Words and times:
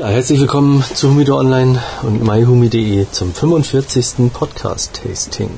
Ja, 0.00 0.08
herzlich 0.08 0.40
willkommen 0.40 0.82
zu 0.94 1.10
Humido 1.10 1.38
Online 1.38 1.78
und 2.00 2.24
myhumi.de 2.24 3.06
zum 3.10 3.34
45. 3.34 4.32
Podcast-Tasting. 4.32 5.50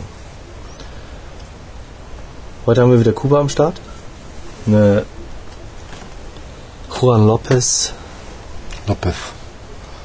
Heute 2.67 2.81
haben 2.81 2.91
wir 2.91 2.99
wieder 2.99 3.13
Kuba 3.13 3.39
am 3.39 3.49
Start. 3.49 3.81
Eine 4.67 5.07
Juan 6.91 7.25
Lopez 7.25 7.93
Lopez. 8.89 9.15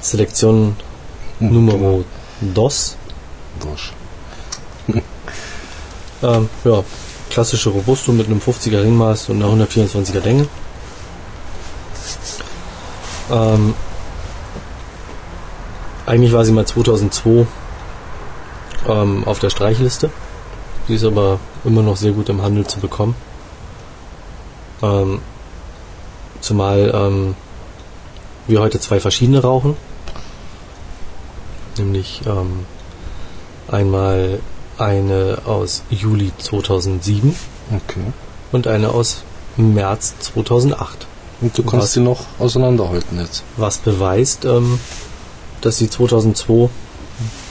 Selektion 0.02 0.76
Hm, 1.40 1.54
Numero 1.54 2.04
Dos. 2.40 2.96
Durch. 3.60 3.92
Ähm, 6.22 6.50
ja, 6.64 6.84
klassische 7.32 7.70
Robusto 7.70 8.12
mit 8.12 8.28
einem 8.28 8.40
50er 8.40 8.84
Ringmaß 8.84 9.30
und 9.30 9.42
einer 9.42 9.52
124er 9.66 10.20
Länge. 10.20 10.48
Ähm, 13.32 13.76
eigentlich 16.08 16.34
war 16.34 16.46
sie 16.46 16.52
mal 16.54 16.66
2002 16.66 17.46
ähm, 18.88 19.24
auf 19.26 19.40
der 19.40 19.50
Streichliste. 19.50 20.10
Sie 20.88 20.96
ist 20.96 21.04
aber 21.04 21.40
immer 21.66 21.84
noch 21.84 21.98
sehr 21.98 22.14
gut 22.14 22.30
im 22.30 22.42
Handel 22.42 22.66
zu 22.66 22.80
bekommen. 22.80 23.16
Ähm, 24.82 25.20
zumal 26.40 26.92
ähm, 26.96 27.36
wir 28.48 28.62
heute 28.62 28.80
zwei 28.80 29.00
verschiedene 29.00 29.42
rauchen. 29.42 29.76
Nämlich 31.78 32.22
ähm, 32.26 32.66
einmal 33.68 34.40
eine 34.78 35.40
aus 35.46 35.84
Juli 35.90 36.32
2007 36.38 37.36
Okay. 37.76 38.00
und 38.54 38.68
eine 38.68 38.90
aus 38.90 39.24
März 39.58 40.14
2008. 40.20 41.06
Und 41.42 41.58
du 41.58 41.64
kannst 41.64 41.88
Was? 41.88 41.94
sie 41.94 42.00
noch 42.00 42.22
auseinanderhalten 42.40 43.20
jetzt. 43.20 43.44
Was 43.58 43.78
beweist, 43.80 44.46
ähm, 44.46 44.80
dass 45.62 45.78
sie 45.78 45.90
2002 45.90 46.70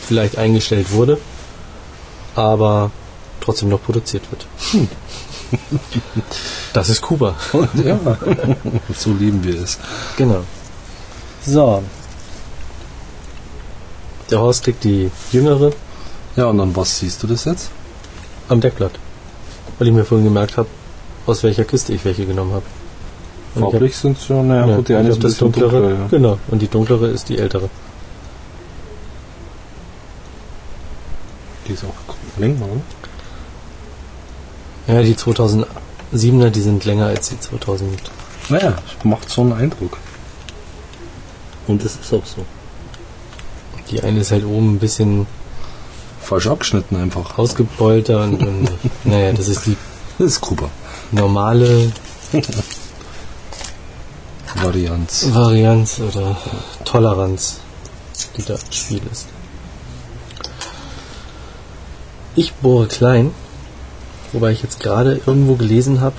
vielleicht 0.07 0.39
eingestellt 0.39 0.93
wurde, 0.93 1.19
aber 2.35 2.91
trotzdem 3.41 3.69
noch 3.69 3.83
produziert 3.83 4.23
wird. 4.31 4.47
Das 6.73 6.89
ist 6.89 7.03
Kuba. 7.03 7.35
ja. 7.85 7.99
so 8.97 9.13
lieben 9.13 9.43
wir 9.45 9.61
es. 9.61 9.79
Genau. 10.17 10.43
So. 11.45 11.83
Der 14.31 14.41
Horst 14.41 14.65
kriegt 14.65 14.83
die 14.83 15.11
jüngere 15.31 15.71
Ja, 16.35 16.47
und 16.47 16.59
dann 16.59 16.75
was 16.75 16.99
siehst 16.99 17.23
du 17.23 17.27
das 17.29 17.45
jetzt? 17.45 17.71
am 18.49 18.61
Deckblatt. 18.61 18.93
Weil 19.79 19.89
ich 19.89 19.95
mir 19.95 20.05
vorhin 20.05 20.25
gemerkt 20.25 20.57
habe, 20.57 20.69
aus 21.27 21.43
welcher 21.43 21.65
Kiste 21.65 21.93
ich 21.93 22.05
welche 22.05 22.27
genommen 22.27 22.53
habe. 22.53 22.65
Farblich 23.59 23.97
sind 23.97 24.19
schon, 24.19 24.49
naja, 24.49 24.67
Ja, 24.67 24.77
gut, 24.77 24.89
die 24.89 24.95
eine 24.95 25.09
ist 25.09 25.17
ein 25.17 25.23
bisschen 25.23 25.53
dunkler, 25.53 25.91
ja. 25.91 26.07
Genau, 26.11 26.39
und 26.49 26.61
die 26.61 26.69
dunklere 26.69 27.09
ist 27.09 27.29
die 27.29 27.39
ältere. 27.39 27.71
Die 31.67 31.73
ist 31.73 31.85
auch 31.85 32.39
länger, 32.39 32.65
oder? 32.67 32.81
Ja, 34.95 35.03
die 35.03 35.15
2007er, 35.17 36.51
die 36.51 36.61
sind 36.61 36.85
länger 36.85 37.07
als 37.07 37.29
die 37.31 37.41
2000. 37.41 37.99
Naja, 38.49 38.77
macht 39.03 39.29
so 39.29 39.41
einen 39.43 39.53
Eindruck. 39.53 39.99
Und 41.67 41.85
das 41.85 41.97
ist 41.97 42.13
auch 42.15 42.25
so. 42.25 42.45
Die 43.91 44.01
eine 44.03 44.21
ist 44.21 44.31
halt 44.31 44.45
oben 44.45 44.75
ein 44.75 44.79
bisschen 44.79 45.27
Falsch 46.21 46.47
abgeschnitten 46.47 46.97
einfach. 46.97 47.39
ausgebeulter 47.39 48.23
und, 48.23 48.43
und 48.47 48.71
naja, 49.05 49.33
das 49.33 49.49
ist 49.49 49.67
die 49.67 49.77
Das 50.19 50.29
ist 50.29 50.41
Kuba. 50.41 50.71
normale 51.11 51.93
Varianz. 54.55 55.27
Varianz 55.33 56.01
oder 56.01 56.37
Toleranz, 56.85 57.61
die 58.37 58.43
da 58.43 58.55
im 58.55 58.73
Spiel 58.73 59.03
ist. 59.13 59.27
Ich 62.37 62.53
bohre 62.55 62.87
klein, 62.87 63.33
wobei 64.33 64.53
ich 64.53 64.63
jetzt 64.63 64.81
gerade 64.81 65.21
irgendwo 65.27 65.55
gelesen 65.55 66.01
habe, 66.01 66.17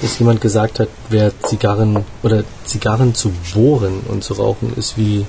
dass 0.00 0.18
jemand 0.20 0.40
gesagt 0.40 0.78
hat, 0.78 0.88
wer 1.08 1.32
Zigarren 1.42 2.04
oder 2.22 2.44
Zigarren 2.64 3.14
zu 3.14 3.32
bohren 3.52 4.00
und 4.08 4.22
zu 4.22 4.34
rauchen 4.34 4.72
ist 4.76 4.96
wie 4.96 5.26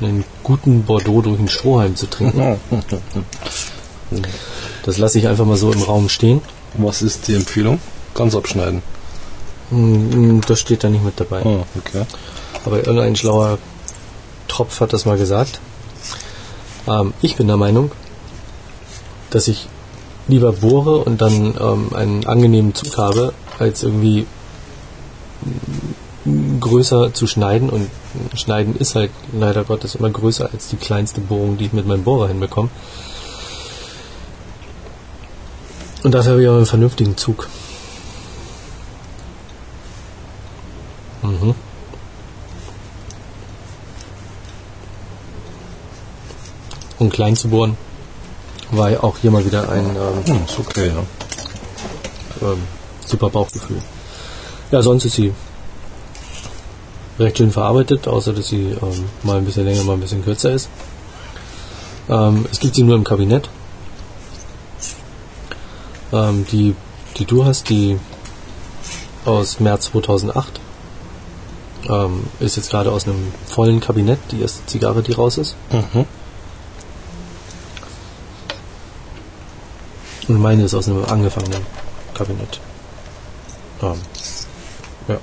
einen 0.00 0.24
guten 0.42 0.82
Bordeaux 0.82 1.22
durch 1.22 1.38
einen 1.38 1.48
Strohhalm 1.48 1.96
zu 1.96 2.06
trinken. 2.08 2.58
Das 4.84 4.98
lasse 4.98 5.18
ich 5.18 5.26
einfach 5.26 5.44
mal 5.44 5.56
so 5.56 5.72
im 5.72 5.82
Raum 5.82 6.08
stehen. 6.08 6.40
Was 6.74 7.02
ist 7.02 7.26
die 7.26 7.34
Empfehlung? 7.34 7.80
Ganz 8.14 8.36
abschneiden. 8.36 8.80
Hm, 9.70 10.42
Das 10.46 10.60
steht 10.60 10.84
da 10.84 10.88
nicht 10.88 11.04
mit 11.04 11.18
dabei. 11.18 11.42
Ah, 11.44 11.64
okay. 11.76 12.04
Aber 12.64 12.76
irgendein 12.78 13.16
schlauer 13.16 13.58
Tropf 14.46 14.78
hat 14.80 14.92
das 14.92 15.06
mal 15.06 15.18
gesagt. 15.18 15.58
Ähm, 16.86 17.14
ich 17.20 17.34
bin 17.34 17.48
der 17.48 17.56
Meinung, 17.56 17.90
dass 19.30 19.48
ich 19.48 19.68
lieber 20.28 20.52
bohre 20.52 20.98
und 20.98 21.20
dann 21.20 21.54
ähm, 21.58 21.92
einen 21.94 22.26
angenehmen 22.26 22.74
Zug 22.74 22.96
habe, 22.98 23.32
als 23.58 23.82
irgendwie 23.82 24.26
größer 26.60 27.14
zu 27.14 27.26
schneiden. 27.26 27.70
Und 27.70 27.90
schneiden 28.34 28.76
ist 28.76 28.94
halt 28.94 29.10
leider 29.32 29.64
Gottes 29.64 29.94
immer 29.94 30.10
größer 30.10 30.50
als 30.52 30.68
die 30.68 30.76
kleinste 30.76 31.20
Bohrung, 31.20 31.58
die 31.58 31.66
ich 31.66 31.72
mit 31.72 31.86
meinem 31.86 32.04
Bohrer 32.04 32.28
hinbekomme. 32.28 32.70
Und 36.02 36.12
dafür 36.12 36.32
habe 36.32 36.42
ich 36.42 36.48
aber 36.48 36.56
einen 36.58 36.66
vernünftigen 36.66 37.16
Zug. 37.16 37.48
Mhm. 41.22 41.54
um 46.98 47.10
klein 47.10 47.36
zu 47.36 47.48
bohren, 47.48 47.76
war 48.70 48.90
ja 48.90 49.02
auch 49.02 49.16
hier 49.18 49.30
mal 49.30 49.44
wieder 49.44 49.68
ein 49.68 49.84
ähm, 49.96 50.24
Hm, 50.26 50.40
okay, 50.58 50.88
ja. 50.88 52.48
ähm, 52.48 52.62
super 53.04 53.30
Bauchgefühl. 53.30 53.80
Ja, 54.70 54.82
sonst 54.82 55.04
ist 55.04 55.14
sie 55.14 55.32
recht 57.18 57.38
schön 57.38 57.50
verarbeitet, 57.52 58.08
außer 58.08 58.32
dass 58.32 58.48
sie 58.48 58.76
ähm, 58.82 59.04
mal 59.22 59.38
ein 59.38 59.44
bisschen 59.44 59.64
länger, 59.64 59.84
mal 59.84 59.94
ein 59.94 60.00
bisschen 60.00 60.24
kürzer 60.24 60.52
ist. 60.52 60.68
Ähm, 62.08 62.46
es 62.50 62.58
gibt 62.60 62.74
sie 62.74 62.82
nur 62.82 62.96
im 62.96 63.04
Kabinett. 63.04 63.48
Ähm, 66.12 66.46
die, 66.52 66.74
die 67.16 67.24
du 67.24 67.44
hast, 67.44 67.68
die 67.68 67.98
aus 69.24 69.58
März 69.60 69.86
2008, 69.86 70.60
ähm, 71.88 72.24
ist 72.40 72.56
jetzt 72.56 72.70
gerade 72.70 72.92
aus 72.92 73.06
einem 73.06 73.32
vollen 73.46 73.80
Kabinett, 73.80 74.18
die 74.30 74.40
erste 74.40 74.64
Zigarre, 74.66 75.02
die 75.02 75.12
raus 75.12 75.38
ist. 75.38 75.56
Mhm. 75.70 76.04
Und 80.28 80.40
meine 80.40 80.64
ist 80.64 80.74
aus 80.74 80.88
einem 80.88 81.04
angefangenen 81.04 81.62
Kabinett. 82.14 82.60
Ähm, 83.82 83.94
ja. 85.08 85.18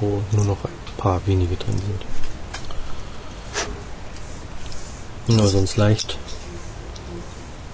Wo 0.00 0.22
nur 0.32 0.44
noch 0.44 0.64
ein 0.64 0.70
paar 0.96 1.20
wenige 1.26 1.56
drin 1.56 1.76
sind. 5.26 5.38
Ja, 5.38 5.46
sonst 5.46 5.76
leicht. 5.76 6.16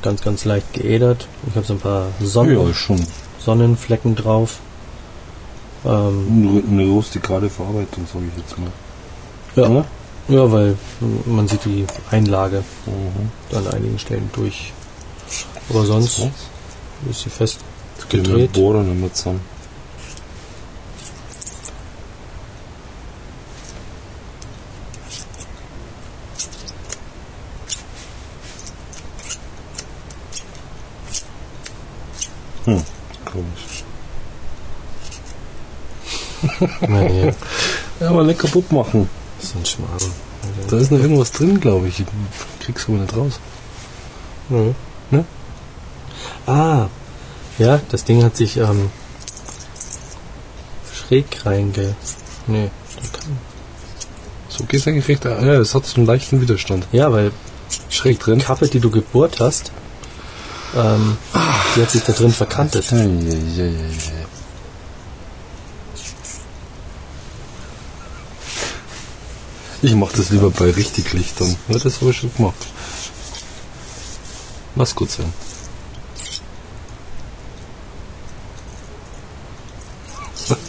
Ganz, 0.03 0.23
ganz 0.23 0.45
leicht 0.45 0.73
geädert. 0.73 1.29
Ich 1.49 1.55
habe 1.57 1.65
so 1.67 1.75
ein 1.75 1.81
paar 1.81 2.09
Sonnen 2.21 2.59
Ja, 2.59 2.97
Sonnenflecken 3.39 4.17
drauf. 4.17 4.59
Ähm, 5.85 6.63
eine 6.69 6.87
rustikale 6.87 7.49
Verarbeitung, 7.51 8.07
sage 8.13 8.25
ich 8.33 8.39
jetzt 8.43 8.59
mal. 8.59 8.73
ja, 9.55 9.69
Oder? 9.69 9.85
ja, 10.29 10.51
weil 10.51 10.77
man 11.27 11.47
sieht 11.47 11.65
die 11.65 11.85
Einlage 12.11 12.65
Mhm. 12.87 13.57
an 13.57 13.67
einigen 13.69 13.99
Stellen 13.99 14.31
durch. 14.35 14.73
Aber 15.71 15.85
sonst 15.87 16.17
So. 16.17 16.31
ist 17.11 17.23
sie 17.23 17.31
fest 17.31 17.59
gedreht. 18.09 18.53
Bohrer 18.53 18.83
nicht 18.83 19.01
mehr 19.01 19.13
zusammen. 19.13 19.41
Hm, 32.65 32.83
komisch. 33.25 33.85
Naja, 36.89 37.33
Ja, 38.01 38.11
aber 38.11 38.25
nicht 38.25 38.39
kaputt 38.39 38.71
machen. 38.73 39.09
das 39.39 39.49
ist 39.51 39.57
ein 39.57 39.65
Schmarrn. 39.67 40.13
Da 40.69 40.77
ist 40.79 40.91
noch 40.91 40.99
irgendwas 40.99 41.33
drin, 41.33 41.59
glaube 41.61 41.89
ich. 41.89 42.01
Ich 42.01 42.07
krieg's 42.61 42.87
aber 42.89 42.99
nicht 42.99 43.17
raus. 43.17 43.41
Nö. 44.49 44.73
Ne? 45.11 45.25
Ah, 46.47 46.89
ja, 47.59 47.81
das 47.91 48.05
Ding 48.05 48.23
hat 48.23 48.37
sich 48.37 48.57
ähm, 48.57 48.91
schräg 50.93 51.45
reinge... 51.47 51.95
Nee, 52.47 52.71
da 52.97 53.19
kann... 53.19 53.39
So 54.49 54.65
geht's 54.65 54.87
eigentlich 54.87 55.09
recht. 55.09 55.25
Ah, 55.27 55.41
Ja, 55.45 55.55
es 55.55 55.75
hat 55.75 55.87
so 55.87 55.97
einen 55.97 56.07
leichten 56.07 56.41
Widerstand. 56.41 56.87
Ja, 56.93 57.11
weil 57.13 57.33
Schräg 57.89 58.21
drin. 58.21 58.39
die 58.39 58.45
Kappe, 58.45 58.69
die 58.69 58.81
du 58.81 58.91
gebohrt 58.91 59.41
hast, 59.41 59.73
ähm, 60.77 61.17
die 61.77 61.83
hat 61.83 61.91
sich 61.91 62.03
da 62.03 62.13
drin 62.13 62.33
verkantet. 62.33 62.93
Ei, 62.93 62.97
ei, 62.97 63.63
ei, 63.63 63.69
ei. 63.69 64.27
Ich 69.83 69.95
mache 69.95 70.17
das 70.17 70.31
lieber 70.31 70.51
bei 70.51 70.71
richtig 70.71 71.13
Lichtern. 71.13 71.57
Ja, 71.69 71.79
das 71.79 72.01
habe 72.01 72.11
ich 72.11 72.17
schon 72.19 72.35
gemacht. 72.35 72.67
Lass 74.77 74.95
gut 74.95 75.11
sein. 75.11 75.33
Sehr 80.35 80.57
geil. 80.57 80.64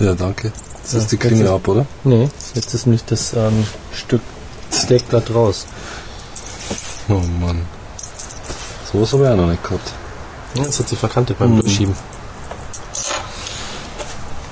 Ja, 0.00 0.14
danke. 0.14 0.50
Das 0.82 0.92
Ja, 0.94 0.98
ist 0.98 1.12
die 1.12 1.16
Klinge 1.16 1.48
ab, 1.50 1.68
oder? 1.68 1.86
Nee, 2.02 2.28
jetzt 2.54 2.74
ist 2.74 2.86
nämlich 2.86 3.04
das 3.04 3.34
ähm, 3.34 3.64
Stück 3.92 4.22
Steakblatt 4.72 5.32
raus. 5.32 5.66
Oh 7.08 7.20
Mann. 7.40 7.66
So 8.92 9.00
was 9.00 9.12
habe 9.12 9.24
ich 9.24 9.28
auch 9.30 9.36
noch 9.36 9.46
nicht 9.46 9.62
gehabt. 9.62 9.92
Ja, 10.54 10.64
Jetzt 10.64 10.80
hat 10.80 10.88
sie 10.88 10.96
verkantet 10.96 11.38
beim 11.38 11.52
Mhm. 11.56 11.60
Durchschieben. 11.60 11.94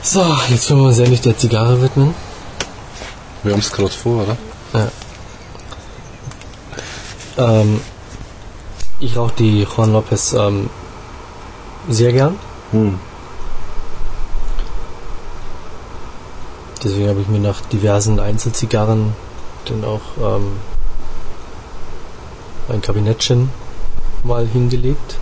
So, 0.02 0.24
jetzt 0.48 0.70
wollen 0.70 0.80
wir 0.82 0.88
uns 0.88 0.98
endlich 0.98 1.20
der 1.20 1.36
Zigarre 1.36 1.82
widmen. 1.82 2.14
Wir 3.42 3.52
haben 3.52 3.60
es 3.60 3.70
gerade 3.70 3.90
vor, 3.90 4.22
oder? 4.24 4.36
Ähm, 7.36 7.80
ich 9.00 9.16
rauche 9.16 9.34
die 9.38 9.62
Juan 9.62 9.92
Lopez 9.92 10.32
ähm, 10.32 10.70
sehr 11.88 12.12
gern. 12.12 12.38
Hm. 12.72 12.98
Deswegen 16.82 17.08
habe 17.08 17.20
ich 17.20 17.28
mir 17.28 17.40
nach 17.40 17.60
diversen 17.62 18.18
Einzelzigarren 18.20 19.14
dann 19.66 19.84
auch 19.84 20.00
ähm, 20.36 20.52
ein 22.68 22.80
Kabinettchen 22.82 23.50
mal 24.24 24.46
hingelegt. 24.46 25.16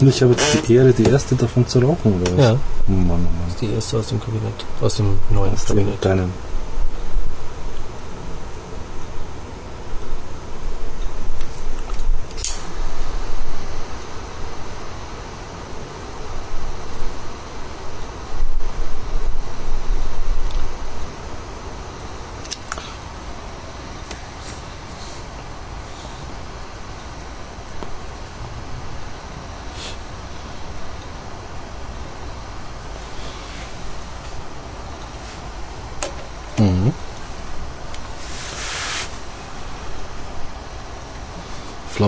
Ich 0.00 0.22
habe 0.22 0.32
jetzt 0.32 0.68
die 0.68 0.74
Ehre, 0.74 0.92
die 0.92 1.04
erste 1.04 1.34
davon 1.34 1.66
zu 1.66 1.80
rauchen, 1.80 2.20
oder 2.22 2.30
was? 2.36 2.44
Ja, 2.44 2.52
Oh 2.88 2.92
Mann, 2.92 3.10
oh 3.10 3.14
Mann. 3.16 3.28
die 3.60 3.72
erste 3.72 3.98
aus 3.98 4.06
dem 4.08 4.20
Kabinett. 4.20 4.64
Aus 4.80 4.94
dem 4.96 5.18
neuen 5.30 5.52
Aus 5.52 5.64
Kabinett. 5.64 6.04
deinen. 6.04 6.26
Mhm. 6.26 6.47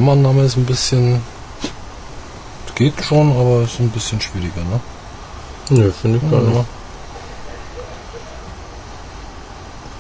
Flammenannahme 0.01 0.45
ist 0.45 0.57
ein 0.57 0.65
bisschen. 0.65 1.21
Geht 2.75 3.05
schon, 3.05 3.31
aber 3.33 3.65
ist 3.65 3.79
ein 3.81 3.91
bisschen 3.91 4.19
schwieriger, 4.19 4.63
ne? 4.63 4.81
Nö, 5.69 5.93
finde 5.93 6.17
ich 6.17 6.31
gar 6.31 6.41
Ja. 6.43 6.49
nicht. 6.49 6.65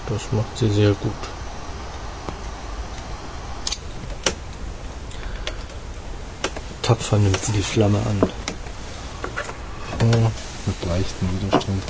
Das 0.08 0.22
macht 0.32 0.56
sie 0.58 0.70
sehr 0.70 0.92
gut. 0.92 1.12
Tapfer 6.80 7.18
nimmt 7.18 7.44
sie 7.44 7.52
die 7.52 7.62
Flamme 7.62 7.98
an. 7.98 8.20
Ja, 10.00 10.30
mit 10.64 10.84
leichtem 10.88 11.28
Widerstand. 11.42 11.82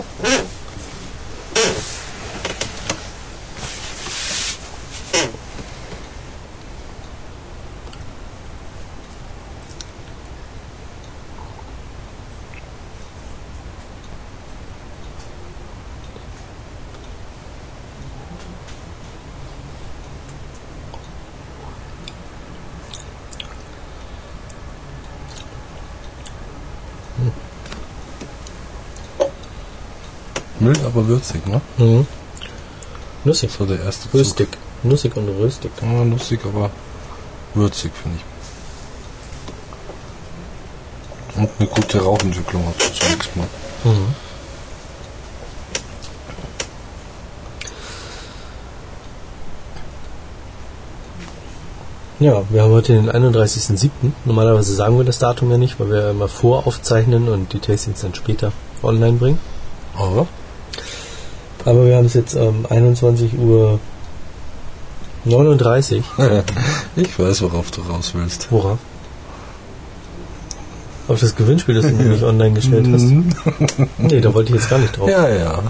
Mild, 30.61 30.80
aber 30.93 31.07
würzig, 31.07 31.47
ne? 31.47 31.61
Mhm. 31.79 32.07
Nussig. 33.25 33.51
So 33.51 33.67
der 33.67 33.81
erste 33.81 34.11
Zug. 34.11 34.21
Röstig. 34.21 34.49
Nussig 34.83 35.17
und 35.17 35.29
röstig. 35.29 35.71
Ja, 35.83 36.03
lustig, 36.03 36.41
aber 36.45 36.71
würzig, 37.55 37.93
finde 38.03 38.19
ich. 38.19 38.25
Und 41.37 41.51
eine 41.59 41.69
gute 41.69 42.03
Rauchentwicklung 42.03 42.67
hat 42.67 42.75
es 42.79 42.93
zunächst 42.95 43.37
mal. 43.37 43.47
Mhm. 43.85 44.15
Ja, 52.21 52.43
wir 52.51 52.63
haben 52.63 52.73
heute 52.73 52.93
den 52.93 53.11
31.07. 53.11 53.91
Normalerweise 54.27 54.75
sagen 54.75 54.99
wir 54.99 55.05
das 55.05 55.19
Datum 55.19 55.51
ja 55.51 55.57
nicht, 55.57 55.81
weil 55.81 55.89
wir 55.91 56.11
immer 56.11 56.29
voraufzeichnen 56.29 57.31
und 57.31 57.55
die 57.55 57.61
Tastings 57.61 58.03
dann 58.03 58.15
später 58.15 58.53
online 58.83 59.17
bringen. 59.17 59.39
Aber? 59.97 60.27
Aber 61.65 61.87
wir 61.87 61.97
haben 61.97 62.07
es 62.07 62.15
jetzt 62.15 62.35
um 62.35 62.65
21 62.69 63.39
Uhr 63.39 63.79
39. 65.25 66.03
ich 66.97 67.19
weiß, 67.19 67.43
worauf 67.43 67.71
du 67.71 67.83
raus 67.83 68.13
willst. 68.15 68.49
Worauf? 68.51 68.79
Auf 71.09 71.21
das 71.21 71.35
Gewinnspiel, 71.37 71.75
das 71.75 71.87
du 71.87 71.93
mir 71.93 72.05
nicht 72.11 72.23
online 72.23 72.53
gestellt 72.55 72.87
hast. 72.93 73.05
Nee, 73.99 74.21
da 74.21 74.33
wollte 74.33 74.51
ich 74.55 74.61
jetzt 74.61 74.71
gar 74.71 74.79
nicht 74.79 74.97
drauf. 74.97 75.09
Ja, 75.09 75.29
ja. 75.29 75.63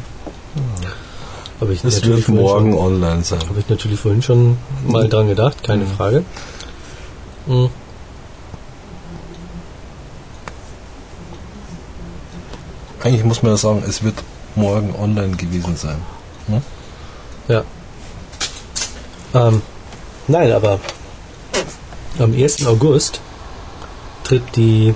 Aber 1.60 1.70
ich 1.72 1.82
Das 1.82 2.02
wird 2.04 2.28
morgen 2.28 2.72
Schon, 2.72 2.80
online 2.80 3.22
sein. 3.24 3.40
habe 3.48 3.58
ich 3.60 3.68
natürlich 3.68 3.98
vorhin 4.00 4.22
schon 4.22 4.56
mal 4.86 5.08
dran 5.08 5.28
gedacht, 5.28 5.62
keine 5.62 5.84
Mhm. 5.84 5.88
Frage. 5.96 6.24
Mhm. 7.46 7.68
Eigentlich 13.02 13.24
muss 13.24 13.42
man 13.42 13.52
ja 13.52 13.56
sagen, 13.56 13.82
es 13.86 14.02
wird 14.02 14.14
morgen 14.56 14.94
online 14.94 15.36
gewesen 15.36 15.76
sein. 15.76 16.02
Ja. 17.48 17.64
Ähm, 19.34 19.62
nein, 20.28 20.52
aber 20.52 20.80
am 22.18 22.32
1. 22.32 22.66
August 22.66 23.20
tritt 24.24 24.42
die 24.56 24.94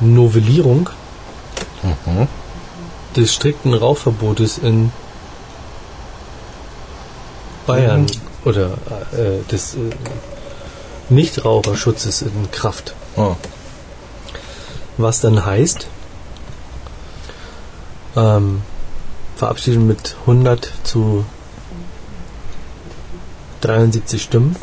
Novellierung 0.00 0.88
Mhm. 1.82 2.26
des 3.16 3.32
strikten 3.34 3.72
Rauchverbotes 3.74 4.58
in 4.58 4.90
Bayern 7.66 8.06
oder 8.44 8.72
äh, 9.12 9.42
des 9.50 9.74
äh, 9.74 9.78
Nichtraucherschutzes 11.08 12.22
in 12.22 12.50
Kraft. 12.50 12.94
Ah, 13.16 13.36
Was 14.96 15.20
dann 15.20 15.44
heißt, 15.44 15.86
ähm, 18.16 18.62
verabschieden 19.36 19.86
mit 19.86 20.16
100 20.22 20.70
zu 20.84 21.24
73 23.60 24.22
Stimmen. 24.22 24.56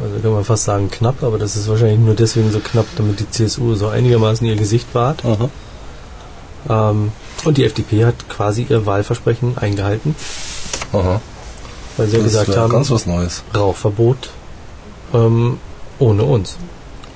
Also 0.00 0.18
kann 0.20 0.32
man 0.32 0.44
fast 0.44 0.64
sagen 0.64 0.90
knapp, 0.90 1.22
aber 1.22 1.38
das 1.38 1.56
ist 1.56 1.68
wahrscheinlich 1.68 1.98
nur 1.98 2.14
deswegen 2.14 2.50
so 2.52 2.60
knapp, 2.60 2.86
damit 2.96 3.20
die 3.20 3.30
CSU 3.30 3.74
so 3.74 3.88
einigermaßen 3.88 4.46
ihr 4.46 4.56
Gesicht 4.56 4.94
wahrt. 4.94 5.22
Ähm, 6.68 7.12
und 7.44 7.56
die 7.56 7.64
FDP 7.64 8.04
hat 8.04 8.28
quasi 8.28 8.66
ihr 8.68 8.86
Wahlversprechen 8.86 9.56
eingehalten, 9.56 10.14
Aha. 10.92 11.20
weil 11.96 12.08
sie 12.08 12.16
ja 12.16 12.22
Das 12.22 12.32
gesagt 12.32 12.56
haben, 12.56 12.72
ganz 12.72 12.90
was 12.90 13.06
Neues. 13.06 13.42
Rauchverbot 13.54 14.30
ähm, 15.14 15.58
ohne 15.98 16.24
uns. 16.24 16.56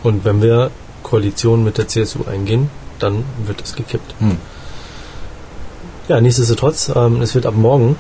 Und 0.03 0.25
wenn 0.25 0.41
wir 0.41 0.71
Koalition 1.03 1.65
mit 1.65 1.79
der 1.79 1.89
CSU 1.89 2.25
eingehen, 2.25 2.71
dann 2.99 3.25
wird 3.45 3.61
es 3.63 3.75
gekippt. 3.75 4.15
Hm. 4.21 4.39
Ja, 6.11 6.21
nichtsdestotrotz, 6.21 6.91
ähm, 6.97 7.23
es 7.23 7.37
wird 7.37 7.47
ab 7.47 7.55
morgen 7.55 7.95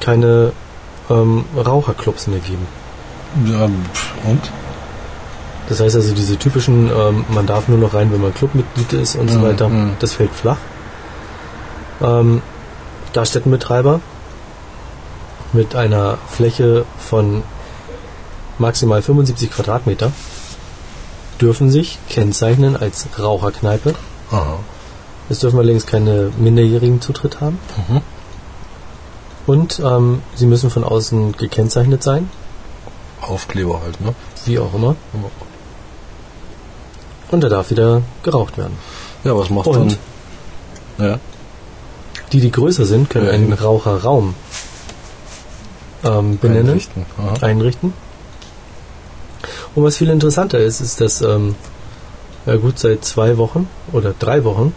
keine 0.00 0.50
ähm, 1.08 1.44
Raucherclubs 1.56 2.26
mehr 2.26 2.40
geben. 2.40 2.66
Ja, 3.46 3.66
und? 4.28 4.40
Das 5.68 5.78
heißt 5.78 5.94
also, 5.94 6.14
diese 6.16 6.36
typischen, 6.36 6.90
ähm, 6.90 7.24
man 7.28 7.46
darf 7.46 7.68
nur 7.68 7.78
noch 7.78 7.94
rein, 7.94 8.10
wenn 8.10 8.20
man 8.20 8.34
Clubmitglied 8.34 8.92
ist 8.94 9.14
und 9.14 9.30
so 9.30 9.38
Mhm, 9.38 9.42
weiter, 9.44 9.68
mhm. 9.68 9.92
das 10.00 10.14
fällt 10.14 10.32
flach. 10.32 10.56
Ähm, 12.02 12.42
Gaststättenbetreiber 13.12 14.00
mit 15.52 15.76
einer 15.76 16.18
Fläche 16.28 16.86
von 16.98 17.44
maximal 18.58 19.00
75 19.00 19.52
Quadratmeter 19.52 20.10
dürfen 21.40 21.70
sich 21.70 22.00
kennzeichnen 22.08 22.76
als 22.76 23.06
Raucherkneipe. 23.16 23.94
Aha. 24.32 24.58
Es 25.28 25.40
dürfen 25.40 25.58
allerdings 25.58 25.86
keine 25.86 26.30
minderjährigen 26.38 27.00
Zutritt 27.00 27.40
haben. 27.40 27.58
Mhm. 27.88 28.00
Und 29.46 29.80
ähm, 29.84 30.22
sie 30.34 30.46
müssen 30.46 30.70
von 30.70 30.84
außen 30.84 31.32
gekennzeichnet 31.32 32.02
sein, 32.02 32.28
Aufkleber 33.20 33.80
halt, 33.82 34.00
ne? 34.00 34.14
wie 34.44 34.58
auch 34.58 34.72
immer. 34.74 34.96
Ja. 35.14 35.20
Und 37.30 37.44
da 37.44 37.48
darf 37.48 37.70
wieder 37.70 38.02
geraucht 38.22 38.56
werden. 38.56 38.76
Ja, 39.24 39.36
was 39.36 39.50
macht 39.50 39.66
Und? 39.66 39.98
dann? 40.98 41.10
Ja. 41.10 41.18
Die, 42.32 42.40
die 42.40 42.50
größer 42.50 42.84
sind, 42.84 43.10
können 43.10 43.26
Ja, 43.26 43.32
einen. 43.32 43.52
Raucherraum 43.52 44.34
ähm, 46.04 46.38
benennen, 46.38 46.68
Einrichten. 46.68 47.06
Aha. 47.18 47.46
einrichten. 47.46 47.92
Und 49.74 49.84
was 49.84 49.96
viel 49.96 50.10
interessanter 50.10 50.58
ist, 50.58 50.80
ist, 50.80 51.00
dass 51.00 51.20
ähm, 51.22 51.54
ja 52.46 52.56
gut 52.56 52.78
seit 52.78 53.04
zwei 53.04 53.38
Wochen 53.38 53.68
oder 53.92 54.14
drei 54.18 54.44
Wochen 54.44 54.74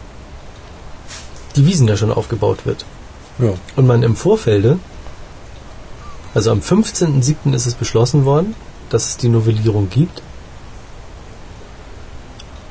die 1.54 1.66
Wiesen 1.66 1.88
ja 1.88 1.98
schon 1.98 2.12
aufgebaut 2.12 2.66
wird. 2.66 2.86
Ja. 3.40 3.54
Und 3.76 3.88
man 3.88 4.04
im 4.04 4.16
Vorfelde, 4.16 4.80
also 6.34 6.52
am 6.52 6.60
15.07. 6.60 7.54
ist 7.54 7.66
es 7.66 7.74
beschlossen 7.76 8.26
worden, 8.26 8.56
dass 8.90 9.08
es 9.10 9.18
die 9.18 9.30
Novellierung 9.30 9.90
gibt. 9.90 10.22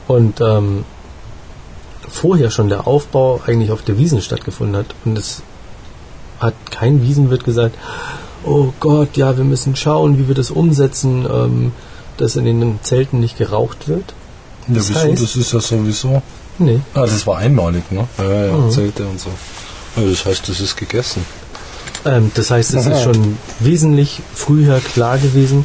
Und 0.08 0.40
ähm, 0.40 0.84
vorher 2.08 2.50
schon 2.50 2.68
der 2.68 2.86
Aufbau 2.86 3.40
eigentlich 3.46 3.70
auf 3.70 3.82
der 3.82 3.98
Wiesen 3.98 4.20
stattgefunden 4.22 4.76
hat. 4.76 4.86
Und 5.04 5.16
es 5.18 5.42
hat 6.40 6.54
kein 6.70 7.02
Wiesenwirt 7.02 7.44
gesagt, 7.44 7.76
oh 8.44 8.72
Gott, 8.80 9.16
ja, 9.16 9.36
wir 9.36 9.44
müssen 9.44 9.76
schauen, 9.76 10.18
wie 10.18 10.26
wir 10.26 10.34
das 10.34 10.50
umsetzen, 10.50 11.26
ähm, 11.30 11.72
dass 12.16 12.36
in 12.36 12.44
den 12.44 12.80
Zelten 12.82 13.20
nicht 13.20 13.38
geraucht 13.38 13.88
wird. 13.88 14.14
Ja, 14.68 14.74
Das 14.74 14.88
wieso? 14.88 15.00
heißt- 15.00 15.22
das 15.22 15.36
ist 15.36 15.52
ja 15.52 15.60
sowieso. 15.60 16.22
Nee. 16.60 16.80
Ah, 16.94 17.00
das 17.00 17.26
war 17.26 17.38
einmalig, 17.38 17.90
ne? 17.90 18.06
Ja, 18.18 18.24
ja, 18.24 18.46
ja. 18.46 18.52
Mhm. 18.52 18.70
Zelte 18.70 19.06
und 19.06 19.18
so. 19.18 19.30
Ja, 19.96 20.08
das 20.08 20.24
heißt, 20.24 20.48
das 20.48 20.60
ist 20.60 20.76
gegessen. 20.76 21.24
Ähm, 22.04 22.30
das 22.34 22.50
heißt, 22.50 22.74
es 22.74 22.86
ist 22.86 23.02
schon 23.02 23.36
wesentlich 23.58 24.20
früher 24.34 24.78
klar 24.78 25.18
gewesen, 25.18 25.64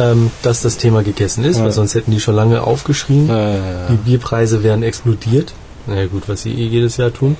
ähm, 0.00 0.30
dass 0.42 0.62
das 0.62 0.78
Thema 0.78 1.02
gegessen 1.02 1.44
ist, 1.44 1.58
Ja. 1.58 1.64
weil 1.64 1.72
sonst 1.72 1.94
hätten 1.94 2.10
die 2.10 2.20
schon 2.20 2.34
lange 2.34 2.62
aufgeschrien. 2.62 3.28
Ja, 3.28 3.38
ja, 3.38 3.54
ja. 3.56 3.86
Die 3.90 3.96
Bierpreise 3.96 4.62
wären 4.62 4.82
explodiert. 4.82 5.52
Naja 5.86 6.06
gut, 6.06 6.24
was 6.28 6.42
sie 6.42 6.52
eh 6.52 6.66
jedes 6.66 6.96
Jahr 6.96 7.12
tun. 7.12 7.36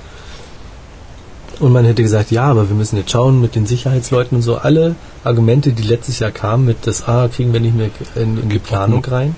Und 1.59 1.71
man 1.71 1.85
hätte 1.85 2.01
gesagt, 2.01 2.31
ja, 2.31 2.45
aber 2.45 2.67
wir 2.69 2.75
müssen 2.75 2.97
jetzt 2.97 3.11
schauen 3.11 3.39
mit 3.39 3.55
den 3.55 3.65
Sicherheitsleuten 3.65 4.37
und 4.37 4.41
so. 4.41 4.57
Alle 4.57 4.95
Argumente, 5.23 5.71
die 5.71 5.83
letztes 5.83 6.19
Jahr 6.19 6.31
kamen 6.31 6.65
mit 6.65 6.85
das, 6.87 7.07
ah, 7.07 7.27
kriegen 7.33 7.53
wir 7.53 7.59
nicht 7.59 7.75
mehr 7.75 7.89
in, 8.15 8.41
in 8.41 8.49
die 8.49 8.59
Planung 8.59 9.01
ne? 9.01 9.11
rein, 9.11 9.35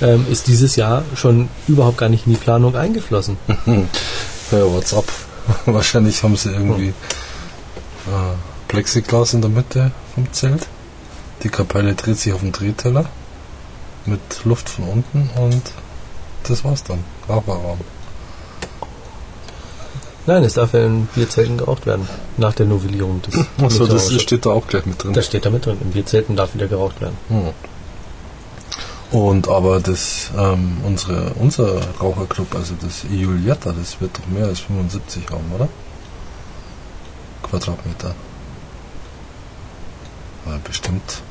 ähm, 0.00 0.26
ist 0.30 0.46
dieses 0.46 0.76
Jahr 0.76 1.04
schon 1.14 1.48
überhaupt 1.68 1.98
gar 1.98 2.08
nicht 2.08 2.26
in 2.26 2.32
die 2.32 2.38
Planung 2.38 2.76
eingeflossen. 2.76 3.36
Ja, 4.50 4.64
what's 4.64 4.92
up? 4.92 5.04
Wahrscheinlich 5.66 6.22
haben 6.22 6.36
sie 6.36 6.50
irgendwie 6.50 6.88
äh, 6.88 8.34
Plexiglas 8.68 9.34
in 9.34 9.40
der 9.42 9.50
Mitte 9.50 9.92
vom 10.14 10.32
Zelt. 10.32 10.66
Die 11.42 11.48
Kapelle 11.48 11.94
dreht 11.94 12.18
sich 12.18 12.32
auf 12.32 12.40
dem 12.40 12.52
Drehteller 12.52 13.06
mit 14.06 14.20
Luft 14.44 14.68
von 14.68 14.88
unten 14.88 15.30
und 15.36 15.62
das 16.44 16.64
war's 16.64 16.82
dann. 16.82 17.04
Raucherraum. 17.28 17.78
Nein, 20.26 20.44
es 20.44 20.54
darf 20.54 20.74
ja 20.74 20.84
in 20.84 21.06
Bierzelten 21.14 21.58
geraucht 21.58 21.86
werden, 21.86 22.08
nach 22.36 22.54
der 22.54 22.66
Novellierung 22.66 23.22
des 23.22 23.44
Achso, 23.62 23.86
das 23.86 24.12
steht 24.20 24.46
da 24.46 24.50
auch 24.50 24.66
gleich 24.66 24.84
mit 24.86 25.02
drin. 25.02 25.12
Das 25.12 25.26
steht 25.26 25.46
da 25.46 25.50
mit 25.50 25.64
drin. 25.64 25.78
In 25.80 25.92
Bierzelten 25.92 26.36
darf 26.36 26.54
wieder 26.54 26.66
geraucht 26.66 27.00
werden. 27.00 27.16
Hm. 27.28 27.50
Und 29.10 29.48
aber 29.48 29.80
das, 29.80 30.30
ähm, 30.36 30.78
unsere, 30.84 31.32
unser 31.34 31.80
Raucherclub, 32.00 32.54
also 32.54 32.74
das 32.80 33.04
Julietta, 33.10 33.72
das 33.72 34.00
wird 34.00 34.16
doch 34.16 34.26
mehr 34.26 34.46
als 34.46 34.60
75 34.60 35.28
haben, 35.30 35.50
oder? 35.52 35.68
Quadratmeter. 37.42 38.14
Ja, 40.46 40.60
bestimmt. 40.62 41.22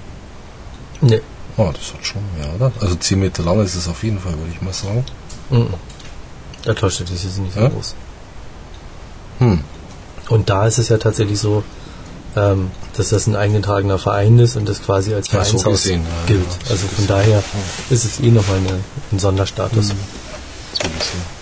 Nee. 1.02 1.22
Oh, 1.56 1.72
das 1.74 1.94
hat 1.94 2.06
schon 2.06 2.22
mehr, 2.38 2.54
oder? 2.56 2.72
Also 2.82 2.96
10 2.96 3.20
Meter 3.20 3.44
lang 3.44 3.62
ist 3.64 3.76
es 3.76 3.88
auf 3.88 4.04
jeden 4.04 4.20
Fall, 4.20 4.38
würde 4.38 4.52
ich 4.54 4.62
mal 4.62 4.74
sagen. 4.74 5.06
Mhm. 5.50 5.74
Da 6.64 6.74
täuscht 6.74 7.02
es 7.02 7.24
ist 7.24 7.38
nicht 7.38 7.54
so 7.54 7.62
Ja? 7.62 7.70
groß. 7.70 7.96
Hm. 9.40 9.64
Und 10.28 10.50
da 10.50 10.68
ist 10.68 10.78
es 10.78 10.90
ja 10.90 10.98
tatsächlich 10.98 11.40
so, 11.40 11.64
ähm, 12.36 12.72
dass 12.96 13.10
das 13.10 13.28
ein 13.28 13.36
eingetragener 13.36 13.98
Verein 13.98 14.38
ist 14.40 14.56
und 14.56 14.68
das 14.70 14.82
quasi 14.82 15.14
als 15.14 15.32
Ja, 15.32 15.44
so 15.44 15.58
Vereinshaus 15.58 15.84
gesehen, 15.84 16.04
ja, 16.04 16.28
gilt. 16.28 16.46
ja, 16.46 16.66
so 16.68 16.72
also 16.74 16.88
von 16.88 16.96
gesehen. 16.96 17.08
daher 17.08 17.44
ist 17.90 18.06
es 18.06 18.20
eh 18.20 18.30
nochmal 18.30 18.58
eine, 18.58 18.80
ein 19.12 19.20
Sonderstatus. 19.20 19.88
So 19.88 19.94
gesehen. 19.94 21.40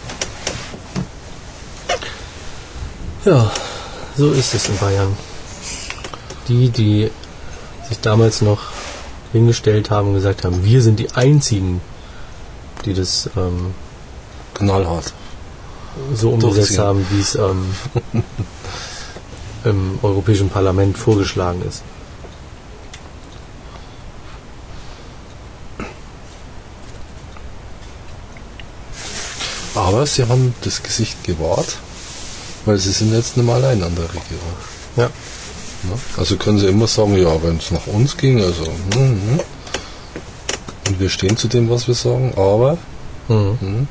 Ja, 3.25 3.51
so 4.17 4.31
ist 4.31 4.53
es 4.53 4.69
in 4.69 4.77
Bayern. 4.77 5.17
Die, 6.47 6.69
die 6.69 7.11
sich 7.89 7.99
damals 7.99 8.41
noch 8.41 8.59
hingestellt 9.33 9.89
haben 9.89 10.09
und 10.09 10.13
gesagt 10.13 10.45
haben, 10.45 10.63
wir 10.63 10.81
sind 10.81 10.97
die 10.99 11.11
Einzigen, 11.11 11.81
die 12.85 12.93
das 12.93 13.29
ähm, 13.35 13.73
Knallhart. 14.53 15.13
so 16.15 16.29
umgesetzt 16.31 16.77
haben, 16.79 17.05
wie 17.11 17.19
es 17.19 17.35
ähm, 17.35 17.65
im 19.69 19.99
Europäischen 20.01 20.49
Parlament 20.49 20.97
vorgeschlagen 20.97 21.61
ist. 21.67 21.83
Aber 29.75 30.05
sie 30.05 30.23
haben 30.27 30.55
das 30.63 30.81
Gesicht 30.81 31.23
gewahrt, 31.23 31.77
weil 32.65 32.77
sie 32.77 32.91
sind 32.91 33.13
jetzt 33.13 33.37
nicht 33.37 33.45
mehr 33.45 33.55
allein 33.55 33.83
an 33.83 33.95
der 33.95 34.05
Regierung. 34.05 34.55
Ja. 34.95 35.09
Also 36.17 36.35
können 36.37 36.57
sie 36.57 36.67
immer 36.67 36.87
sagen, 36.87 37.15
ja, 37.15 37.41
wenn 37.43 37.57
es 37.57 37.69
nach 37.71 37.85
uns 37.87 38.17
ging, 38.17 38.41
also 38.43 38.63
mhm. 38.95 39.39
und 40.87 40.99
wir 40.99 41.09
stehen 41.09 41.37
zu 41.37 41.47
dem, 41.47 41.69
was 41.69 41.87
wir 41.87 41.93
sagen, 41.93 42.33
aber 42.35 42.77
Mhm. 43.27 43.57
mhm. 43.61 43.87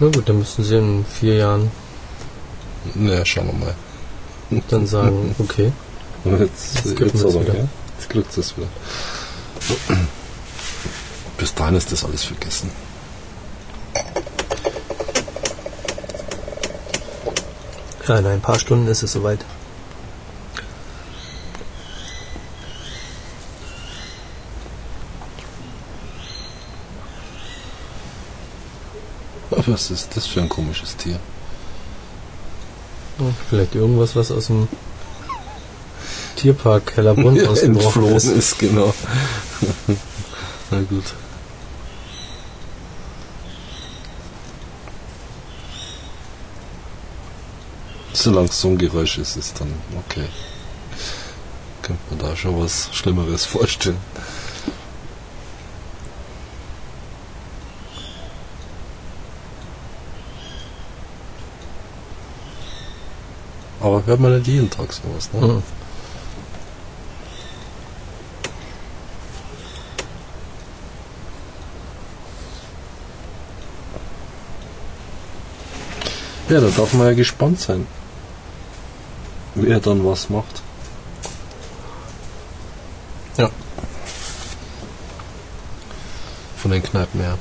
Na 0.00 0.08
gut, 0.08 0.28
dann 0.28 0.38
müssten 0.38 0.64
sie 0.64 0.76
in 0.76 1.04
vier 1.04 1.34
Jahren 1.36 1.70
ne, 2.94 3.24
schauen 3.24 3.46
wir 3.46 3.66
mal. 3.66 3.74
Dann 4.68 4.86
sagen, 4.86 5.34
okay. 5.38 5.72
Jetzt, 6.24 6.84
wieder. 6.84 7.68
kriegt 8.08 8.36
es 8.36 8.56
wieder. 8.56 8.66
Bis 11.38 11.54
dahin 11.54 11.76
ist 11.76 11.92
das 11.92 12.04
alles 12.04 12.24
vergessen. 12.24 12.70
Ja, 18.08 18.18
in 18.18 18.26
ein 18.26 18.40
paar 18.40 18.58
Stunden 18.58 18.86
ist 18.88 19.02
es 19.02 19.12
soweit. 19.12 19.44
Was 29.50 29.90
ist 29.90 30.16
das 30.16 30.26
für 30.26 30.42
ein 30.42 30.48
komisches 30.48 30.96
Tier? 30.96 31.18
Ja, 33.18 33.24
Vielleicht 33.48 33.74
irgendwas, 33.74 34.14
was 34.16 34.30
aus 34.30 34.46
dem 34.48 34.68
Tierpark 36.36 36.96
Hellerbrunn 36.96 37.36
Ja, 37.42 37.48
ausgebrochen 37.48 38.14
ist. 38.14 38.24
ist, 38.26 38.58
genau. 38.58 38.92
Na 40.70 40.80
gut. 40.82 41.04
Solange 48.12 48.48
es 48.48 48.60
so 48.60 48.68
ein 48.68 48.78
Geräusch 48.78 49.18
ist, 49.18 49.36
ist 49.36 49.60
dann 49.60 49.72
okay. 50.06 50.26
Könnte 51.82 52.02
man 52.10 52.18
da 52.18 52.36
schon 52.36 52.58
was 52.60 52.88
Schlimmeres 52.92 53.44
vorstellen. 53.44 53.98
Aber 63.86 64.04
hört 64.04 64.18
man 64.18 64.36
nicht 64.36 64.48
jeden 64.48 64.68
Tag 64.68 64.92
sowas, 64.92 65.30
ne? 65.32 65.46
Mhm. 65.46 65.62
Ja, 76.48 76.60
da 76.60 76.68
darf 76.68 76.92
man 76.94 77.06
ja 77.06 77.12
gespannt 77.12 77.60
sein, 77.60 77.86
wer 79.54 79.78
dann 79.78 80.04
was 80.04 80.30
macht. 80.30 80.62
Ja. 83.36 83.50
von 86.56 86.72
den 86.72 86.82
Kneipen 86.82 87.20
her. 87.20 87.38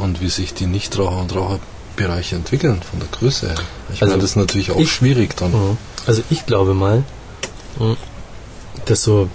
Und 0.00 0.20
wie 0.20 0.28
sich 0.30 0.54
die 0.54 0.66
Nichtraucher 0.66 1.18
und 1.20 1.34
Raucherbereiche 1.34 2.36
entwickeln 2.36 2.80
von 2.88 3.00
der 3.00 3.08
Größe 3.08 3.48
her. 3.48 3.56
Ich 3.92 4.00
Also 4.02 4.12
meine, 4.12 4.22
das 4.22 4.30
ist 4.30 4.36
natürlich 4.36 4.70
auch 4.70 4.78
ich- 4.78 4.90
schwierig 4.92 5.36
dann. 5.36 5.52
Mhm. 5.52 5.76
Also 6.06 6.22
ich 6.30 6.46
glaube 6.46 6.72
mal, 6.74 7.02
mh, 7.78 7.96
dass 8.86 9.02
so 9.02 9.28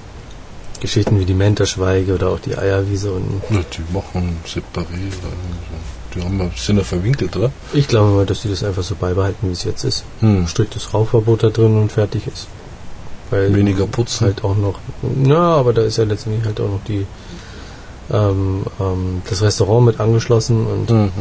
Geschichten 0.80 1.20
wie 1.20 1.26
die 1.26 1.34
Menterschweige 1.34 2.14
oder 2.16 2.30
auch 2.30 2.40
die 2.40 2.58
Eierwiese 2.58 3.12
und 3.12 3.42
Ja, 3.50 3.60
die 3.72 3.94
machen 3.94 4.38
separé. 4.46 4.82
also 4.82 5.30
Die 6.14 6.22
haben 6.24 6.40
ja, 6.40 6.50
sind 6.56 6.78
ja 6.78 6.84
verwinkelt, 6.84 7.36
oder? 7.36 7.52
ich 7.74 7.88
glaube 7.88 8.10
mal, 8.12 8.26
dass 8.26 8.42
die 8.42 8.50
das 8.50 8.64
einfach 8.64 8.84
so 8.84 8.96
beibehalten, 8.96 9.48
wie 9.48 9.54
es 9.54 9.64
jetzt 9.64 9.84
ist. 9.84 10.04
Hm. 10.22 10.48
Striktes 10.48 10.94
Rauchverbot 10.94 11.44
da 11.44 11.50
drin 11.50 11.78
und 11.78 11.92
fertig 11.92 12.28
ist. 12.28 12.48
Weil 13.30 13.54
Weniger 13.56 13.88
putzen. 13.88 14.26
halt 14.28 14.44
auch 14.44 14.56
noch, 14.56 14.80
na, 15.02 15.56
aber 15.56 15.74
da 15.74 15.82
ist 15.82 15.98
ja 15.98 16.04
letztendlich 16.04 16.46
halt 16.46 16.60
auch 16.62 16.70
noch 16.70 16.84
die 16.88 17.06
ähm, 18.12 18.64
ähm, 18.80 19.22
das 19.30 19.42
Restaurant 19.42 19.86
mit 19.86 20.00
angeschlossen 20.00 20.66
und 20.68 20.90
Mhm. 20.90 21.12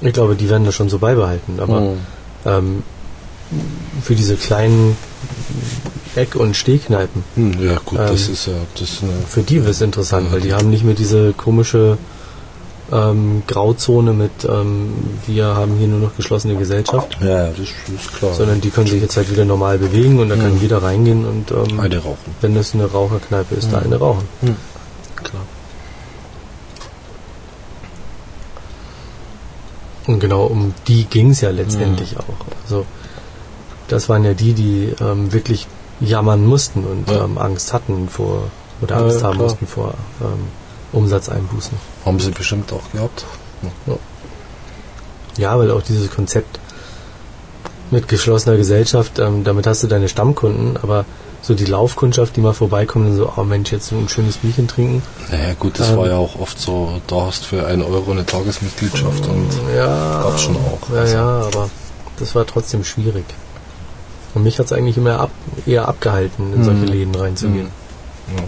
ich 0.00 0.12
glaube, 0.12 0.34
die 0.34 0.48
werden 0.50 0.64
das 0.64 0.74
schon 0.74 0.88
so 0.88 0.98
beibehalten. 0.98 1.58
Aber 1.60 1.80
Mhm. 1.80 1.96
ähm, 2.44 2.82
für 4.02 4.14
diese 4.14 4.36
kleinen 4.36 4.96
Eck- 6.16 6.36
und 6.36 6.56
Stehkneipen, 6.56 7.24
Hm, 7.34 7.52
Ja, 7.62 7.78
gut, 7.84 7.98
das 7.98 8.26
Ähm, 8.28 8.32
ist 8.34 8.46
ja. 8.46 8.52
Das 8.78 9.02
eine, 9.02 9.12
für 9.28 9.42
die 9.42 9.60
wird 9.64 9.70
es 9.74 9.80
interessant, 9.80 10.32
weil 10.32 10.40
die 10.40 10.52
haben 10.54 10.70
nicht 10.70 10.84
mehr 10.84 10.94
diese 10.94 11.32
komische 11.32 11.98
ähm, 12.92 13.42
Grauzone 13.46 14.12
mit 14.12 14.44
ähm, 14.46 14.92
wir 15.26 15.46
haben 15.46 15.76
hier 15.78 15.88
nur 15.88 16.00
noch 16.00 16.16
geschlossene 16.16 16.54
Gesellschaft, 16.56 17.16
ja, 17.22 17.48
das 17.48 17.58
ist 17.58 18.12
klar. 18.18 18.34
sondern 18.34 18.60
die 18.60 18.68
können 18.68 18.86
sich 18.86 19.00
jetzt 19.00 19.16
halt 19.16 19.30
wieder 19.30 19.46
normal 19.46 19.78
bewegen 19.78 20.20
und 20.20 20.28
da 20.28 20.36
kann 20.36 20.54
Mhm. 20.56 20.60
jeder 20.60 20.82
reingehen 20.82 21.24
und 21.24 21.50
Eine 21.80 21.96
rauchen. 21.98 22.18
wenn 22.42 22.54
es 22.56 22.74
eine 22.74 22.84
Raucherkneipe 22.84 23.54
ist, 23.54 23.72
da 23.72 23.78
Mhm. 23.80 23.84
eine 23.86 23.96
rauchen. 23.96 24.28
Klar. 25.16 25.42
Und 30.06 30.20
genau 30.20 30.44
um 30.44 30.74
die 30.86 31.04
ging 31.04 31.30
es 31.30 31.40
ja 31.40 31.50
letztendlich 31.50 32.12
Mhm. 32.12 32.18
auch. 32.20 32.46
Also 32.64 32.84
das 33.88 34.08
waren 34.08 34.24
ja 34.24 34.34
die, 34.34 34.52
die 34.52 34.94
ähm, 35.00 35.32
wirklich 35.32 35.66
jammern 36.00 36.44
mussten 36.44 36.84
und 36.84 37.08
Ja. 37.10 37.24
ähm, 37.24 37.38
Angst 37.38 37.72
hatten 37.72 38.08
vor 38.08 38.44
oder 38.82 38.96
Ja, 38.96 39.02
Angst 39.02 39.20
ja, 39.20 39.26
haben 39.28 39.34
klar. 39.36 39.44
mussten 39.48 39.66
vor 39.66 39.94
ähm, 40.20 40.46
Umsatzeinbußen. 40.92 41.72
Haben 42.04 42.20
sie 42.20 42.30
bestimmt 42.30 42.72
auch 42.72 42.90
gehabt. 42.92 43.24
Ja, 45.36 45.58
weil 45.58 45.70
auch 45.70 45.82
dieses 45.82 46.10
Konzept 46.10 46.60
mit 47.90 48.08
geschlossener 48.08 48.56
Gesellschaft, 48.56 49.18
ähm, 49.18 49.44
damit 49.44 49.66
hast 49.66 49.82
du 49.82 49.86
deine 49.86 50.08
Stammkunden, 50.08 50.76
aber 50.82 51.04
so 51.46 51.54
die 51.54 51.66
Laufkundschaft, 51.66 52.36
die 52.36 52.40
mal 52.40 52.54
vorbeikommen 52.54 53.08
und 53.10 53.16
so, 53.16 53.30
oh 53.36 53.44
Mensch, 53.44 53.70
jetzt 53.70 53.92
ein 53.92 54.08
schönes 54.08 54.38
Bierchen 54.38 54.66
trinken. 54.66 55.02
Naja, 55.30 55.52
gut, 55.58 55.78
das 55.78 55.90
Ähm. 55.90 55.98
war 55.98 56.06
ja 56.08 56.16
auch 56.16 56.38
oft 56.40 56.58
so, 56.58 57.00
da 57.06 57.26
hast 57.26 57.42
du 57.42 57.46
für 57.56 57.66
1 57.66 57.84
Euro 57.84 58.12
eine 58.12 58.24
Tagesmitgliedschaft 58.24 59.26
und 59.28 59.48
ja, 59.76 60.22
gab's 60.22 60.42
schon 60.42 60.56
auch. 60.56 60.78
Ja, 60.92 61.00
Also- 61.00 61.14
ja, 61.16 61.40
aber 61.42 61.70
das 62.18 62.34
war 62.34 62.46
trotzdem 62.46 62.82
schwierig. 62.82 63.24
Und 64.34 64.42
mich 64.42 64.58
hat 64.58 64.66
es 64.66 64.72
eigentlich 64.72 64.96
immer 64.96 65.20
ab, 65.20 65.30
eher 65.66 65.86
abgehalten, 65.86 66.52
in 66.54 66.64
solche 66.64 66.80
Mhm. 66.80 66.88
Läden 66.88 67.14
reinzugehen. 67.14 67.68
Ja. 68.36 68.42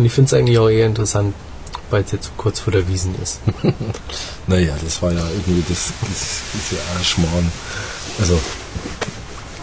Und 0.00 0.06
ich 0.06 0.12
finde 0.12 0.28
es 0.28 0.32
eigentlich 0.32 0.58
auch 0.58 0.70
eher 0.70 0.86
interessant, 0.86 1.34
weil 1.90 2.02
es 2.04 2.12
jetzt 2.12 2.24
so 2.24 2.30
kurz 2.38 2.58
vor 2.58 2.72
der 2.72 2.88
Wiesen 2.88 3.14
ist. 3.22 3.40
Naja, 4.46 4.74
das 4.82 5.02
war 5.02 5.12
ja 5.12 5.20
irgendwie 5.28 5.62
das, 5.68 5.92
das, 6.00 6.40
das 6.54 6.70
ja. 6.70 6.78
Also, 8.18 8.40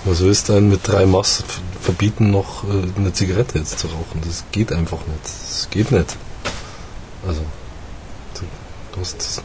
was 0.06 0.20
willst 0.22 0.48
du 0.48 0.54
denn 0.54 0.70
mit 0.70 0.88
drei 0.88 1.08
Mass 1.08 1.40
f- 1.40 1.60
verbieten, 1.82 2.30
noch 2.30 2.64
äh, 2.66 2.68
eine 3.00 3.12
Zigarette 3.14 3.58
jetzt 3.58 3.80
zu 3.80 3.88
rauchen? 3.88 4.22
Das 4.24 4.44
geht 4.52 4.72
einfach 4.72 5.00
nicht. 5.08 5.24
Das 5.26 5.68
geht 5.72 5.92
nicht. 5.92 6.16
Also, 7.28 7.42
du, 8.36 9.02
hast 9.02 9.42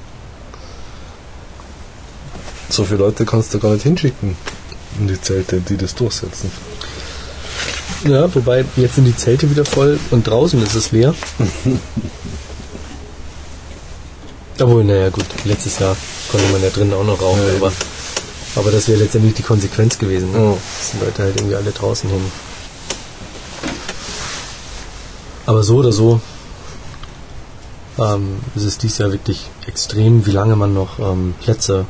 so 2.69 2.85
viele 2.85 2.99
Leute 2.99 3.25
kannst 3.25 3.55
du 3.55 3.59
gar 3.59 3.73
nicht 3.73 3.85
hinschicken 3.85 4.37
in 5.01 5.09
die 5.09 5.19
Zelte, 5.21 5.61
die 5.63 5.79
das 5.79 5.95
durchsetzen. 5.95 6.53
Ja, 8.05 8.35
wobei 8.35 8.65
jetzt 8.77 8.97
sind 8.97 9.05
die 9.05 9.17
Zelte 9.17 9.49
wieder 9.51 9.65
voll 9.65 9.99
und 10.11 10.27
draußen 10.27 10.61
ist 10.63 10.75
es 10.75 10.91
leer. 10.93 11.15
Obwohl, 14.59 14.85
naja 14.85 15.09
gut, 15.11 15.27
letztes 15.45 15.79
Jahr 15.79 15.97
konnte 16.31 16.47
man 16.49 16.63
ja 16.63 16.71
drinnen 16.71 16.95
auch 16.95 17.05
noch 17.05 17.21
rauchen, 17.21 17.41
Ja, 17.47 17.55
aber, 17.57 17.73
aber 18.57 18.71
das 18.71 18.89
wäre 18.89 18.99
letztendlich 18.99 19.35
die 19.35 19.43
Konsequenz 19.43 19.99
gewesen. 19.99 20.33
Ne? 20.33 20.39
Ja. 20.39 20.51
Dass 20.53 20.91
die 20.93 21.05
Leute 21.05 21.23
halt 21.23 21.37
irgendwie 21.37 21.57
alle 21.57 21.71
draußen 21.71 22.11
hin. 22.11 22.21
Aber 25.47 25.63
so 25.63 25.77
oder 25.77 25.93
so 25.93 26.21
ähm, 27.99 28.41
ist 28.55 28.65
es 28.65 28.79
dies 28.79 28.99
Jahr 28.99 29.13
wirklich 29.13 29.49
extrem, 29.67 30.27
wie 30.27 30.31
lange 30.31 30.57
man 30.57 30.75
noch 30.75 30.99
ähm, 30.99 31.35
Plätze 31.41 31.87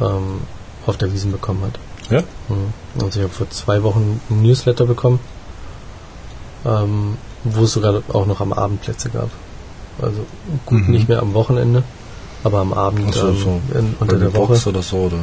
ähm, 0.00 0.40
auf 0.86 0.96
der 0.96 1.12
Wiesen 1.12 1.32
bekommen 1.32 1.62
hat. 1.62 1.78
Ja? 2.10 2.20
Mhm. 2.48 2.72
Also 3.02 3.18
ich 3.20 3.24
habe 3.24 3.34
vor 3.34 3.50
zwei 3.50 3.82
Wochen 3.82 4.20
ein 4.30 4.42
Newsletter 4.42 4.84
bekommen, 4.86 5.20
ähm, 6.66 7.16
wo 7.44 7.64
es 7.64 7.72
sogar 7.72 8.02
auch 8.12 8.26
noch 8.26 8.40
am 8.40 8.52
Abend 8.52 8.82
Plätze 8.82 9.10
gab. 9.10 9.30
Also 10.00 10.24
gut, 10.66 10.82
Mhm. 10.82 10.90
nicht 10.90 11.08
mehr 11.08 11.20
am 11.20 11.34
Wochenende, 11.34 11.82
aber 12.42 12.58
am 12.60 12.72
Abend 12.72 13.14
so, 13.14 13.28
ähm, 13.28 13.36
so. 13.72 13.78
in, 13.78 13.94
unter 14.00 14.18
der 14.18 14.34
Woche. 14.34 14.48
Box 14.54 14.66
oder 14.66 14.82
so, 14.82 14.96
oder? 14.98 15.16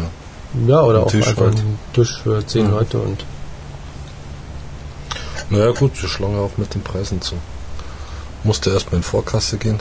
Ja, 0.68 0.82
oder 0.82 1.04
auch 1.04 1.12
Tisch 1.12 1.28
einfach 1.28 1.44
halt. 1.46 1.58
ein 1.60 1.80
Tisch 1.94 2.22
für 2.24 2.46
zehn 2.46 2.66
Mhm. 2.68 2.72
Leute 2.72 2.98
und 3.00 3.26
Naja, 5.50 5.72
gut, 5.72 6.02
wir 6.02 6.08
schlagen 6.10 6.38
auch 6.40 6.58
mit 6.58 6.74
den 6.74 6.82
Preisen 6.82 7.22
zu. 7.22 7.36
Musste 8.44 8.70
erstmal 8.72 8.98
in 8.98 9.04
Vorkasse 9.04 9.58
gehen. 9.58 9.80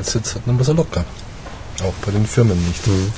Das 0.00 0.12
Geld 0.14 0.24
sitzt 0.24 0.34
halt 0.36 0.46
nicht 0.46 0.56
mehr 0.56 0.64
so 0.64 0.72
locker. 0.72 1.04
Auch 1.82 1.92
bei 2.06 2.10
den 2.12 2.26
Firmen 2.26 2.58
nicht. 2.66 2.86
Mhm. 2.86 3.12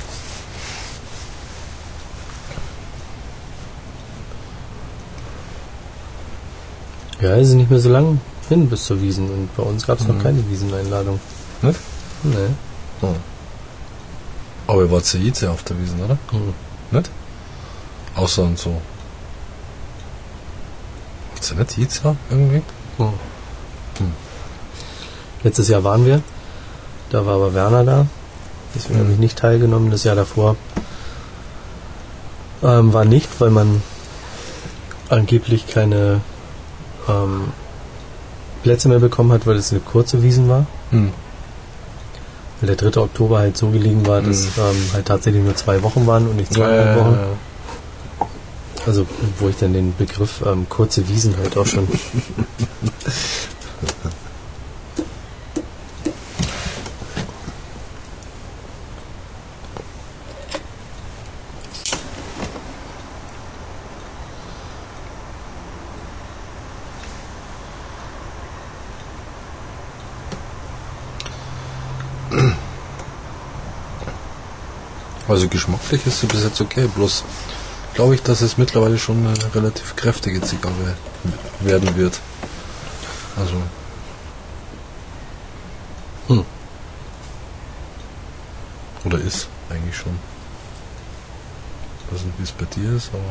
ja, 7.21 7.35
es 7.37 7.49
ist 7.49 7.55
nicht 7.55 7.69
mehr 7.69 7.79
so 7.79 7.89
lang 7.89 8.19
hin 8.49 8.69
bis 8.69 8.85
zur 8.85 9.01
Wiesen 9.01 9.29
und 9.29 9.55
bei 9.55 9.63
uns 9.63 9.85
gab 9.87 9.99
es 9.99 10.07
noch 10.07 10.15
Mhm. 10.15 10.23
keine 10.23 10.49
Wieseneinladung. 10.49 11.19
Nicht? 11.61 11.79
Nee. 12.23 12.35
Hm. 13.01 13.15
Aber 14.67 14.81
ihr 14.81 14.91
wart 14.91 15.13
ja 15.13 15.19
jetzt 15.19 15.41
ja 15.41 15.51
auf 15.51 15.63
der 15.63 15.79
Wiesen, 15.79 16.01
oder? 16.03 16.17
Mhm. 16.31 16.53
Nicht? 16.91 17.09
Außer 18.15 18.43
und 18.43 18.59
so. 18.59 18.81
Ist 21.39 21.51
ja 21.51 21.57
nicht 21.57 21.77
jetzt 21.77 22.03
ja 22.03 22.15
irgendwie? 22.29 22.61
Mhm. 22.97 23.03
Hm. 23.99 24.11
Letztes 25.43 25.67
Jahr 25.69 25.83
waren 25.83 26.05
wir, 26.05 26.21
da 27.13 27.25
war 27.25 27.35
aber 27.35 27.53
Werner 27.53 27.83
da, 27.85 28.05
deswegen 28.75 28.95
Mhm. 28.99 29.03
habe 29.03 29.13
ich 29.13 29.19
nicht 29.19 29.37
teilgenommen. 29.37 29.91
Das 29.91 30.03
Jahr 30.03 30.15
davor 30.15 30.55
ähm, 32.63 32.91
war 32.93 33.05
nicht, 33.05 33.29
weil 33.39 33.49
man 33.51 33.81
angeblich 35.09 35.67
keine 35.67 36.21
ähm, 37.07 37.49
Plätze 38.63 38.87
mehr 38.89 38.99
bekommen 38.99 39.31
hat, 39.31 39.45
weil 39.45 39.57
es 39.57 39.71
eine 39.71 39.81
kurze 39.81 40.23
Wiesen 40.23 40.49
war. 40.49 40.65
Hm. 40.91 41.11
Weil 42.61 42.75
der 42.75 42.89
3. 42.91 43.01
Oktober 43.01 43.39
halt 43.39 43.57
so 43.57 43.69
gelegen 43.69 44.07
war, 44.07 44.21
dass 44.21 44.43
Mhm. 44.45 44.51
ähm, 44.59 44.75
halt 44.93 45.05
tatsächlich 45.07 45.43
nur 45.43 45.55
zwei 45.55 45.83
Wochen 45.83 46.07
waren 46.07 46.27
und 46.27 46.37
nicht 46.37 46.53
zweieinhalb 46.53 46.97
Wochen. 46.97 47.17
Also 48.85 49.05
wo 49.39 49.49
ich 49.49 49.57
dann 49.57 49.73
den 49.73 49.95
Begriff 49.95 50.41
ähm, 50.45 50.65
kurze 50.69 51.07
Wiesen 51.07 51.35
halt 51.37 51.55
auch 51.57 51.65
schon 51.67 51.87
Also 75.33 75.47
geschmacklich 75.47 76.05
ist 76.05 76.19
sie 76.19 76.27
bis 76.27 76.43
jetzt 76.43 76.61
okay, 76.61 76.87
bloß 76.93 77.23
glaube 77.95 78.13
ich, 78.13 78.21
dass 78.21 78.41
es 78.41 78.59
mittlerweile 78.59 78.99
schon 78.99 79.25
eine 79.25 79.55
relativ 79.55 79.95
kräftige 79.95 80.39
Zigarre 80.41 80.95
werden 81.59 81.95
wird. 81.95 82.19
Also. 83.35 83.55
Hm. 86.27 86.45
Oder 89.05 89.17
ist 89.17 89.47
eigentlich 89.71 89.97
schon. 89.97 90.19
Ich 91.97 92.13
weiß 92.13 92.25
nicht, 92.25 92.37
wie 92.37 92.43
es 92.43 92.51
bei 92.51 92.65
dir 92.65 92.95
ist, 92.95 93.09
aber. 93.11 93.23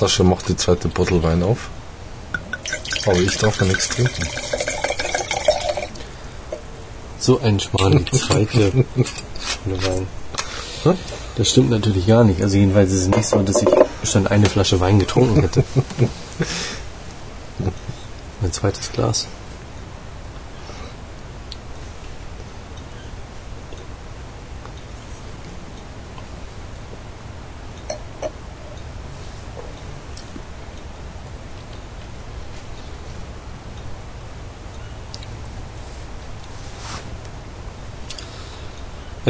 Sascha 0.00 0.24
macht 0.24 0.48
die 0.48 0.56
zweite 0.56 0.88
Bottle 0.88 1.22
Wein 1.22 1.42
auf. 1.42 1.68
Aber 3.04 3.18
ich 3.18 3.36
darf 3.36 3.60
ja 3.60 3.66
nichts 3.66 3.90
trinken. 3.90 4.26
So 7.18 7.38
ein 7.40 7.60
Schmarrn, 7.60 8.06
die 8.06 8.18
zweite 8.18 8.72
Wein. 9.66 10.06
Das 11.36 11.50
stimmt 11.50 11.68
natürlich 11.68 12.06
gar 12.06 12.24
nicht. 12.24 12.40
Also 12.40 12.56
jedenfalls 12.56 12.92
ist 12.92 13.02
es 13.02 13.08
nicht 13.08 13.28
so, 13.28 13.42
dass 13.42 13.60
ich 13.60 13.68
schon 14.04 14.26
eine 14.26 14.48
Flasche 14.48 14.80
Wein 14.80 14.98
getrunken 14.98 15.42
hätte. 15.42 15.64
Mein 18.40 18.52
zweites 18.52 18.90
Glas. 18.92 19.26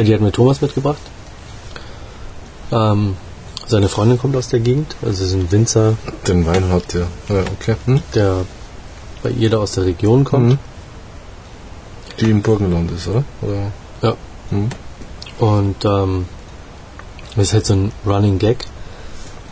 Die 0.03 0.13
hat 0.13 0.21
mir 0.21 0.31
Thomas 0.31 0.61
mitgebracht. 0.61 1.01
Ähm, 2.71 3.17
seine 3.67 3.89
Freundin 3.89 4.17
kommt 4.17 4.35
aus 4.35 4.49
der 4.49 4.59
Gegend, 4.59 4.95
also 5.01 5.23
ist 5.23 5.33
ein 5.33 5.51
Winzer, 5.51 5.95
Den 6.27 6.45
Wein 6.45 6.69
hat 6.69 6.93
der. 6.93 7.07
Ja, 7.29 7.43
okay. 7.53 7.75
Hm? 7.85 8.01
der 8.13 8.45
bei 9.23 9.29
ihr 9.29 9.49
da 9.49 9.57
aus 9.57 9.73
der 9.73 9.85
Region 9.85 10.23
kommt. 10.23 10.49
Mhm. 10.49 10.59
Die 12.19 12.29
im 12.29 12.41
Burgenland 12.41 12.91
ist, 12.91 13.07
oder? 13.07 13.23
oder? 13.41 13.71
Ja. 14.01 14.15
Hm? 14.49 14.69
Und 15.39 15.85
ähm, 15.85 16.25
das 17.35 17.47
ist 17.47 17.53
halt 17.53 17.65
so 17.65 17.73
ein 17.73 17.91
Running 18.05 18.39
Gag. 18.39 18.65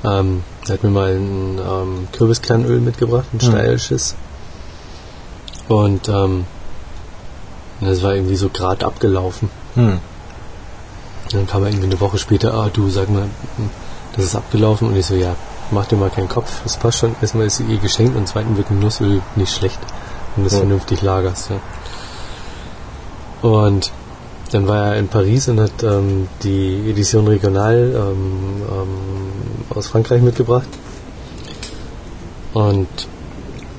Ähm, 0.04 0.44
er 0.68 0.74
hat 0.74 0.84
mir 0.84 0.90
mal 0.90 1.16
ein 1.16 1.60
ähm, 1.60 2.08
Kürbiskernöl 2.12 2.80
mitgebracht, 2.80 3.26
ein 3.34 3.40
steirisches. 3.40 4.16
Und 5.68 6.10
ähm, 6.10 6.46
das 7.82 8.04
war 8.04 8.16
irgendwie 8.16 8.36
so 8.36 8.50
gerade 8.50 8.86
abgelaufen. 8.86 9.50
Dann 11.32 11.46
kam 11.48 11.64
er 11.64 11.70
irgendwie 11.70 11.88
eine 11.88 12.00
Woche 12.00 12.18
später, 12.18 12.54
ah 12.54 12.70
du, 12.72 12.90
sag 12.90 13.10
mal, 13.10 13.28
das 14.16 14.26
ist 14.26 14.36
abgelaufen. 14.36 14.88
Und 14.90 14.96
ich 14.96 15.06
so, 15.06 15.16
ja, 15.16 15.36
mach 15.72 15.86
dir 15.86 15.96
mal 15.96 16.10
keinen 16.10 16.30
Kopf, 16.30 16.62
das 16.64 16.78
passt 16.78 17.00
schon. 17.00 17.16
Erstmal 17.22 17.46
ist 17.46 17.58
sie 17.58 17.64
ihr 17.64 17.78
geschenkt 17.78 18.16
und 18.16 18.28
zweitens 18.28 18.58
wird 18.58 18.72
ein 18.72 18.80
Nussöl 18.80 19.22
nicht 19.36 19.54
schlecht, 19.54 19.80
wenn 20.36 20.44
du 20.44 20.48
es 20.48 20.54
Ja. 20.54 20.60
vernünftig 20.60 21.02
lagerst. 21.02 21.52
Ja. 21.52 21.60
Und 23.50 23.92
dann 24.52 24.68
war 24.68 24.88
er 24.88 24.98
in 24.98 25.08
Paris 25.08 25.48
und 25.48 25.60
hat 25.60 25.84
ähm, 25.84 26.28
die 26.42 26.90
Edition 26.90 27.28
Regional 27.28 27.94
ähm, 27.96 28.64
ähm, 28.68 29.78
aus 29.78 29.88
Frankreich 29.88 30.22
mitgebracht. 30.24 30.68
Und 32.54 32.88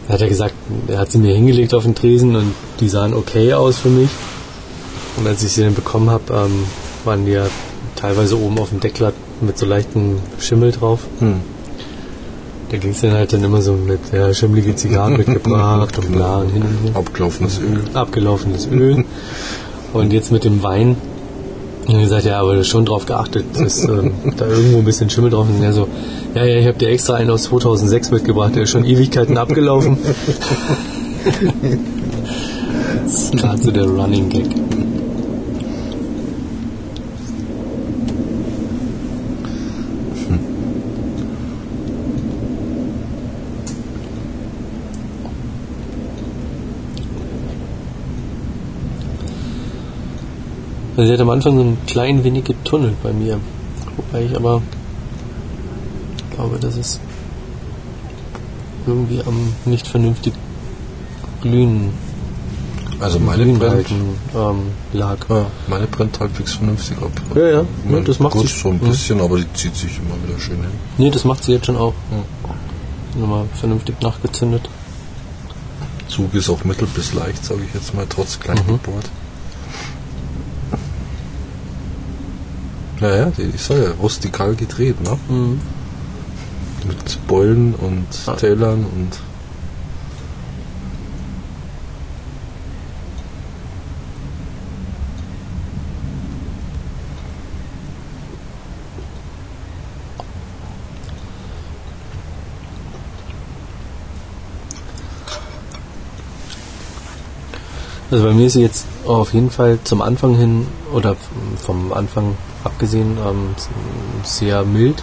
da 0.07 0.15
hat 0.15 0.21
er 0.21 0.29
gesagt, 0.29 0.55
er 0.87 0.99
hat 0.99 1.11
sie 1.11 1.19
mir 1.19 1.35
hingelegt 1.35 1.75
auf 1.75 1.83
den 1.83 1.95
Tresen 1.97 2.37
und 2.37 2.55
die 2.79 2.89
sahen 2.89 3.15
okay 3.15 3.53
aus 3.55 3.79
für 3.79 3.89
mich. 3.89 4.11
Und 5.17 5.27
als 5.27 5.43
ich 5.43 5.53
sie 5.53 5.63
dann 5.65 5.75
bekommen 5.75 6.09
habe, 6.09 6.33
ähm, 6.33 6.65
waren 7.07 7.27
die 7.27 7.33
ja 7.33 7.47
teilweise 7.97 8.39
oben 8.39 8.59
auf 8.59 8.71
dem 8.71 8.81
Deckel 8.81 9.13
mit 9.41 9.59
so 9.59 9.67
leichtem 9.67 10.17
Schimmel 10.39 10.73
drauf. 10.73 11.01
Hm. 11.19 11.41
Da 12.71 12.77
ging 12.77 12.93
es 12.93 13.01
dann 13.01 13.13
halt 13.13 13.33
dann 13.33 13.43
immer 13.43 13.63
so 13.63 13.73
mit 13.73 13.99
ja, 14.13 14.33
schimmelige 14.33 14.77
Zigarren 14.77 15.17
mitgebracht 15.17 15.99
und 15.99 16.13
bla 16.13 16.39
und 16.39 16.51
hin 16.51 16.63
und 16.63 16.79
her. 16.85 16.97
Abgelaufenes 16.97 17.59
Öl. 17.59 17.81
Abgelaufenes 17.95 18.69
Öl. 18.71 19.05
Und 19.93 20.13
jetzt 20.13 20.31
mit 20.31 20.45
dem 20.45 20.63
Wein. 20.63 20.97
Er 21.89 22.01
gesagt, 22.01 22.25
ja, 22.27 22.41
aber 22.41 22.63
schon 22.63 22.85
drauf 22.85 23.07
geachtet, 23.07 23.47
dass 23.55 23.83
ähm, 23.85 24.13
da 24.37 24.47
irgendwo 24.47 24.79
ein 24.79 24.85
bisschen 24.85 25.11
Schimmel 25.11 25.31
drauf 25.31 25.49
ist. 25.53 25.61
Er 25.61 25.73
so, 25.73 25.89
ja, 26.35 26.45
ja, 26.45 26.61
ich 26.61 26.67
habe 26.69 26.79
dir 26.79 26.91
extra 26.91 27.15
einen 27.15 27.31
aus 27.31 27.45
2006 27.45 28.13
mitgebracht, 28.13 28.55
der 28.55 28.63
ist 28.65 28.71
schon 28.71 28.85
Ewigkeiten 28.85 29.37
abgelaufen. 29.37 29.99
das 33.05 33.25
ist 33.25 33.37
gerade 33.37 33.61
so 33.61 33.73
der 33.73 33.87
Running 33.87 34.29
Gag. 34.29 34.47
Also 51.01 51.09
sie 51.09 51.15
hat 51.15 51.21
am 51.23 51.31
Anfang 51.31 51.57
so 51.57 51.63
ein 51.63 51.79
klein 51.87 52.25
wenig 52.25 52.45
getunnelt 52.45 53.03
bei 53.03 53.11
mir. 53.11 53.41
Wobei 53.97 54.23
ich 54.27 54.37
aber 54.37 54.61
glaube, 56.35 56.59
dass 56.59 56.77
es 56.77 57.01
irgendwie 58.87 59.23
am 59.27 59.55
nicht 59.65 59.87
vernünftig 59.87 60.35
glühen, 61.41 61.89
Also 63.01 63.19
meine 63.19 63.45
glühen 63.45 63.59
brennt, 63.59 63.87
ähm, 64.35 64.59
lag. 64.93 65.17
ja, 65.31 65.47
meine 65.69 65.87
brennt 65.87 66.21
halbwegs 66.21 66.53
vernünftig 66.57 66.99
ab. 66.99 67.13
Ja, 67.35 67.49
ja, 67.49 67.61
Ich 67.63 67.91
mein, 67.91 68.05
das 68.05 68.21
macht 68.21 68.35
gut, 68.35 68.47
sie. 68.49 68.59
so 68.61 68.69
ein 68.69 68.75
Mhm. 68.75 68.81
bisschen, 68.81 69.23
aber 69.23 69.39
die 69.39 69.51
zieht 69.55 69.75
sich 69.77 69.99
immer 70.01 70.23
wieder 70.29 70.39
schön 70.39 70.57
hin. 70.61 70.71
Nee, 70.99 71.09
das 71.09 71.25
macht 71.25 71.45
sie 71.45 71.53
jetzt 71.53 71.65
schon 71.65 71.79
auch. 71.79 71.95
Nochmal 73.19 73.47
vernünftig 73.55 73.99
nachgezündet. 74.03 74.69
Zug 76.09 76.35
ist 76.35 76.51
auch 76.51 76.63
mittel 76.65 76.87
bis 76.95 77.15
leicht, 77.15 77.43
sage 77.43 77.61
ich 77.67 77.73
jetzt 77.73 77.95
mal, 77.95 78.05
trotz 78.07 78.39
klein 78.39 78.59
Mhm. 78.67 78.73
gebohrt. 78.73 79.09
Naja, 83.01 83.33
die 83.37 83.43
ist 83.43 83.71
ja 83.71 83.77
rustikal 84.01 84.55
gedreht, 84.55 85.01
ne? 85.01 85.19
Mhm. 85.29 85.61
Mit 86.87 87.27
Beulen 87.27 87.75
und 87.75 88.07
Ah. 88.27 88.35
Tälern 88.35 88.85
und 88.85 89.19
Also 108.11 108.25
bei 108.25 108.33
mir 108.33 108.47
ist 108.47 108.55
sie 108.55 108.63
jetzt 108.63 108.87
auf 109.07 109.33
jeden 109.33 109.51
Fall 109.51 109.79
zum 109.85 110.03
Anfang 110.03 110.35
hin 110.35 110.67
oder 110.93 111.17
vom 111.65 111.93
Anfang 111.93 112.37
abgesehen 112.65 113.19
ähm, 113.19 113.55
sehr 114.23 114.65
mild 114.65 115.03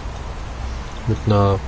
mit 1.06 1.18
einer 1.26 1.58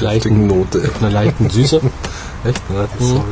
leichten, 0.00 0.46
Note. 0.46 0.78
mit 0.78 0.96
einer 1.00 1.10
leichten 1.10 1.50
Süße. 1.50 1.80
Echt? 2.44 2.70
Ne? 2.70 2.88
Mhm. 2.98 3.22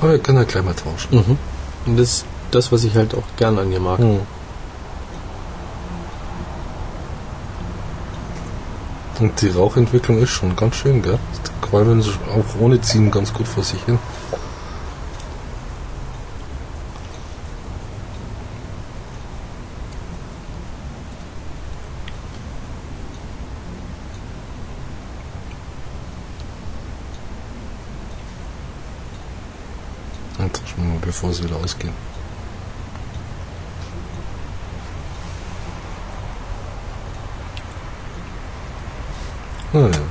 Aber 0.00 0.12
wir 0.12 0.18
können 0.18 0.38
ja 0.38 0.44
gleich 0.44 0.64
mal 0.64 0.74
tauschen. 0.74 1.16
Mhm. 1.16 1.38
Und 1.86 1.96
das 1.96 2.08
ist 2.08 2.26
das, 2.50 2.72
was 2.72 2.84
ich 2.84 2.94
halt 2.96 3.14
auch 3.14 3.24
gern 3.36 3.58
an 3.58 3.72
ihr 3.72 3.80
mag. 3.80 3.98
Hm. 3.98 4.20
Und 9.18 9.40
die 9.40 9.48
Rauchentwicklung 9.48 10.18
ist 10.18 10.30
schon 10.30 10.54
ganz 10.56 10.76
schön, 10.76 11.02
gell? 11.02 11.18
Die 11.32 11.66
qualmen 11.66 12.02
so 12.02 12.10
auch 12.10 12.60
ohne 12.60 12.80
Ziehen 12.82 13.10
ganz 13.10 13.32
gut 13.32 13.48
vor 13.48 13.64
sich 13.64 13.82
hin. 13.84 13.98
Und 30.38 30.52
tauschen 30.54 30.76
wir 30.76 30.94
mal, 30.94 31.05
bevor 31.16 31.32
sie 31.32 31.44
wieder 31.44 31.56
ausgehen. 31.56 31.94
Ah, 39.72 39.78
ja. 39.78 40.06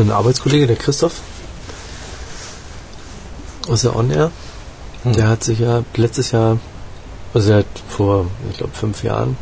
Ein 0.00 0.10
Arbeitskollege, 0.10 0.66
der 0.66 0.76
Christoph 0.76 1.20
aus 3.68 3.82
der 3.82 3.94
On 3.96 4.10
Air, 4.10 4.30
Hm. 5.02 5.12
der 5.12 5.28
hat 5.28 5.44
sich 5.44 5.58
ja 5.60 5.82
letztes 5.96 6.30
Jahr, 6.32 6.58
also 7.34 7.52
er 7.52 7.58
hat 7.58 7.66
vor, 7.88 8.26
ich 8.50 8.58
glaube, 8.58 8.72
fünf 8.74 9.02
Jahren, 9.02 9.36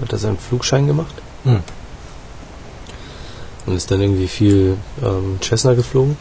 hat 0.00 0.12
er 0.12 0.18
seinen 0.18 0.38
Flugschein 0.38 0.86
gemacht 0.86 1.14
Hm. 1.44 1.60
und 3.66 3.76
ist 3.76 3.90
dann 3.90 4.00
irgendwie 4.00 4.28
viel 4.28 4.76
ähm, 5.02 5.38
Cessna 5.42 5.74
geflogen. 5.74 6.16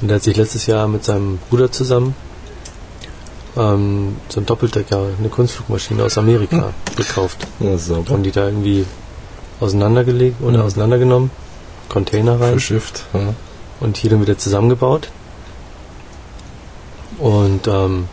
Und 0.00 0.08
er 0.10 0.16
hat 0.16 0.22
sich 0.22 0.36
letztes 0.36 0.66
Jahr 0.66 0.86
mit 0.88 1.04
seinem 1.04 1.38
Bruder 1.50 1.70
zusammen 1.72 2.14
ähm, 3.56 4.16
so 4.28 4.40
ein 4.40 4.46
Doppeldecker, 4.46 5.06
eine 5.18 5.28
Kunstflugmaschine 5.28 6.04
aus 6.04 6.16
Amerika 6.18 6.72
gekauft. 6.96 7.46
Ja, 7.60 7.76
sauber. 7.78 8.12
Haben 8.12 8.22
die 8.22 8.30
da 8.30 8.46
irgendwie 8.46 8.84
auseinandergelegt 9.60 10.40
oder 10.40 10.58
Mhm. 10.58 10.64
auseinandergenommen, 10.64 11.30
Container 11.88 12.40
rein 12.40 12.50
Verschifft. 12.50 13.04
Ja. 13.12 13.34
und 13.80 13.96
hier 13.96 14.10
dann 14.10 14.20
wieder 14.20 14.38
zusammengebaut. 14.38 15.08
Und 17.18 17.66
ähm, 17.66 18.08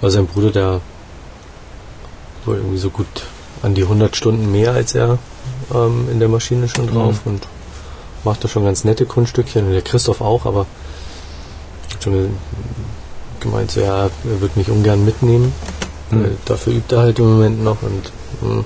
war 0.00 0.10
sein 0.10 0.26
Bruder, 0.26 0.50
der 0.50 0.80
wohl 2.44 2.56
irgendwie 2.56 2.78
so 2.78 2.90
gut 2.90 3.06
an 3.62 3.74
die 3.74 3.82
100 3.82 4.14
Stunden 4.14 4.52
mehr 4.52 4.72
als 4.72 4.94
er 4.94 5.18
ähm, 5.74 6.08
in 6.10 6.20
der 6.20 6.28
Maschine 6.28 6.68
schon 6.68 6.86
drauf 6.86 7.20
und 7.24 7.46
macht 8.24 8.44
da 8.44 8.48
schon 8.48 8.64
ganz 8.64 8.84
nette 8.84 9.06
Kunststückchen 9.06 9.66
und 9.66 9.72
der 9.72 9.82
Christoph 9.82 10.20
auch, 10.20 10.44
aber 10.46 10.66
hat 11.92 12.02
schon 12.02 12.36
gemeint, 13.40 13.70
so, 13.70 13.80
ja, 13.80 14.04
er 14.04 14.40
wird 14.40 14.56
mich 14.56 14.70
ungern 14.70 15.04
mitnehmen. 15.04 15.52
Mhm. 16.10 16.36
Dafür 16.44 16.74
übt 16.74 16.94
er 16.94 17.02
halt 17.02 17.18
im 17.18 17.26
Moment 17.32 17.64
noch 17.64 17.78
und 17.82 18.12
mh, 18.42 18.64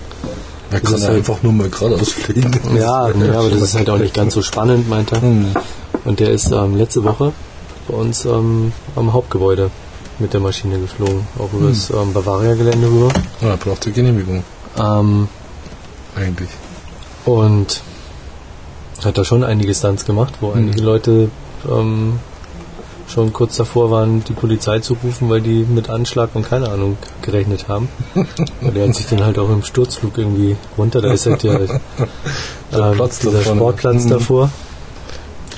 Er 0.70 0.80
kann 0.80 0.96
ja 0.98 1.06
halt- 1.08 1.16
einfach 1.18 1.42
nur 1.42 1.52
mal 1.52 1.68
geradeaus 1.68 2.12
fliegen. 2.12 2.50
ja, 2.76 3.08
nee, 3.14 3.30
aber 3.30 3.48
das 3.50 3.62
ist 3.62 3.74
halt 3.74 3.88
auch 3.90 3.98
nicht 3.98 4.14
ganz 4.14 4.34
so 4.34 4.42
spannend, 4.42 4.88
meint 4.88 5.12
er. 5.12 5.22
Hm. 5.22 5.46
Und 6.04 6.20
der 6.20 6.30
ist 6.30 6.50
ähm, 6.52 6.76
letzte 6.76 7.02
Woche 7.04 7.32
bei 7.88 7.94
uns 7.94 8.24
ähm, 8.24 8.72
am 8.96 9.12
Hauptgebäude 9.12 9.70
mit 10.18 10.32
der 10.32 10.40
Maschine 10.40 10.78
geflogen, 10.78 11.26
auch 11.38 11.52
über 11.52 11.68
das 11.68 11.90
ähm, 11.90 12.12
Bavaria-Gelände 12.12 12.86
rüber. 12.88 13.08
Ja, 13.40 13.50
er 13.50 13.56
braucht 13.56 13.84
die 13.86 13.92
Genehmigung, 13.92 14.42
Ähm, 14.78 15.28
eigentlich. 16.16 16.48
und 17.24 17.80
hat 19.04 19.16
da 19.16 19.24
schon 19.24 19.44
einige 19.44 19.74
Stunts 19.74 20.04
gemacht, 20.04 20.34
wo 20.40 20.52
einige 20.52 20.80
Leute 20.82 21.30
ähm, 21.70 22.18
schon 23.08 23.32
kurz 23.32 23.56
davor 23.56 23.90
waren, 23.90 24.22
die 24.24 24.32
Polizei 24.34 24.80
zu 24.80 24.96
rufen, 25.02 25.30
weil 25.30 25.40
die 25.40 25.64
mit 25.68 25.88
Anschlag 25.90 26.30
und 26.34 26.48
keine 26.48 26.68
Ahnung 26.70 26.98
gerechnet 27.22 27.68
haben. 27.68 27.88
und 28.14 28.76
der 28.76 28.88
hat 28.88 28.94
sich 28.94 29.06
dann 29.06 29.24
halt 29.24 29.38
auch 29.38 29.48
im 29.50 29.62
Sturzflug 29.62 30.16
irgendwie 30.18 30.56
runter, 30.76 31.00
da 31.00 31.12
ist 31.12 31.26
halt 31.26 31.44
ähm, 31.44 31.68
Platz 32.70 33.18
da 33.20 33.30
dieser. 33.30 33.42
Sportplatz 33.54 34.04
Mhm. 34.04 34.10
davor. 34.10 34.50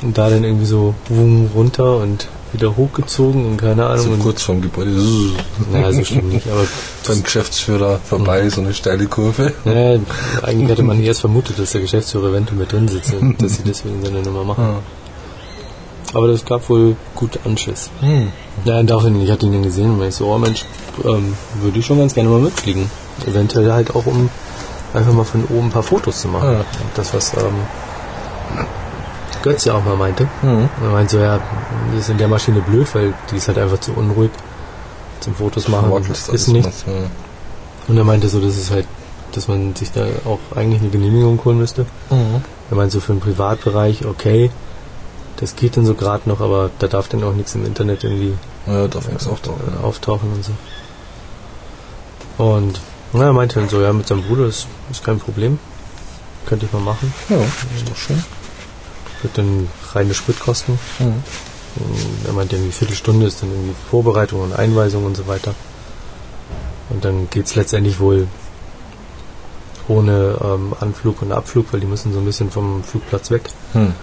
Und 0.03 0.17
da 0.17 0.31
dann 0.31 0.45
irgendwie 0.45 0.65
so 0.67 0.95
wum, 1.09 1.51
runter 1.55 1.99
und 1.99 2.27
wieder 2.53 2.77
hochgezogen 2.77 3.45
und 3.47 3.57
keine 3.59 3.87
Ahnung. 3.87 4.05
So 4.07 4.11
und, 4.13 4.21
kurz 4.21 4.43
vorm 4.43 4.61
Gebäude. 4.63 4.91
ja, 5.73 5.93
so 5.93 6.05
stimmt 6.05 6.33
nicht, 6.33 6.47
aber 6.49 6.65
Beim 7.07 7.23
Geschäftsführer 7.23 8.01
vorbei, 8.05 8.49
so 8.49 8.61
eine 8.61 8.73
steile 8.75 9.07
Kurve. 9.07 9.53
Ja, 9.65 9.99
eigentlich 10.43 10.71
hatte 10.71 10.83
man 10.83 11.01
erst 11.03 11.21
vermutet, 11.21 11.59
dass 11.59 11.73
der 11.73 11.83
Geschäftsführer 11.83 12.31
eventuell 12.31 12.59
mit 12.59 12.73
drin 12.73 12.89
sitzt 12.89 13.13
und 13.15 13.41
dass 13.43 13.57
sie 13.57 13.63
deswegen 13.65 14.03
seine 14.05 14.23
Nummer 14.23 14.45
machen. 14.45 14.77
Aber 16.13 16.27
das 16.29 16.45
gab 16.45 16.69
wohl 16.69 16.97
gut 17.15 17.39
Anschiss. 17.45 17.91
Hm. 18.01 18.33
Ja, 18.65 18.83
daraufhin, 18.83 19.21
ich 19.21 19.31
hatte 19.31 19.47
ihn 19.47 19.53
dann 19.53 19.63
gesehen 19.63 19.99
und 19.99 20.07
ich 20.07 20.15
so, 20.15 20.27
oh 20.27 20.39
Mensch, 20.39 20.65
ähm, 21.05 21.37
würde 21.61 21.79
ich 21.79 21.87
schon 21.87 21.99
ganz 21.99 22.15
gerne 22.15 22.29
mal 22.29 22.41
mitfliegen. 22.41 22.91
Eventuell 23.27 23.73
halt 23.73 23.95
auch, 23.95 24.07
um 24.07 24.29
einfach 24.93 25.13
mal 25.13 25.25
von 25.25 25.45
oben 25.45 25.69
ein 25.69 25.71
paar 25.71 25.83
Fotos 25.83 26.23
zu 26.23 26.29
machen. 26.29 26.53
Ja. 26.53 26.65
Das, 26.95 27.15
was 27.15 27.33
ähm, 27.35 27.55
Götz 29.43 29.65
ja 29.65 29.75
auch 29.75 29.85
mal 29.85 29.97
meinte. 29.97 30.27
Hm. 30.41 30.69
Er 30.83 30.91
meinte 30.91 31.17
so, 31.17 31.23
ja, 31.23 31.41
das 31.93 32.01
ist 32.03 32.11
in 32.11 32.19
der 32.19 32.29
Maschine 32.29 32.61
blöd, 32.61 32.93
weil 32.95 33.15
die 33.31 33.37
ist 33.37 33.49
halt 33.49 33.59
einfach 33.59 33.79
zu 33.79 33.93
unruhig 33.93 34.31
zum 35.21 35.35
Fotos 35.35 35.69
machen. 35.69 35.91
Wartelst 35.91 36.23
ist 36.23 36.29
alles 36.29 36.49
nicht. 36.49 36.67
was, 36.67 36.85
ja. 36.87 36.93
Und 37.89 37.97
er 37.97 38.05
meinte 38.05 38.29
so, 38.29 38.41
das 38.41 38.57
ist 38.57 38.71
halt, 38.71 38.87
dass 39.33 39.49
man 39.49 39.75
sich 39.75 39.93
da 39.93 40.07
auch 40.25 40.57
eigentlich 40.57 40.81
eine 40.81 40.91
Genehmigung 40.91 41.43
holen 41.45 41.59
müsste. 41.59 41.83
Mhm. 42.11 42.43
Er 42.71 42.77
meint 42.77 42.93
so 42.93 43.01
für 43.01 43.13
den 43.13 43.21
Privatbereich, 43.21 44.07
okay, 44.07 44.51
das 45.41 45.57
geht 45.57 45.77
dann 45.77 45.87
so 45.87 45.95
gerade 45.95 46.29
noch, 46.29 46.41
aber 46.41 46.71
da 46.79 46.87
darf 46.89 47.09
dann 47.09 47.25
auch 47.25 47.33
nichts 47.33 47.55
im 47.55 47.65
Internet 47.65 48.05
irgendwie 48.05 48.35
Ja, 48.67 48.87
darf 48.89 49.09
nichts 49.09 49.27
auftauchen. 49.27 49.61
äh, 49.81 49.85
auftauchen 49.85 50.31
und 50.33 50.45
so. 50.45 50.53
Und 52.45 52.81
na, 53.13 53.25
er 53.25 53.33
meinte 53.33 53.59
dann 53.59 53.69
so, 53.69 53.81
ja, 53.81 53.93
mit 53.93 54.07
seinem 54.07 54.23
Bruder 54.23 54.47
ist, 54.47 54.67
ist 54.91 55.03
kein 55.05 55.19
Problem. 55.19 55.59
Könnte 56.47 56.67
ich 56.67 56.73
mal 56.73 56.81
machen. 56.81 57.13
Ja, 57.29 57.37
ist 57.39 57.89
doch 57.89 57.97
schön. 57.97 58.23
Wird 59.23 59.37
dann 59.37 59.69
reine 59.93 60.15
Spritkosten. 60.15 60.79
Mhm. 60.99 61.23
Er 62.27 62.33
meinte, 62.33 62.57
irgendwie 62.57 62.73
Viertelstunde 62.73 63.27
ist 63.27 63.43
dann 63.43 63.51
irgendwie 63.51 63.75
Vorbereitung 63.91 64.41
und 64.43 64.53
Einweisung 64.55 65.05
und 65.05 65.17
so 65.17 65.27
weiter. 65.27 65.55
Und 66.89 67.05
dann 67.05 67.29
geht's 67.31 67.55
letztendlich 67.55 68.01
wohl 68.01 68.27
ohne 69.89 70.39
ähm, 70.43 70.75
Anflug 70.81 71.23
und 71.23 71.33
Abflug, 71.33 71.73
weil 71.73 71.81
die 71.81 71.87
müssen 71.87 72.13
so 72.13 72.19
ein 72.19 72.25
bisschen 72.25 72.51
vom 72.51 72.83
Flugplatz 72.83 73.31
weg. 73.31 73.43
Hm. 73.73 73.95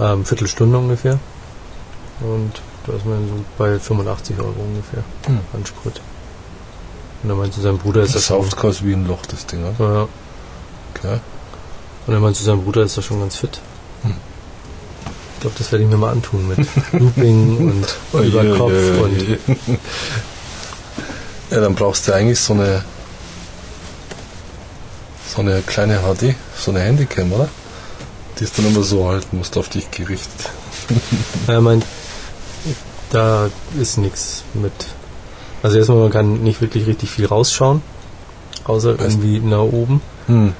Ähm, 0.00 0.24
Viertelstunde 0.24 0.76
ungefähr. 0.78 1.18
Und 2.20 2.52
da 2.86 2.92
ist 2.94 3.04
man 3.06 3.26
so 3.28 3.34
bei 3.58 3.78
85 3.78 4.38
Euro 4.38 4.54
ungefähr 4.58 5.02
Hm. 5.26 5.40
an 5.52 5.66
Sprit. 5.66 6.00
Und 7.22 7.30
er 7.30 7.36
meinte, 7.36 7.60
sein 7.60 7.78
Bruder 7.78 8.02
ist 8.02 8.14
Das 8.14 8.22
das 8.22 8.26
sauft 8.28 8.56
quasi 8.56 8.84
wie 8.84 8.92
ein 8.92 9.06
Loch, 9.06 9.24
das 9.26 9.46
Ding. 9.46 9.60
Ja? 9.64 9.72
Ja. 9.84 10.08
Okay. 10.94 11.18
Und 12.06 12.14
er 12.14 12.20
meinte, 12.20 12.42
sein 12.42 12.62
Bruder 12.62 12.82
ist 12.82 12.96
da 12.96 13.02
schon 13.02 13.20
ganz 13.20 13.36
fit. 13.36 13.60
Hm. 14.02 14.14
Ich 15.34 15.40
glaube, 15.40 15.56
das 15.58 15.72
werde 15.72 15.84
ich 15.84 15.90
mir 15.90 15.96
mal 15.96 16.12
antun 16.12 16.46
mit 16.48 16.58
Looping 16.92 17.58
und 18.12 18.24
über 18.26 18.44
Kopf 18.56 18.72
und 19.02 19.38
Ja, 21.50 21.60
dann 21.60 21.74
brauchst 21.74 22.08
du 22.08 22.12
eigentlich 22.12 22.40
so 22.40 22.54
eine 22.54 22.84
so 25.32 25.42
eine 25.42 25.60
kleine 25.62 25.98
HD, 26.00 26.34
so 26.58 26.70
eine 26.70 26.80
Handycam, 26.80 27.32
oder? 27.32 27.48
Die 28.38 28.44
ist 28.44 28.58
dann 28.58 28.66
immer 28.66 28.82
so 28.82 29.08
halten, 29.08 29.38
musst 29.38 29.56
auf 29.56 29.68
dich 29.68 29.90
gerichtet. 29.90 30.50
Er 31.46 31.60
meint, 31.62 31.84
da 33.10 33.48
ist 33.80 33.98
nichts 33.98 34.44
mit. 34.54 34.72
Also 35.62 35.78
erstmal, 35.78 35.98
man 35.98 36.10
kann 36.10 36.42
nicht 36.42 36.60
wirklich 36.60 36.86
richtig 36.86 37.10
viel 37.10 37.26
rausschauen, 37.26 37.82
außer 38.64 38.90
irgendwie 38.98 39.40
nach 39.40 39.60
oben. 39.62 40.00
Hm. 40.26 40.52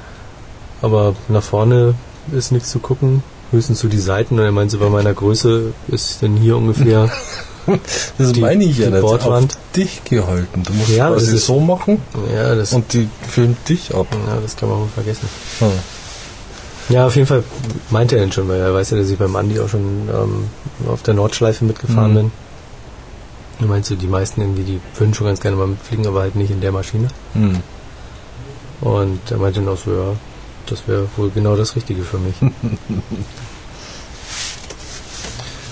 Aber 0.82 1.14
nach 1.28 1.42
vorne 1.42 1.94
ist 2.32 2.50
nichts 2.52 2.70
zu 2.70 2.78
gucken. 2.78 3.22
Höchstens 3.52 3.80
so 3.80 3.88
die 3.88 3.98
Seiten. 3.98 4.38
Und 4.38 4.44
er 4.44 4.52
meint 4.52 4.70
so, 4.70 4.78
bei 4.78 4.88
meiner 4.88 5.14
Größe 5.14 5.72
ist 5.88 6.22
denn 6.22 6.36
hier 6.36 6.56
ungefähr. 6.56 7.10
Das 8.16 8.30
Die- 8.30 8.42
meine 8.42 8.62
ich 8.62 8.78
ja 8.78 8.86
die 8.86 8.92
nicht. 8.92 9.00
Bordwand. 9.00 9.54
Auf 9.56 9.58
dich 9.74 10.04
gehalten. 10.04 10.62
Du 10.62 10.72
musst 10.72 10.88
Ja, 10.90 11.10
das 11.10 11.24
quasi 11.24 11.34
ist- 11.36 11.46
so 11.46 11.58
machen 11.58 12.00
ja, 12.32 12.54
das, 12.54 12.72
und 12.72 12.92
die 12.92 13.08
filmt 13.28 13.68
dich 13.68 13.92
ab. 13.92 14.06
ja, 14.28 14.38
das 14.40 14.54
kann 14.54 14.68
man 14.68 14.78
wohl 14.82 14.88
vergessen. 14.94 15.28
Hm. 15.58 15.72
Ja, 16.88 17.06
auf 17.06 17.16
jeden 17.16 17.26
Fall 17.26 17.42
meint 17.90 18.12
er 18.12 18.20
denn 18.20 18.30
schon, 18.32 18.48
weil 18.48 18.60
er 18.60 18.72
weiß 18.74 18.90
ja, 18.90 18.96
dass 18.98 19.08
ich 19.10 19.18
beim 19.18 19.34
Andi 19.34 19.58
auch 19.58 19.68
schon 19.68 20.08
ähm, 20.08 20.44
auf 20.88 21.02
der 21.02 21.14
Nordschleife 21.14 21.64
mitgefahren 21.64 22.12
Mhm. 22.12 22.16
bin. 22.16 22.32
Du 23.58 23.66
meinst 23.66 23.90
du, 23.90 23.96
die 23.96 24.06
meisten 24.06 24.40
irgendwie, 24.42 24.62
die 24.64 24.80
würden 24.98 25.14
schon 25.14 25.26
ganz 25.26 25.40
gerne 25.40 25.56
mal 25.56 25.66
mitfliegen, 25.66 26.06
aber 26.06 26.20
halt 26.20 26.36
nicht 26.36 26.50
in 26.50 26.60
der 26.60 26.72
Maschine. 26.72 27.08
Hm. 27.32 27.60
Und 28.82 29.30
er 29.30 29.38
meinte 29.38 29.60
dann 29.60 29.68
auch 29.70 29.78
so, 29.78 29.90
ja, 29.92 30.12
das 30.66 30.86
wäre 30.86 31.08
wohl 31.16 31.30
genau 31.30 31.56
das 31.56 31.74
Richtige 31.74 32.02
für 32.02 32.18
mich. 32.18 32.34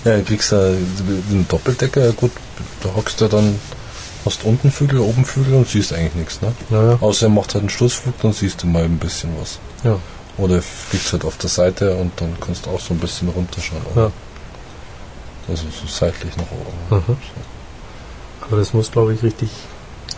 Ja, 0.05 0.18
du 0.18 0.22
kriegst 0.24 0.53
da 0.53 0.68
den 0.68 1.46
Doppeldecker, 1.48 2.05
ja 2.05 2.11
gut, 2.12 2.31
da 2.83 2.90
hockst 2.94 3.22
du 3.22 3.27
dann, 3.27 3.59
hast 4.27 4.44
unten 4.44 4.70
Flügel, 4.70 4.98
oben 5.00 5.24
Flügel 5.24 5.55
und 5.55 5.66
siehst 5.66 5.94
eigentlich 5.94 6.14
nichts, 6.14 6.42
ne? 6.42 6.53
naja, 6.68 6.98
Außer 7.00 7.27
er 7.27 7.31
macht 7.31 7.55
halt 7.55 7.62
einen 7.62 7.70
Sturzflug, 7.70 8.12
dann 8.20 8.35
siehst 8.35 8.62
du 8.62 8.66
mal 8.66 8.85
ein 8.85 8.98
bisschen 8.98 9.31
was. 9.40 9.59
ja. 9.83 9.96
Oder 10.37 10.61
fliegst 10.62 11.12
halt 11.12 11.25
auf 11.25 11.37
der 11.37 11.51
Seite 11.51 11.94
und 11.94 12.20
dann 12.20 12.37
kannst 12.40 12.66
du 12.66 12.70
auch 12.70 12.81
so 12.81 12.94
ein 12.94 12.99
bisschen 12.99 13.29
runterschauen. 13.29 13.83
Ja. 13.94 14.11
Also 15.49 15.64
so 15.64 15.87
seitlich 15.87 16.37
nach 16.37 16.51
oben. 16.51 17.03
Mhm. 17.07 17.16
Aber 18.40 18.57
das 18.57 18.73
muss, 18.73 18.90
glaube 18.90 19.14
ich, 19.14 19.23
richtig 19.23 19.51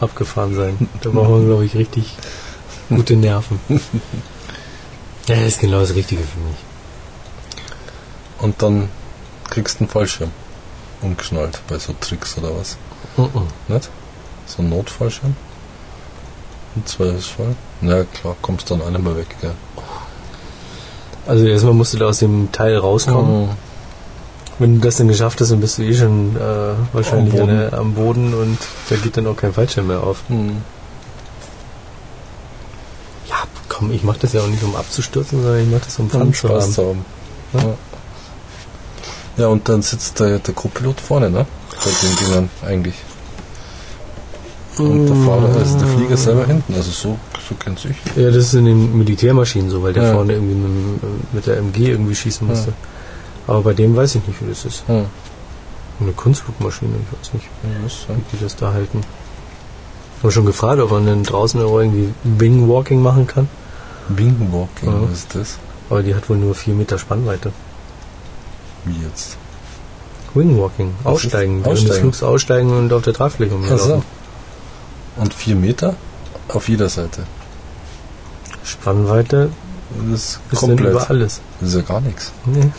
abgefahren 0.01 0.55
sein. 0.55 0.89
Da 1.03 1.11
braucht 1.11 1.31
man, 1.31 1.47
glaube 1.47 1.65
ich, 1.65 1.75
richtig 1.75 2.17
gute 2.89 3.17
Nerven. 3.17 3.61
Ja, 5.29 5.35
das 5.35 5.55
ist 5.55 5.61
genau 5.61 5.81
das 5.81 5.93
Richtige 5.97 6.23
für 6.23 6.39
mich. 6.39 6.57
Und 8.39 8.63
dann 8.63 8.89
kriegst 9.51 9.81
du 9.81 9.81
einen 9.81 9.89
Fallschirm 9.89 10.31
umgeschnallt 11.03 11.61
bei 11.67 11.79
so 11.79 11.97
Tricks 12.01 12.39
oder 12.39 12.57
was. 12.57 12.77
Mhm. 13.17 13.49
Nicht? 13.67 13.91
So 14.47 14.63
ein 14.63 14.69
Notfallschirm. 14.69 15.35
Im 16.77 16.87
Zweifelsfall. 16.87 17.57
Na 17.81 17.97
ja, 17.97 18.05
klar, 18.05 18.37
kommst 18.41 18.71
dann 18.71 18.83
auch 18.83 18.91
nicht 18.91 19.03
mehr 19.03 19.17
weg, 19.17 19.35
gell? 19.41 19.55
Also 21.27 21.45
erstmal 21.47 21.75
musst 21.75 21.93
du 21.95 21.99
da 21.99 22.07
aus 22.07 22.19
dem 22.19 22.51
Teil 22.53 22.77
rauskommen. 22.77 23.43
Mhm. 23.47 23.49
Wenn 24.59 24.75
du 24.77 24.81
das 24.87 24.97
dann 24.97 25.09
geschafft 25.09 25.41
hast, 25.41 25.51
dann 25.51 25.61
bist 25.61 25.77
du 25.79 25.83
eh 25.83 25.95
schon 25.95 26.35
äh, 26.37 26.41
wahrscheinlich 26.95 27.35
Am 27.35 27.41
Boden. 27.47 27.59
Boden. 27.59 27.75
am 27.75 27.95
Boden 27.95 28.35
und 28.35 28.59
da 28.89 28.97
geht 28.97 29.17
dann 29.17 29.27
auch 29.27 29.37
kein 29.37 29.53
Fallschirm 29.53 29.89
mehr 29.89 30.03
auf. 30.03 30.23
Mhm. 30.29 30.63
Ja, 33.29 33.37
komm, 33.69 33.93
ich 33.93 34.03
mach 34.03 34.17
das 34.17 34.33
ja 34.33 34.41
auch 34.41 34.47
nicht, 34.47 34.63
um 34.63 34.75
abzustürzen, 34.77 35.43
sondern 35.43 35.63
ich 35.63 35.69
mach 35.71 35.81
das, 35.81 35.99
um 35.99 36.09
Fun 36.09 36.23
Um 36.23 36.33
zu 36.33 36.47
Spaß 36.47 36.63
haben. 36.65 36.73
zu 36.73 36.87
haben. 36.89 37.05
Ja. 37.53 37.61
Ja. 37.61 37.75
ja, 39.39 39.47
und 39.49 39.69
dann 39.69 39.83
sitzt 39.83 40.21
der, 40.21 40.39
der 40.39 40.55
Co-Pilot 40.55 41.01
vorne, 41.01 41.31
ne? 41.31 41.45
Bei 41.85 41.91
den 42.03 42.17
Dingern 42.27 42.51
eigentlich. 42.67 42.95
Und 44.79 45.07
der 45.07 45.17
Fahrer, 45.17 45.55
also 45.59 45.79
der 45.79 45.89
Flieger 45.89 46.17
selber 46.17 46.47
hinten. 46.47 46.75
Also 46.75 46.91
so, 46.91 47.19
so 47.49 47.55
kenn's 47.55 47.85
ich. 47.85 47.97
Ja, 48.17 48.27
das 48.31 48.37
ist 48.47 48.55
in 48.55 48.65
den 48.65 48.97
Militärmaschinen 48.99 49.71
so, 49.71 49.83
weil 49.83 49.93
der 49.93 50.05
Ja. 50.05 50.13
vorne 50.15 50.33
irgendwie 50.35 50.57
mit, 51.33 51.47
der 51.47 51.59
MG 51.59 51.91
irgendwie 51.91 52.15
schießen 52.15 52.47
musste. 52.47 52.73
Aber 53.47 53.63
bei 53.63 53.75
dem 53.75 53.95
weiß 53.97 54.17
ich 54.17 54.27
nicht, 54.27 54.41
wie 54.43 54.49
das 54.49 54.65
ist. 54.65 54.83
Hm. 54.89 55.05
Eine 56.01 56.13
Kunstflugmaschine, 56.13 56.93
ich 56.97 57.19
weiß 57.19 57.35
nicht, 57.35 57.47
Ja, 58.09 58.15
wie 58.17 58.37
die 58.37 58.43
das 58.43 58.57
da 58.57 58.73
halten. 58.73 59.01
Ich 60.19 60.23
habe 60.23 60.33
schon 60.33 60.47
gefragt, 60.47 60.81
ob 60.81 60.91
man 60.91 61.07
denn 61.07 61.23
draußen 61.23 61.61
irgendwie 61.61 62.13
Wingwalking 62.25 63.01
machen 63.03 63.27
kann. 63.27 63.49
Wingwalking, 64.09 64.89
Ja. 64.91 65.03
was 65.03 65.19
ist 65.19 65.35
das? 65.35 65.59
Aber 65.89 66.03
die 66.03 66.15
hat 66.15 66.29
wohl 66.29 66.37
nur 66.37 66.55
4 66.55 66.75
Meter 66.75 66.99
Spannweite. 66.99 67.53
Wie 68.85 69.03
jetzt? 69.05 69.37
Wingwalking, 70.35 70.93
aussteigen. 71.05 71.65
Während 71.65 71.67
des 71.79 71.85
aussteigen? 71.85 72.01
Flugs 72.03 72.23
aussteigen 72.23 72.71
und 72.79 72.93
auf 72.93 73.03
der 73.03 73.15
Tragfläche 73.15 73.55
Ach 73.63 73.67
so. 73.69 73.75
rumlaufen. 73.77 74.03
Und 75.17 75.33
vier 75.35 75.57
Meter 75.57 75.95
auf 76.49 76.69
jeder 76.69 76.89
Seite. 76.89 77.27
Spannweite 78.67 79.51
Das 80.11 80.41
ist 80.51 80.61
komplett. 80.61 80.91
über 80.91 81.09
alles. 81.09 81.41
Das 81.61 81.71
ist 81.71 81.77
ja 81.77 81.83
gar 81.83 82.01
nichts. 82.01 82.33
Nee. 82.45 82.71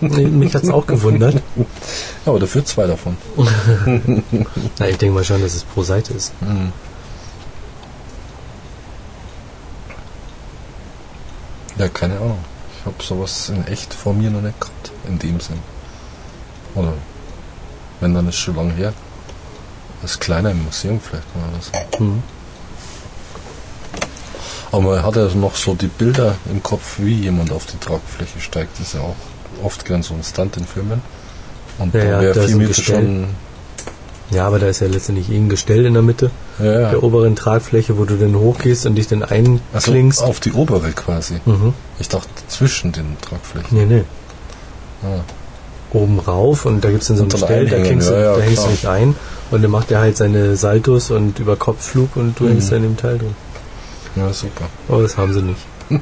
nee 0.00 0.26
mich 0.26 0.54
hat's 0.54 0.70
auch 0.70 0.86
gewundert. 0.86 1.42
Aber 2.24 2.40
dafür 2.40 2.64
zwei 2.64 2.86
davon. 2.86 3.16
Na, 4.78 4.88
ich 4.88 4.96
denke 4.96 5.14
mal 5.14 5.24
schon, 5.24 5.42
dass 5.42 5.54
es 5.54 5.64
pro 5.64 5.82
Seite 5.82 6.14
ist. 6.14 6.32
Mhm. 6.40 6.72
Ja, 11.78 11.88
keine 11.88 12.16
Ahnung. 12.16 12.38
Ich 12.78 12.86
habe 12.86 13.02
sowas 13.02 13.48
in 13.50 13.66
echt 13.66 13.94
vor 13.94 14.12
mir 14.14 14.30
noch 14.30 14.40
nicht 14.40 14.60
gehabt. 14.60 14.90
In 15.06 15.18
dem 15.18 15.38
Sinn. 15.40 15.58
Oder 16.74 16.94
wenn, 18.00 18.14
dann 18.14 18.28
ist 18.28 18.36
schon 18.36 18.56
lange 18.56 18.72
her. 18.72 18.92
Das 20.00 20.18
kleiner 20.18 20.50
im 20.50 20.64
Museum 20.64 21.00
vielleicht 21.00 21.36
mal 21.36 21.48
oder 21.48 21.62
so. 21.62 21.98
Hm. 21.98 22.22
Aber 24.72 24.82
man 24.82 25.02
hat 25.02 25.16
ja 25.16 25.28
noch 25.34 25.54
so 25.54 25.74
die 25.74 25.86
Bilder 25.86 26.34
im 26.50 26.62
Kopf, 26.62 26.94
wie 26.98 27.14
jemand 27.14 27.52
auf 27.52 27.66
die 27.66 27.78
Tragfläche 27.78 28.40
steigt. 28.40 28.78
Das 28.78 28.88
ist 28.88 28.94
ja 28.94 29.00
auch 29.00 29.14
oft 29.64 29.84
gern 29.84 30.02
so 30.02 30.14
ein 30.14 30.22
Stunt 30.24 30.56
in 30.56 30.66
Filmen. 30.66 31.02
Und 31.78 31.94
Ja, 31.94 32.00
da 32.00 32.06
ja, 32.06 32.20
wäre 32.22 32.46
Gestell. 32.68 32.84
schon. 32.96 33.26
Ja, 34.30 34.46
aber 34.46 34.58
da 34.58 34.68
ist 34.68 34.80
ja 34.80 34.86
letztendlich 34.86 35.30
eh 35.30 35.36
ein 35.36 35.50
Gestell 35.50 35.84
in 35.84 35.92
der 35.92 36.02
Mitte 36.02 36.30
Ja, 36.58 36.64
ja. 36.80 36.90
der 36.90 37.02
oberen 37.02 37.36
Tragfläche, 37.36 37.98
wo 37.98 38.06
du 38.06 38.16
dann 38.16 38.34
hochgehst 38.34 38.86
und 38.86 38.94
dich 38.94 39.06
dann 39.08 39.22
Also 39.22 39.34
einklingst. 39.74 40.22
auf 40.22 40.40
die 40.40 40.52
obere 40.52 40.90
quasi. 40.92 41.34
mhm. 41.44 41.74
Ich 41.98 42.08
dachte 42.08 42.28
zwischen 42.48 42.92
den 42.92 43.16
Tragflächen. 43.20 43.76
Nee, 43.76 43.84
nee. 43.84 44.04
Ah. 45.02 45.20
Oben 45.94 46.18
rauf 46.20 46.64
und 46.64 46.82
da 46.82 46.90
gibt's 46.90 47.08
dann 47.08 47.18
so 47.18 47.24
ein 47.24 47.28
dann 47.28 47.40
Gestell, 47.40 47.66
da, 47.68 47.76
hängst 47.76 48.08
du, 48.08 48.14
ja, 48.14 48.20
ja, 48.20 48.36
da 48.36 48.40
hängst 48.42 48.64
du 48.64 48.68
dich 48.70 48.88
ein 48.88 49.14
und 49.50 49.60
dann 49.62 49.70
macht 49.70 49.90
er 49.90 50.00
halt 50.00 50.16
seine 50.16 50.56
Saltos 50.56 51.10
und 51.10 51.38
über 51.38 51.56
Kopfflug 51.56 52.16
und 52.16 52.40
du 52.40 52.44
Mhm. 52.44 52.48
hängst 52.52 52.72
da 52.72 52.76
in 52.76 52.82
dem 52.84 52.96
Teil 52.96 53.18
drin. 53.18 53.34
Ja, 54.16 54.32
super. 54.32 54.68
Aber 54.88 55.02
das 55.02 55.16
haben 55.16 55.32
sie 55.32 55.42
nicht. 55.42 55.60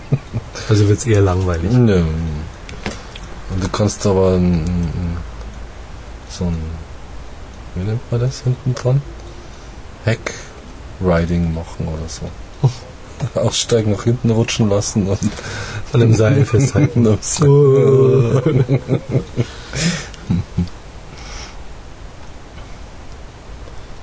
Also 0.69 0.89
wird's 0.89 1.07
eher 1.07 1.21
langweilig. 1.21 1.73
Nö. 1.73 2.03
Und 3.51 3.65
du 3.65 3.69
kannst 3.71 4.07
aber 4.07 4.35
ein, 4.35 4.65
ein, 4.65 5.17
so 6.29 6.45
ein, 6.45 6.59
wie 7.75 7.83
nennt 7.83 8.11
man 8.11 8.21
das 8.21 8.43
hinten 8.43 8.75
dran? 8.75 9.03
Heck-Riding 10.05 11.53
machen 11.55 11.89
oder 11.89 12.09
so. 12.09 12.31
Aussteigen, 13.41 13.93
nach 13.93 14.05
hinten 14.05 14.31
rutschen 14.31 14.69
lassen 14.69 15.09
und 15.09 15.19
An 15.93 16.03
einem 16.03 16.15
Seil 16.15 16.45
festhalten. 16.45 17.19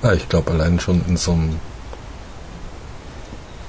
Ah, 0.02 0.12
ich 0.12 0.28
glaube 0.28 0.50
allein 0.52 0.78
schon 0.78 1.02
in 1.08 1.16
so 1.16 1.32
einem 1.32 1.58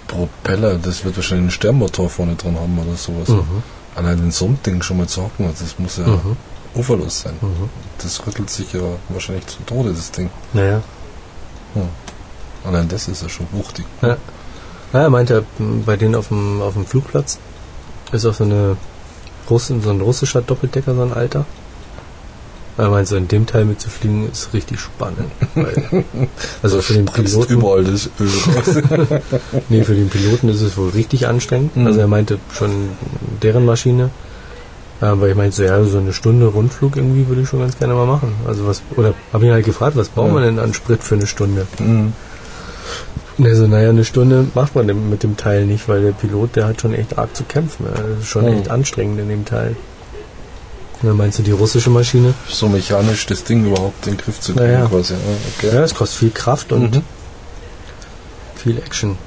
Propeller, 0.10 0.78
das 0.78 1.06
wird 1.06 1.16
wahrscheinlich 1.16 1.44
einen 1.44 1.52
Sternmotor 1.52 2.10
vorne 2.10 2.36
dran 2.36 2.56
haben 2.60 2.78
oder 2.80 2.98
sowas. 2.98 3.30
Mhm. 3.30 3.64
Allein 3.96 4.18
in 4.20 4.32
so 4.32 4.46
einem 4.46 4.62
Ding 4.64 4.82
schon 4.82 4.98
mal 4.98 5.08
zu 5.08 5.24
hocken, 5.24 5.48
das 5.58 5.78
muss 5.80 5.98
ja 5.98 6.08
Mhm. 6.08 6.36
uferlos 6.76 7.22
sein. 7.22 7.34
Mhm. 7.42 7.70
Das 8.00 8.26
rüttelt 8.26 8.50
sich 8.50 8.74
ja 8.74 8.82
wahrscheinlich 9.10 9.48
zu 9.48 9.58
Tode, 9.66 9.94
das 9.94 10.12
Ding. 10.12 10.30
Naja. 10.54 10.82
Allein 12.66 12.88
das 12.90 13.08
ist 13.08 13.22
ja 13.22 13.30
schon 13.30 13.48
wuchtig. 13.52 13.86
Ja, 14.02 14.18
er 14.92 15.10
meinte, 15.10 15.46
bei 15.86 15.96
denen 15.96 16.16
auf 16.16 16.28
dem, 16.30 16.62
auf 16.62 16.74
dem 16.74 16.86
Flugplatz 16.86 17.38
ist 18.12 18.26
auch 18.26 18.34
so, 18.34 18.44
eine 18.44 18.76
Russin, 19.50 19.82
so 19.82 19.92
ein 19.92 20.02
russischer 20.02 20.42
Doppeldecker, 20.42 20.96
so 20.96 21.04
ein 21.04 21.14
alter. 21.14 21.46
Er 22.80 22.90
meint, 22.90 23.08
so 23.08 23.16
in 23.18 23.28
dem 23.28 23.46
Teil 23.46 23.66
mitzufliegen 23.66 24.30
ist 24.32 24.54
richtig 24.54 24.80
spannend. 24.80 25.32
Weil, 25.54 26.06
also 26.64 26.82
für 26.82 26.94
den 26.94 27.06
Piloten, 27.06 27.52
überall 27.54 27.84
das 27.84 28.10
Öl 28.20 28.28
raus. 28.56 28.84
nee, 29.70 29.84
für 29.84 29.96
den 29.96 30.10
Piloten 30.10 30.48
ist 30.50 30.62
es 30.62 30.78
wohl 30.78 30.90
richtig 30.90 31.28
anstrengend. 31.28 31.76
Mhm. 31.76 31.88
Also 31.88 32.00
er 32.00 32.08
meinte 32.08 32.40
schon 32.54 32.72
deren 33.44 33.66
Maschine. 33.66 34.12
Aber 35.02 35.28
ich 35.30 35.36
meinte 35.36 35.56
so, 35.56 35.64
ja, 35.64 35.82
so 35.84 35.98
eine 35.98 36.14
Stunde 36.14 36.46
Rundflug 36.48 36.96
irgendwie 36.98 37.28
würde 37.28 37.42
ich 37.42 37.50
schon 37.50 37.60
ganz 37.60 37.78
gerne 37.78 37.94
mal 37.94 38.06
machen. 38.06 38.34
Also 38.48 38.66
was, 38.68 38.82
oder 38.98 39.14
habe 39.34 39.46
ihn 39.46 39.52
halt 39.54 39.66
gefragt, 39.66 39.96
was 39.96 40.10
braucht 40.10 40.28
Ja. 40.28 40.34
man 40.34 40.44
denn 40.44 40.60
an 40.60 40.74
Sprit 40.74 41.04
für 41.04 41.16
eine 41.16 41.28
Stunde? 41.28 41.68
Mhm. 41.80 42.14
Und 43.38 43.46
er 43.46 43.56
so, 43.56 43.68
naja, 43.68 43.90
eine 43.90 44.04
Stunde 44.04 44.48
macht 44.56 44.76
man 44.76 45.10
mit 45.10 45.24
dem 45.24 45.38
Teil 45.38 45.66
nicht, 45.66 45.88
weil 45.88 46.02
der 46.02 46.12
Pilot, 46.12 46.58
der 46.58 46.68
hat 46.68 46.82
schon 46.82 46.94
echt 46.94 47.18
arg 47.18 47.34
zu 47.36 47.44
kämpfen. 47.44 47.86
Das 47.94 48.20
ist 48.24 48.28
schon 48.28 48.44
Mhm. 48.46 48.54
echt 48.58 48.70
anstrengend 48.72 49.20
in 49.22 49.30
dem 49.30 49.46
Teil. 49.46 49.76
Und 51.02 51.08
dann 51.08 51.18
meinst 51.18 51.40
du 51.40 51.44
die 51.44 51.52
russische 51.52 51.90
Maschine? 51.90 52.34
so 52.50 52.68
mechanisch 52.68 53.26
das 53.26 53.44
Ding 53.46 53.66
überhaupt 53.66 54.06
in 54.08 54.14
den 54.14 54.20
Griff 54.22 54.40
zu 54.42 54.54
kriegen 54.54 54.66
Naja. 54.74 54.86
quasi. 54.88 55.14
Ja, 55.14 55.20
okay. 55.58 55.76
Ja, 55.76 55.84
es 55.84 55.96
kostet 55.96 56.20
viel 56.20 56.32
Kraft 56.32 56.72
und 56.74 56.96
Mhm. 56.96 57.02
viel 58.56 58.78
Action. 58.78 59.18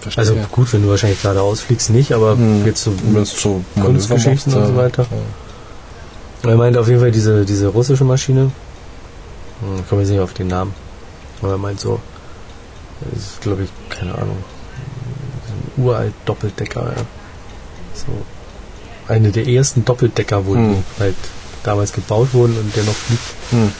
Verstehe. 0.00 0.20
Also 0.22 0.34
gut, 0.50 0.72
wenn 0.72 0.82
du 0.82 0.88
wahrscheinlich 0.88 1.20
geradeaus 1.22 1.60
fliegst, 1.60 1.90
nicht, 1.90 2.12
aber 2.12 2.36
Mhm. 2.36 2.64
jetzt 2.66 2.84
so. 2.84 2.90
Manöver 3.04 3.62
Kunstgeschichten 3.92 4.54
und 4.54 4.66
so 4.66 4.76
weiter. 4.76 5.06
Ja. 6.44 6.50
Er 6.50 6.56
meint 6.56 6.76
auf 6.76 6.88
jeden 6.88 7.00
Fall 7.00 7.10
diese, 7.12 7.44
diese 7.44 7.68
russische 7.68 8.04
Maschine. 8.04 8.50
Hm, 9.60 9.78
Ich 9.80 9.88
komme 9.88 10.02
jetzt 10.02 10.10
nicht 10.10 10.20
auf 10.20 10.32
den 10.34 10.48
Namen. 10.48 10.74
Aber 11.40 11.52
er 11.52 11.58
meint 11.58 11.80
so, 11.80 12.00
das 13.00 13.22
ist 13.22 13.40
glaube 13.40 13.62
ich, 13.64 13.70
keine 13.90 14.14
Ahnung, 14.14 14.38
uralt 15.76 16.14
Doppeldecker. 16.24 16.82
Ja. 16.96 17.02
So 17.94 18.06
eine 19.12 19.30
der 19.30 19.46
ersten 19.46 19.84
Doppeldecker, 19.84 20.46
wo 20.46 20.54
Hm. 20.54 20.82
halt 20.98 21.14
damals 21.62 21.92
gebaut 21.92 22.28
wurden 22.32 22.56
und 22.58 22.74
der 22.74 22.84
noch 22.84 22.94
fliegt. 22.94 23.22
Hm. 23.50 23.72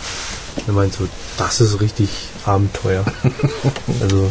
Er 0.66 0.72
meint 0.74 0.92
so, 0.92 1.08
das 1.38 1.60
ist 1.60 1.80
richtig 1.80 2.08
Abenteuer. 2.44 3.04
also, 4.02 4.30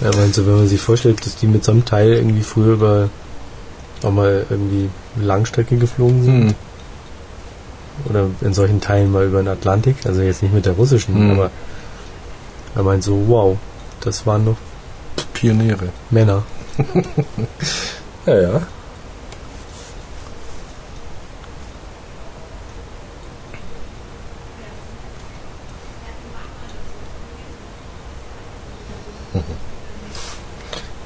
er 0.00 0.16
meint 0.16 0.34
so, 0.34 0.46
wenn 0.46 0.56
man 0.56 0.68
sich 0.68 0.80
vorstellt, 0.80 1.24
dass 1.26 1.34
die 1.36 1.46
mit 1.48 1.64
so 1.64 1.72
einem 1.72 1.84
Teil 1.84 2.12
irgendwie 2.12 2.42
früher 2.42 2.74
über 2.74 3.08
auch 4.04 4.12
mal 4.12 4.46
irgendwie 4.50 4.88
Langstrecke 5.20 5.76
geflogen 5.76 6.22
sind 6.24 6.42
Hm. 6.48 6.54
oder 8.08 8.26
in 8.40 8.54
solchen 8.54 8.80
Teilen 8.80 9.10
mal 9.12 9.26
über 9.26 9.42
den 9.42 9.48
Atlantik, 9.48 9.96
also 10.06 10.22
jetzt 10.22 10.42
nicht 10.42 10.54
mit 10.54 10.64
der 10.66 10.72
russischen, 10.74 11.14
Hm. 11.14 11.30
aber 11.32 11.50
er 12.74 12.82
meint 12.84 13.02
so, 13.04 13.24
wow, 13.26 13.58
das 14.00 14.24
waren 14.26 14.44
noch 14.44 14.56
Pioniere. 15.34 15.88
Männer. 16.10 16.42
Ja, 18.24 18.40
ja. 18.40 18.62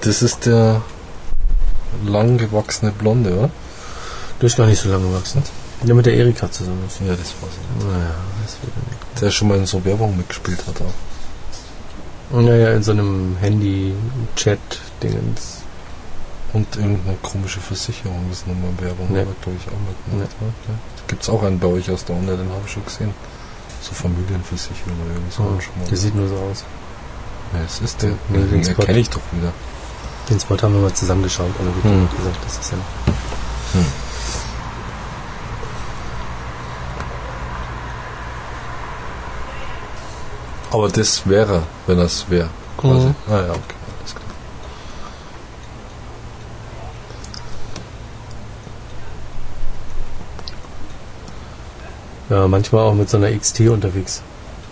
Das 0.06 0.22
ist 0.22 0.46
der 0.46 0.82
lang 2.04 2.38
gewachsene 2.38 2.92
Blonde, 2.92 3.36
oder? 3.36 3.50
Du 4.38 4.46
bist 4.46 4.56
gar 4.56 4.66
nicht 4.66 4.80
so 4.80 4.88
lange 4.88 5.08
gewachsen. 5.08 5.42
Der 5.82 5.94
mit 5.96 6.06
der 6.06 6.14
Erika 6.14 6.48
zusammen 6.50 6.84
ist. 6.86 7.00
Ja, 7.00 7.08
das 7.16 7.34
war's. 7.40 7.52
Naja, 7.80 8.14
das 8.44 8.56
wird 8.62 8.72
nicht. 8.88 9.00
Der 9.20 9.30
schon 9.32 9.48
mal 9.48 9.58
in 9.58 9.66
so 9.66 9.84
Werbung 9.84 10.16
mitgespielt 10.16 10.64
hat 10.66 10.80
auch. 10.80 10.94
Naja, 12.40 12.70
in 12.72 12.82
so 12.84 12.92
einem 12.92 13.36
Handy-Chat-Dingens. 13.40 15.62
Und 16.52 16.76
irgendeine 16.76 17.16
komische 17.22 17.58
Versicherung 17.60 18.30
ist 18.30 18.46
nochmal 18.46 18.70
Werbung, 18.80 19.08
Nee. 19.10 19.22
aber 19.22 19.32
glaube 19.42 19.58
ich 19.60 19.66
auch 19.66 19.80
mitgemacht. 19.88 20.30
Ja. 20.68 20.74
Gibt 21.08 21.22
es 21.24 21.28
auch 21.28 21.42
einen 21.42 21.58
bei 21.58 21.66
euch 21.66 21.90
aus 21.90 22.04
der 22.04 22.14
Runde, 22.16 22.36
den 22.36 22.48
habe 22.48 22.60
ich 22.64 22.70
schon 22.72 22.84
gesehen. 22.84 23.12
So 23.82 23.92
Familienversicherung 23.92 24.94
oder 25.04 25.14
irgendwas. 25.14 25.38
Oh, 25.40 25.58
schon 25.60 25.76
mal. 25.80 25.88
der 25.90 25.98
sieht 25.98 26.14
nur 26.14 26.28
so 26.28 26.36
aus. 26.36 26.62
Ja, 27.52 27.58
es 27.66 27.80
ist 27.80 28.00
der. 28.02 28.12
Nee, 28.30 28.44
den 28.50 28.62
kenne 28.62 28.98
ich 28.98 29.10
doch 29.10 29.20
wieder. 29.32 29.52
Den 30.28 30.40
Spot 30.40 30.56
haben 30.60 30.74
wir 30.74 30.80
mal 30.80 30.92
zusammengeschaut, 30.92 31.50
aber 31.58 31.68
wie 31.76 31.88
Hm. 31.88 32.08
gesagt, 32.16 32.38
das 32.44 32.58
ist 32.58 32.72
ja. 32.72 32.78
Aber 40.70 40.88
das 40.88 41.26
wäre, 41.28 41.62
wenn 41.86 41.98
das 41.98 42.28
wäre, 42.28 42.48
quasi. 42.76 43.06
Mhm. 43.06 43.14
Ah 43.28 43.36
ja, 43.40 43.50
okay, 43.50 43.74
alles 44.00 44.14
klar. 44.14 44.26
Ja, 52.28 52.48
manchmal 52.48 52.82
auch 52.82 52.94
mit 52.94 53.08
so 53.08 53.16
einer 53.16 53.30
XT 53.30 53.60
unterwegs. 53.68 54.22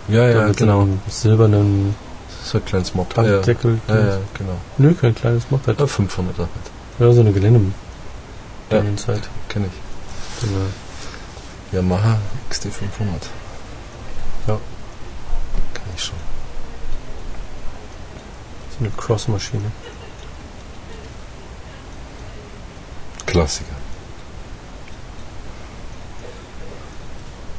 Ja, 0.07 0.27
ja, 0.29 0.47
mit 0.47 0.57
genau. 0.57 0.79
so 0.79 0.81
einem 0.81 0.99
silbernen 1.07 1.95
So 2.45 2.59
ein 2.59 2.65
kleines 2.65 2.93
Moped. 2.93 3.15
Tankdeckel. 3.15 3.79
Ja, 3.87 3.95
ja, 3.95 4.05
ja, 4.05 4.17
genau. 4.37 4.57
Nö, 4.77 4.93
kein 4.93 5.15
kleines 5.15 5.49
Moped. 5.49 5.79
Ja, 5.79 5.87
500 5.87 6.37
halt. 6.37 6.49
Ja, 6.99 7.11
so 7.11 7.21
eine 7.21 7.31
Gelände. 7.31 7.73
Ja. 8.69 8.83
Zeit. 8.97 9.27
Kenne 9.49 9.67
ich. 9.67 10.47
Genau. 10.47 10.65
Yamaha 11.71 12.19
XT 12.49 12.65
500. 12.65 13.29
Ja. 14.47 14.59
Kenn 15.73 15.83
ich 15.95 16.03
schon. 16.03 16.15
So 18.77 18.85
eine 18.85 18.91
Crossmaschine. 18.91 19.71
Klassiker. 23.25 23.75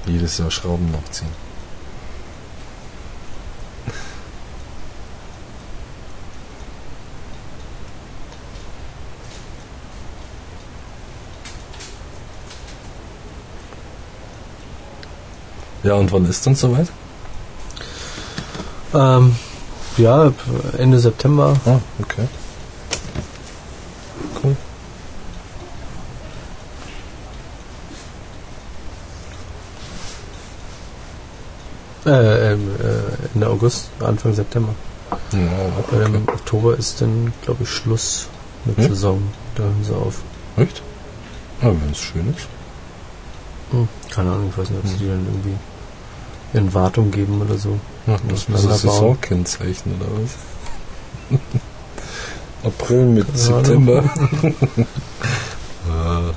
Jedes 0.07 0.39
Jahr 0.39 0.53
Schrauben 0.53 0.93
nachziehen. 0.93 1.45
Ja, 15.87 15.95
und 15.95 16.11
wann 16.11 16.28
ist 16.28 16.45
dann 16.45 16.57
soweit? 16.57 16.89
Ähm, 18.93 19.37
ja, 19.97 20.32
Ende 20.76 20.99
September. 20.99 21.57
Ah, 21.64 21.78
okay. 22.03 22.26
Cool. 24.43 24.57
Äh, 32.05 32.53
ähm, 32.53 32.70
äh, 32.80 33.34
Ende 33.34 33.49
August, 33.49 33.89
Anfang 34.01 34.34
September. 34.34 34.74
Ja, 35.30 35.39
Weil 35.93 36.03
okay. 36.03 36.16
Im 36.16 36.28
Oktober 36.28 36.76
ist 36.76 37.01
dann, 37.01 37.32
glaube 37.43 37.62
ich, 37.62 37.70
Schluss 37.70 38.26
mit 38.64 38.76
Hm? 38.76 38.89
Saison. 38.89 39.22
Da 39.55 39.62
hören 39.62 39.84
sie 39.84 39.95
auf. 39.95 40.20
Echt? 40.57 40.82
Ja, 41.62 41.68
wenn 41.68 41.93
es 41.93 41.99
schön 41.99 42.34
ist. 42.37 42.49
Hm, 43.70 43.89
keine 44.11 44.30
Ahnung, 44.32 44.49
ich 44.51 44.59
weiß 44.59 44.70
nicht, 44.70 44.80
ob 44.84 44.89
sie 44.91 44.97
die 44.99 45.09
dann 45.09 45.24
irgendwie 45.26 45.55
in 46.53 46.72
Wartung 46.74 47.11
geben 47.11 47.42
oder 47.42 47.59
so. 47.59 47.78
Ja, 48.07 48.16
das 48.28 48.49
muss 48.49 48.66
das. 48.66 48.82
Saisonkennzeichen 48.82 49.94
oder 49.97 50.07
was? 50.20 51.40
April 52.64 53.07
mit 53.07 53.26
Keine 53.26 53.38
September. 53.38 54.05
Ah. 55.88 56.32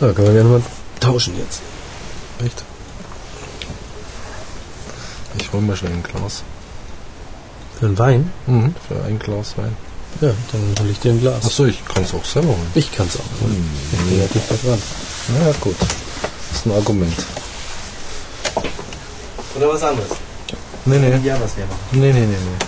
Ja, 0.00 0.12
können 0.12 0.26
wir 0.26 0.34
gerne 0.34 0.48
mal 0.50 0.62
tauschen 1.14 1.38
jetzt. 1.38 1.60
Echt? 2.44 2.64
Ich 5.38 5.52
hol 5.52 5.60
mir 5.60 5.76
schnell 5.76 5.92
ein 5.92 6.02
Glas. 6.02 6.42
Für 7.78 7.86
einen 7.86 7.98
Wein? 7.98 8.32
Mhm. 8.46 8.74
Für 8.88 9.02
ein 9.04 9.18
Glas 9.18 9.56
Wein. 9.56 9.76
Ja, 10.20 10.30
dann 10.52 10.74
hol 10.80 10.90
ich 10.90 10.98
dir 11.00 11.12
ein 11.12 11.20
Glas. 11.20 11.44
Achso, 11.44 11.66
ich 11.66 11.84
kann 11.86 12.02
es 12.04 12.14
auch 12.14 12.24
selber 12.24 12.48
holen. 12.48 12.72
Ich 12.74 12.90
kann 12.92 13.06
es 13.06 13.16
auch. 13.16 13.40
Hm, 13.46 13.70
Ich 13.92 13.98
bin 13.98 14.18
ja 14.20 14.26
dicht 14.26 14.50
da 14.50 14.54
dran. 14.68 14.82
Na 15.28 15.46
ja, 15.46 15.52
gut. 15.60 15.76
Das 15.80 16.58
ist 16.58 16.66
ein 16.66 16.72
Argument. 16.72 17.26
Oder 19.56 19.68
was 19.68 19.82
anderes? 19.82 20.10
Nee, 20.84 20.98
nee. 20.98 21.16
Ja, 21.26 21.40
was 21.40 21.56
wir 21.56 21.64
machen. 21.66 21.78
Nee, 21.92 22.12
nee, 22.12 22.20
nee, 22.20 22.26
nee. 22.26 22.66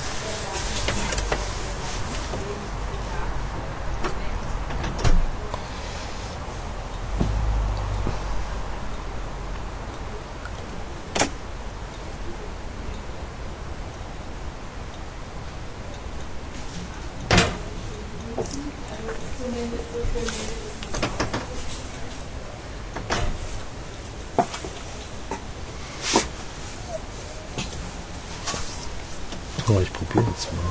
Oh, 29.69 29.81
ich 29.81 29.93
probiere 29.93 30.25
jetzt 30.31 30.49
mal. 30.53 30.63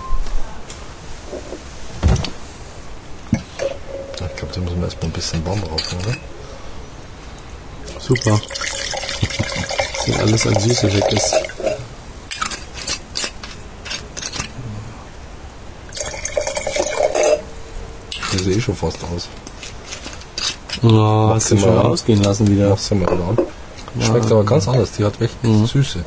Ich 4.13 4.35
glaube, 4.37 4.53
da 4.53 4.61
müssen 4.61 4.77
wir 4.77 4.85
erstmal 4.85 5.09
ein 5.09 5.11
bisschen 5.11 5.45
warm 5.45 5.59
brauchen, 5.61 5.99
oder? 5.99 6.15
Super. 7.99 8.39
Wenn 10.05 10.14
alles 10.25 10.47
an 10.47 10.59
Süße 10.59 10.91
weg 10.93 11.11
ist. 11.11 11.35
Die 18.33 18.37
sehe 18.43 18.55
eh 18.55 18.61
schon 18.61 18.75
fast 18.75 18.97
aus. 19.03 19.27
Mach's 20.81 21.35
hast 21.45 21.51
du 21.51 21.57
schon 21.57 21.75
mal 21.75 21.79
an. 21.81 21.85
ausgehen 21.87 22.21
lassen 22.23 22.47
wieder. 22.47 22.69
Mach's 22.69 22.89
ja 22.89 22.95
mal 22.97 23.09
an. 23.09 23.37
Schmeckt 24.01 24.31
aber 24.31 24.43
ganz 24.43 24.67
anders. 24.67 24.91
Die 24.93 25.05
hat 25.05 25.19
echt 25.21 25.41
Mhm. 25.43 25.65
Süße. 25.65 26.03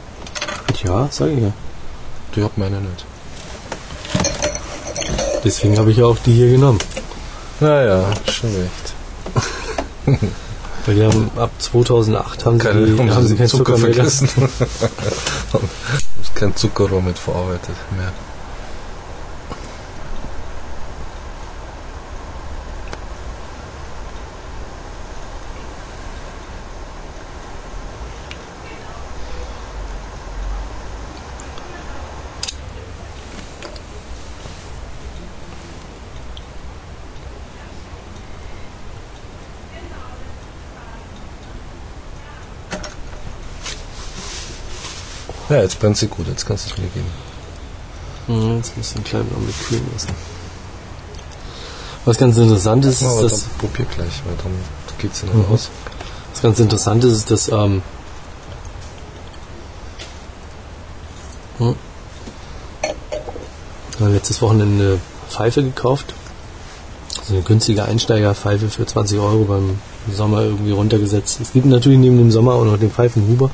Ja, 0.84 1.08
sag 1.10 1.28
ich 1.30 1.40
ja. 1.42 1.52
Die 2.34 2.42
hat 2.44 2.56
meine 2.58 2.80
nicht. 2.80 3.04
Deswegen 5.44 5.78
habe 5.78 5.90
ich 5.90 6.02
auch 6.02 6.16
die 6.24 6.32
hier 6.34 6.50
genommen. 6.50 6.78
Naja, 7.60 8.04
schon 8.30 8.50
recht. 8.54 8.94
Weil 10.88 10.94
die 10.94 11.04
haben 11.04 11.30
ab 11.36 11.50
2008 11.58 12.46
haben 12.46 12.56
Keine, 12.56 12.86
sie, 12.86 12.98
haben 12.98 13.26
sie 13.26 13.36
keinen 13.36 13.48
Zucker, 13.48 13.72
mehr. 13.72 13.92
vergessen. 13.92 14.26
kein 16.34 16.56
Zuckerrohr 16.56 17.02
mit 17.02 17.18
verarbeitet 17.18 17.76
mehr. 17.94 18.10
Ja, 45.48 45.62
jetzt 45.62 45.78
brennt 45.80 45.96
sie 45.96 46.08
gut, 46.08 46.26
jetzt 46.28 46.46
kannst 46.46 46.66
du 46.68 46.72
es 46.74 46.78
mir 46.78 46.88
geben. 46.88 47.06
Mhm, 48.50 48.56
Jetzt 48.58 48.76
muss 48.76 48.90
ich 48.90 48.96
einen 48.96 49.04
kleinen 49.04 49.30
Augenblick 49.32 49.56
kühlen 49.68 49.86
lassen. 49.92 50.08
Was 52.04 52.18
ganz 52.18 52.36
interessant 52.36 52.84
ist, 52.84 53.02
ist 53.02 53.22
dass, 53.22 53.42
probier 53.58 53.86
gleich, 53.86 54.22
weil 54.26 54.36
dann 54.42 54.52
geht's 54.98 55.22
ja 55.26 55.32
Mhm. 55.32 55.44
aus. 55.52 55.70
was 56.32 56.42
ganz 56.42 56.58
interessant 56.60 57.04
ist, 57.04 57.12
ist, 57.12 57.30
dass 57.30 57.48
ähm, 57.48 57.82
hm, 61.58 61.74
wir 63.98 64.06
haben 64.06 64.14
letztes 64.14 64.40
Wochenende 64.42 64.84
eine 64.84 64.98
Pfeife 65.30 65.62
gekauft. 65.62 66.14
So 67.26 67.34
eine 67.34 67.42
günstige 67.42 67.84
Einsteigerpfeife 67.84 68.68
für 68.68 68.86
20 68.86 69.18
Euro 69.18 69.44
beim 69.44 69.78
Sommer 70.14 70.42
irgendwie 70.42 70.70
runtergesetzt. 70.70 71.40
Es 71.42 71.52
gibt 71.52 71.66
natürlich 71.66 71.98
neben 71.98 72.16
dem 72.16 72.30
Sommer 72.30 72.52
auch 72.54 72.64
noch 72.64 72.78
den 72.78 72.90
Pfeifenhuber 72.90 73.50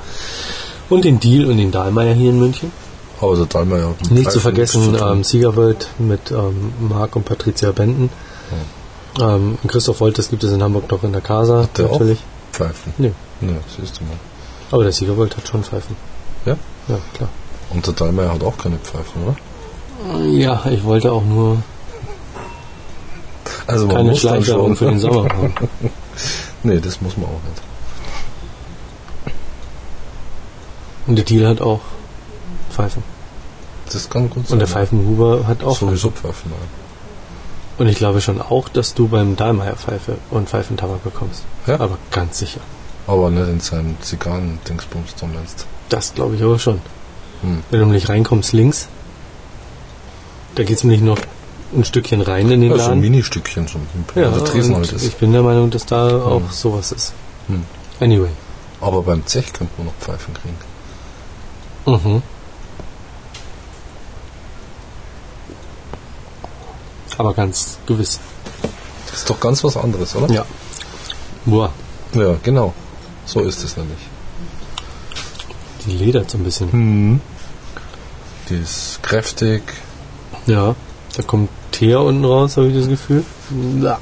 und 0.91 1.05
den 1.05 1.21
Deal 1.21 1.47
und 1.47 1.57
den 1.57 1.71
Dahlmeier 1.71 2.15
hier 2.15 2.31
in 2.31 2.39
München. 2.39 2.73
Aber 3.21 3.37
der 3.37 3.47
Dalmeier. 3.47 3.95
Nicht 4.11 4.31
zu 4.31 4.41
vergessen 4.41 4.97
ähm, 5.01 5.25
Siegerworld 5.25 5.89
mit 5.99 6.31
ähm, 6.31 6.73
Marc 6.89 7.17
und 7.17 7.25
Patricia 7.25 7.71
Benden. 7.73 8.11
Ähm, 9.21 9.57
und 9.63 9.69
Christoph 9.71 10.01
Wolters 10.01 10.29
gibt 10.29 10.43
es 10.45 10.53
in 10.53 10.63
Hamburg 10.63 10.91
noch 10.91 11.03
in 11.05 11.13
der 11.13 11.21
Casa, 11.21 11.69
der 11.77 11.87
auch? 11.87 11.93
natürlich. 11.93 12.19
Pfeifen. 12.53 12.93
Nee, 12.99 13.13
Ne, 13.41 13.57
siehst 13.79 13.99
du 14.01 14.05
mal. 14.05 14.13
aber 14.71 14.83
der 14.85 14.93
Siegerworld 14.93 15.37
hat 15.37 15.47
schon 15.49 15.63
Pfeifen. 15.65 15.97
Ja? 16.45 16.57
Ja, 16.89 16.99
klar. 17.15 17.29
Und 17.71 17.87
der 17.87 17.95
Dalmeier 17.95 18.33
hat 18.35 18.43
auch 18.43 18.57
keine 18.59 18.77
Pfeifen, 18.79 19.23
oder? 19.25 20.27
Ja, 20.27 20.65
ich 20.71 20.85
wollte 20.85 21.13
auch 21.13 21.25
nur 21.25 21.59
Also 23.67 23.87
man 23.87 23.97
keine 23.97 24.17
Schleichwerbung 24.17 24.77
für 24.77 24.87
den 24.87 24.99
Sommer 24.99 25.25
haben. 25.29 25.55
nee, 26.63 26.79
das 26.81 27.01
muss 27.01 27.17
man 27.17 27.27
auch 27.27 27.41
nicht. 27.49 27.63
Und 31.07 31.17
der 31.17 31.25
Deal 31.25 31.47
hat 31.47 31.61
auch 31.61 31.81
Pfeifen. 32.71 33.03
Das 33.93 34.09
kann 34.09 34.31
gut 34.31 34.47
sein. 34.47 34.55
Und 34.55 34.59
der 34.61 34.69
Pfeifenhuber 34.69 35.47
hat 35.47 35.63
auch 35.63 35.79
Sowieso 35.79 36.11
Pfeifen. 36.11 36.51
Ja. 36.51 36.57
Und 37.77 37.89
ich 37.89 37.97
glaube 37.97 38.21
schon 38.21 38.41
auch, 38.41 38.69
dass 38.69 38.95
du 38.95 39.09
beim 39.09 39.37
Dahlmeier 39.37 39.77
Pfeife 39.77 40.17
und 40.31 40.49
Pfeifentabak 40.49 41.03
bekommst. 41.03 41.43
Ja? 41.67 41.81
Aber 41.81 41.99
ganz 42.11 42.39
sicher. 42.39 42.61
Aber 43.07 43.31
nicht 43.31 43.49
in 43.49 43.61
seinem 43.61 43.97
Zigarren-Dingsbums 44.01 45.15
meinst. 45.35 45.67
Das 45.89 46.15
glaube 46.15 46.37
ich 46.37 46.43
aber 46.43 46.59
schon. 46.59 46.81
Hm. 47.43 47.63
Wenn 47.71 47.81
du 47.81 47.87
nämlich 47.87 48.09
reinkommst 48.09 48.53
links, 48.53 48.89
da 50.55 50.63
geht 50.63 50.79
es 50.79 50.85
nämlich 50.85 51.03
noch 51.03 51.19
ein 51.75 51.85
Stückchen 51.85 52.21
rein 52.21 52.51
in 52.51 52.61
den 52.61 52.71
Ja, 52.71 52.77
so 52.77 52.83
ein 52.85 52.89
Laden. 52.89 53.01
Mini-Stückchen 53.01 53.69
schon. 53.69 53.83
Ja, 54.15 54.31
halt 54.31 54.93
ist. 54.93 55.05
ich 55.05 55.17
bin 55.17 55.33
der 55.33 55.43
Meinung, 55.43 55.71
dass 55.71 55.85
da 55.85 56.23
auch 56.23 56.51
sowas 56.51 56.93
ist. 56.93 57.13
Hm. 57.49 57.65
Anyway. 58.01 58.31
Aber 58.81 59.03
beim 59.03 59.27
Zech 59.27 59.53
könnte 59.53 59.73
man 59.77 59.87
noch 59.87 59.95
Pfeifen 59.95 60.33
kriegen. 60.35 60.57
Mhm. 61.87 62.23
Aber 67.19 67.35
ganz 67.35 67.79
gewiss. 67.87 68.19
Das 69.11 69.19
ist 69.21 69.31
doch 69.31 69.39
ganz 69.39 69.63
was 69.63 69.77
anderes, 69.77 70.15
oder? 70.17 70.33
Ja. 70.33 70.45
Boah, 71.45 71.71
Ja, 72.15 72.37
genau. 72.43 72.75
So 73.27 73.41
ist 73.41 73.63
es 73.65 73.77
nämlich. 73.77 73.99
die 75.87 75.93
ledert 75.93 76.31
so 76.31 76.39
ein 76.39 76.45
bisschen. 76.45 76.69
Mhm. 76.73 77.21
Die 78.49 78.57
ist 78.57 78.99
kräftig. 79.03 79.63
Ja, 80.47 80.75
da 81.17 81.23
kommt 81.23 81.49
Teer 81.71 82.01
unten 82.01 82.25
raus, 82.25 82.57
habe 82.57 82.69
ich 82.69 82.77
das 82.77 82.89
Gefühl. 82.89 83.25
Ja. 83.81 83.99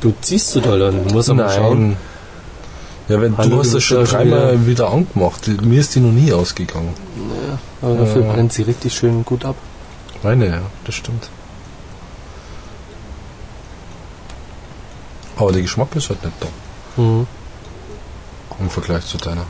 Du 0.00 0.12
ziehst 0.20 0.50
so 0.50 0.60
doll 0.60 0.82
an. 0.82 1.06
Du 1.08 1.14
musst 1.14 1.30
aber 1.30 1.48
schauen. 1.50 1.96
Ja, 3.08 3.20
wenn 3.20 3.36
Hallo, 3.38 3.50
du 3.50 3.58
hast 3.60 3.72
das 3.74 3.84
schon 3.84 3.98
ja 3.98 4.04
dreimal 4.04 4.66
wieder 4.66 4.90
angemacht. 4.90 5.46
Die- 5.46 5.52
Mir 5.64 5.80
ist 5.80 5.94
die 5.94 6.00
noch 6.00 6.10
nie 6.12 6.32
ausgegangen. 6.32 6.92
Aber 7.82 7.94
dafür 7.94 8.24
Ja. 8.24 8.32
brennt 8.32 8.52
sie 8.52 8.62
richtig 8.62 8.94
schön 8.94 9.24
gut 9.24 9.44
ab. 9.44 9.54
Meine, 10.22 10.46
ja, 10.48 10.60
das 10.84 10.94
stimmt. 10.96 11.28
Aber 15.36 15.52
der 15.52 15.62
Geschmack 15.62 15.94
ist 15.94 16.08
halt 16.08 16.24
nicht 16.24 16.36
da. 16.40 17.02
Mhm. 17.02 17.26
Im 18.58 18.70
Vergleich 18.70 19.04
zu 19.06 19.18
deiner. 19.18 19.44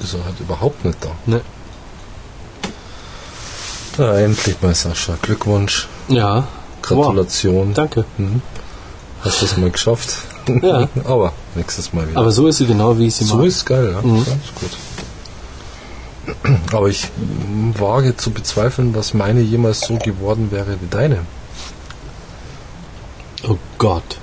Ist 0.00 0.14
er 0.14 0.24
halt 0.24 0.38
überhaupt 0.38 0.84
nicht 0.84 0.98
da. 1.02 1.08
Ne. 1.26 1.40
Ja, 3.96 4.18
endlich 4.18 4.60
mal 4.60 4.74
Sascha. 4.74 5.14
Glückwunsch. 5.22 5.88
Ja. 6.08 6.46
Gratulation. 6.82 7.68
Wow, 7.68 7.74
danke. 7.74 8.04
Mhm. 8.18 8.42
Hast 9.22 9.40
du 9.40 9.46
es 9.46 9.56
mal 9.56 9.70
geschafft? 9.70 10.18
Ja. 10.48 10.88
Aber 11.04 11.32
nächstes 11.54 11.92
Mal 11.92 12.08
wieder. 12.08 12.20
Aber 12.20 12.32
so 12.32 12.46
ist 12.46 12.58
sie 12.58 12.66
genau, 12.66 12.98
wie 12.98 13.06
ich 13.06 13.14
sie 13.16 13.24
so 13.24 13.36
mag. 13.36 13.46
ist 13.46 13.64
geil, 13.66 13.90
ja. 13.92 14.00
Mhm. 14.06 14.18
ist 14.18 14.54
gut. 14.60 14.70
Aber 16.72 16.88
ich 16.88 17.08
wage 17.78 18.16
zu 18.16 18.30
bezweifeln, 18.30 18.92
dass 18.92 19.12
meine 19.14 19.40
jemals 19.40 19.80
so 19.80 19.96
geworden 19.96 20.48
wäre 20.50 20.78
wie 20.80 20.88
deine. 20.90 21.18
Oh 23.46 23.56
Gott. 23.78 24.18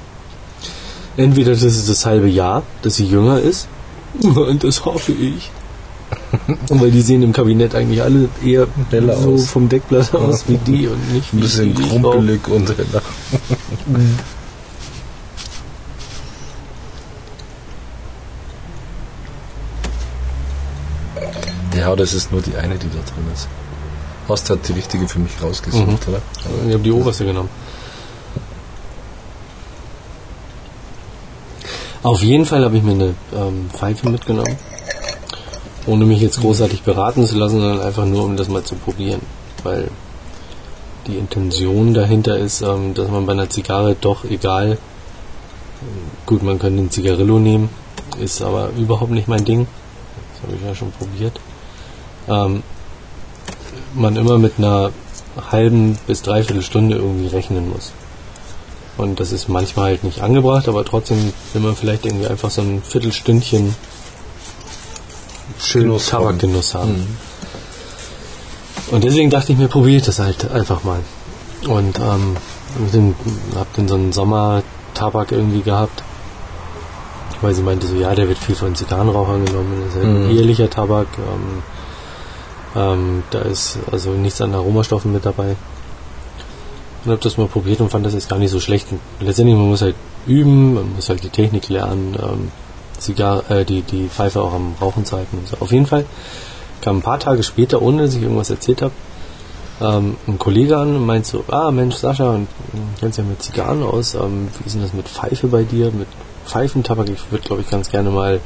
Entweder 1.17 1.51
das 1.51 1.61
ist 1.63 1.89
das 1.89 2.05
halbe 2.05 2.27
Jahr, 2.27 2.63
dass 2.81 2.95
sie 2.95 3.05
jünger 3.05 3.39
ist. 3.39 3.67
Und 4.21 4.63
das 4.63 4.83
hoffe 4.85 5.11
ich. 5.11 5.51
Weil 6.69 6.91
die 6.91 7.01
sehen 7.01 7.21
im 7.21 7.33
Kabinett 7.33 7.75
eigentlich 7.75 8.01
alle 8.01 8.27
eher 8.43 8.67
Heller 8.89 9.15
so 9.15 9.33
aus. 9.33 9.47
vom 9.47 9.69
Deckblatt 9.69 10.13
aus 10.15 10.43
wie 10.47 10.57
die 10.57 10.87
und 10.87 11.13
nicht 11.13 11.31
wie 11.33 11.37
Ein 11.37 11.41
bisschen 11.41 11.75
krumpelig 11.75 12.47
und 12.47 12.67
heller. 12.69 13.01
Ja, 21.81 21.95
das 21.95 22.13
ist 22.13 22.31
nur 22.31 22.41
die 22.41 22.55
eine, 22.55 22.75
die 22.75 22.87
da 22.89 22.99
drin 23.11 23.25
ist. 23.33 23.47
Hast 24.29 24.49
halt 24.51 24.67
die 24.67 24.73
richtige 24.73 25.07
für 25.07 25.17
mich 25.19 25.31
rausgesucht, 25.41 25.87
Mhm. 25.87 26.13
oder? 26.13 26.21
Ich 26.67 26.73
habe 26.73 26.83
die 26.83 26.91
oberste 26.91 27.25
genommen. 27.25 27.49
Auf 32.03 32.21
jeden 32.23 32.45
Fall 32.45 32.63
habe 32.63 32.77
ich 32.77 32.83
mir 32.83 32.91
eine 32.93 33.13
ähm, 33.35 33.69
Pfeife 33.73 34.09
mitgenommen. 34.09 34.55
Ohne 35.87 36.05
mich 36.05 36.21
jetzt 36.21 36.39
großartig 36.39 36.83
beraten 36.83 37.25
zu 37.27 37.35
lassen, 37.37 37.59
sondern 37.59 37.81
einfach 37.81 38.05
nur, 38.05 38.23
um 38.25 38.37
das 38.37 38.47
mal 38.47 38.63
zu 38.63 38.75
probieren. 38.75 39.21
Weil 39.63 39.89
die 41.07 41.15
Intention 41.17 41.93
dahinter 41.95 42.37
ist, 42.37 42.61
ähm, 42.61 42.93
dass 42.93 43.09
man 43.09 43.25
bei 43.25 43.33
einer 43.33 43.49
Zigarre 43.49 43.95
doch 43.99 44.23
egal, 44.23 44.77
gut, 46.27 46.43
man 46.43 46.59
könnte 46.59 46.79
einen 46.79 46.91
Zigarillo 46.91 47.39
nehmen, 47.39 47.69
ist 48.19 48.41
aber 48.43 48.69
überhaupt 48.77 49.11
nicht 49.11 49.27
mein 49.27 49.43
Ding. 49.45 49.65
Das 50.35 50.43
habe 50.43 50.55
ich 50.55 50.63
ja 50.67 50.75
schon 50.75 50.91
probiert. 50.91 51.39
Ähm, 52.27 52.63
man 53.93 54.15
immer 54.15 54.37
mit 54.37 54.53
einer 54.57 54.91
halben 55.51 55.97
bis 56.07 56.21
dreiviertel 56.21 56.61
Stunde 56.63 56.95
irgendwie 56.97 57.27
rechnen 57.27 57.69
muss. 57.69 57.91
Und 58.97 59.19
das 59.19 59.31
ist 59.31 59.47
manchmal 59.49 59.85
halt 59.91 60.03
nicht 60.03 60.21
angebracht, 60.21 60.67
aber 60.67 60.83
trotzdem 60.85 61.33
will 61.53 61.61
man 61.61 61.75
vielleicht 61.75 62.05
irgendwie 62.05 62.27
einfach 62.27 62.51
so 62.51 62.61
ein 62.61 62.81
Viertelstündchen 62.83 63.75
schön 65.59 65.83
Genuss 65.83 66.11
haben. 66.13 66.23
Tabakgenuss 66.25 66.75
haben. 66.75 66.91
Mhm. 66.91 67.17
Und 68.91 69.03
deswegen 69.03 69.29
dachte 69.29 69.53
ich 69.53 69.57
mir, 69.57 69.67
probiere 69.69 69.97
ich 69.97 70.03
das 70.03 70.19
halt 70.19 70.51
einfach 70.51 70.83
mal. 70.83 70.99
Und 71.67 71.99
ähm, 71.99 72.35
den, 72.93 73.15
hab 73.55 73.73
dann 73.75 73.87
so 73.87 73.95
einen 73.95 74.11
Sommertabak 74.11 75.31
irgendwie 75.31 75.61
gehabt. 75.61 76.03
Weil 77.41 77.53
sie 77.55 77.63
meinte 77.63 77.87
so, 77.87 77.95
ja, 77.95 78.13
der 78.13 78.27
wird 78.27 78.37
viel 78.37 78.55
von 78.55 78.75
Zigarrenrauchern 78.75 79.45
genommen. 79.45 79.83
Das 79.85 79.95
ist 79.95 80.03
halt 80.03 80.05
ein 80.05 80.29
Mhm. 80.29 80.37
ehrlicher 80.37 80.69
Tabak. 80.69 81.07
Ähm, 81.17 81.63
ähm, 82.75 83.23
da 83.31 83.39
ist 83.39 83.79
also 83.91 84.11
nichts 84.11 84.41
an 84.41 84.53
Aromastoffen 84.53 85.11
mit 85.11 85.25
dabei. 85.25 85.55
Und 87.03 87.11
habe 87.11 87.21
das 87.21 87.37
mal 87.37 87.47
probiert 87.47 87.81
und 87.81 87.89
fand 87.89 88.05
das 88.05 88.13
jetzt 88.13 88.29
gar 88.29 88.37
nicht 88.37 88.51
so 88.51 88.59
schlecht. 88.59 88.87
Letztendlich, 89.19 89.57
man 89.57 89.69
muss 89.69 89.81
halt 89.81 89.95
üben, 90.27 90.75
man 90.75 90.95
muss 90.95 91.09
halt 91.09 91.23
die 91.23 91.29
Technik 91.29 91.69
lernen, 91.69 92.15
ähm, 92.21 92.51
Zigar 92.99 93.49
äh, 93.49 93.65
die, 93.65 93.81
die 93.81 94.07
Pfeife 94.07 94.41
auch 94.41 94.53
am 94.53 94.75
Rauchen 94.79 95.05
zu 95.05 95.17
halten 95.17 95.39
und 95.39 95.47
so. 95.47 95.57
Auf 95.59 95.71
jeden 95.71 95.87
Fall 95.87 96.05
kam 96.81 96.97
ein 96.97 97.01
paar 97.01 97.19
Tage 97.19 97.43
später, 97.43 97.81
ohne 97.81 98.03
dass 98.03 98.15
ich 98.15 98.21
irgendwas 98.21 98.49
erzählt 98.49 98.83
habe, 98.83 98.93
ähm, 99.81 100.17
ein 100.27 100.37
Kollege 100.37 100.77
an 100.77 100.95
und 100.95 101.05
meint 101.05 101.25
so, 101.25 101.43
ah 101.49 101.71
Mensch, 101.71 101.95
Sascha, 101.95 102.29
und 102.29 102.43
äh, 102.43 102.99
kennst 102.99 103.17
ja 103.17 103.23
mit 103.23 103.41
Zigarren 103.41 103.83
aus, 103.83 104.13
ähm, 104.13 104.49
wie 104.59 104.67
ist 104.67 104.75
denn 104.75 104.83
das 104.83 104.93
mit 104.93 105.09
Pfeife 105.09 105.47
bei 105.47 105.63
dir, 105.63 105.91
mit 105.91 106.07
Pfeifentabak? 106.45 107.09
Ich 107.09 107.31
würde, 107.31 107.45
glaube 107.45 107.61
ich, 107.63 107.69
ganz 107.69 107.89
gerne 107.89 108.11
mal 108.11 108.39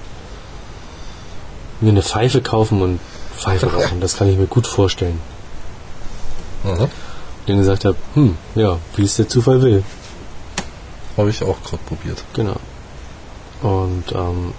mir 1.82 1.90
eine 1.90 2.02
Pfeife 2.02 2.42
kaufen 2.42 2.82
und 2.82 3.00
Pfeife 3.38 3.72
rauchen. 3.72 4.00
Das 4.02 4.18
kann 4.18 4.30
ich 4.30 4.38
mir 4.38 4.48
gut 4.48 4.68
vorstellen. 4.68 5.20
Aha. 6.64 6.90
Den 7.48 7.60
gesagt 7.60 7.86
habe, 7.86 7.96
hm, 8.16 8.38
ja, 8.56 8.78
wie 8.96 9.04
es 9.04 9.16
der 9.16 9.30
Zufall 9.30 9.62
will. 9.62 9.84
Habe 11.18 11.30
ich 11.30 11.44
auch 11.44 11.62
gerade 11.64 11.84
probiert. 11.86 12.24
Genau. 12.34 12.58
Und 13.62 14.12
ähm, 14.14 14.54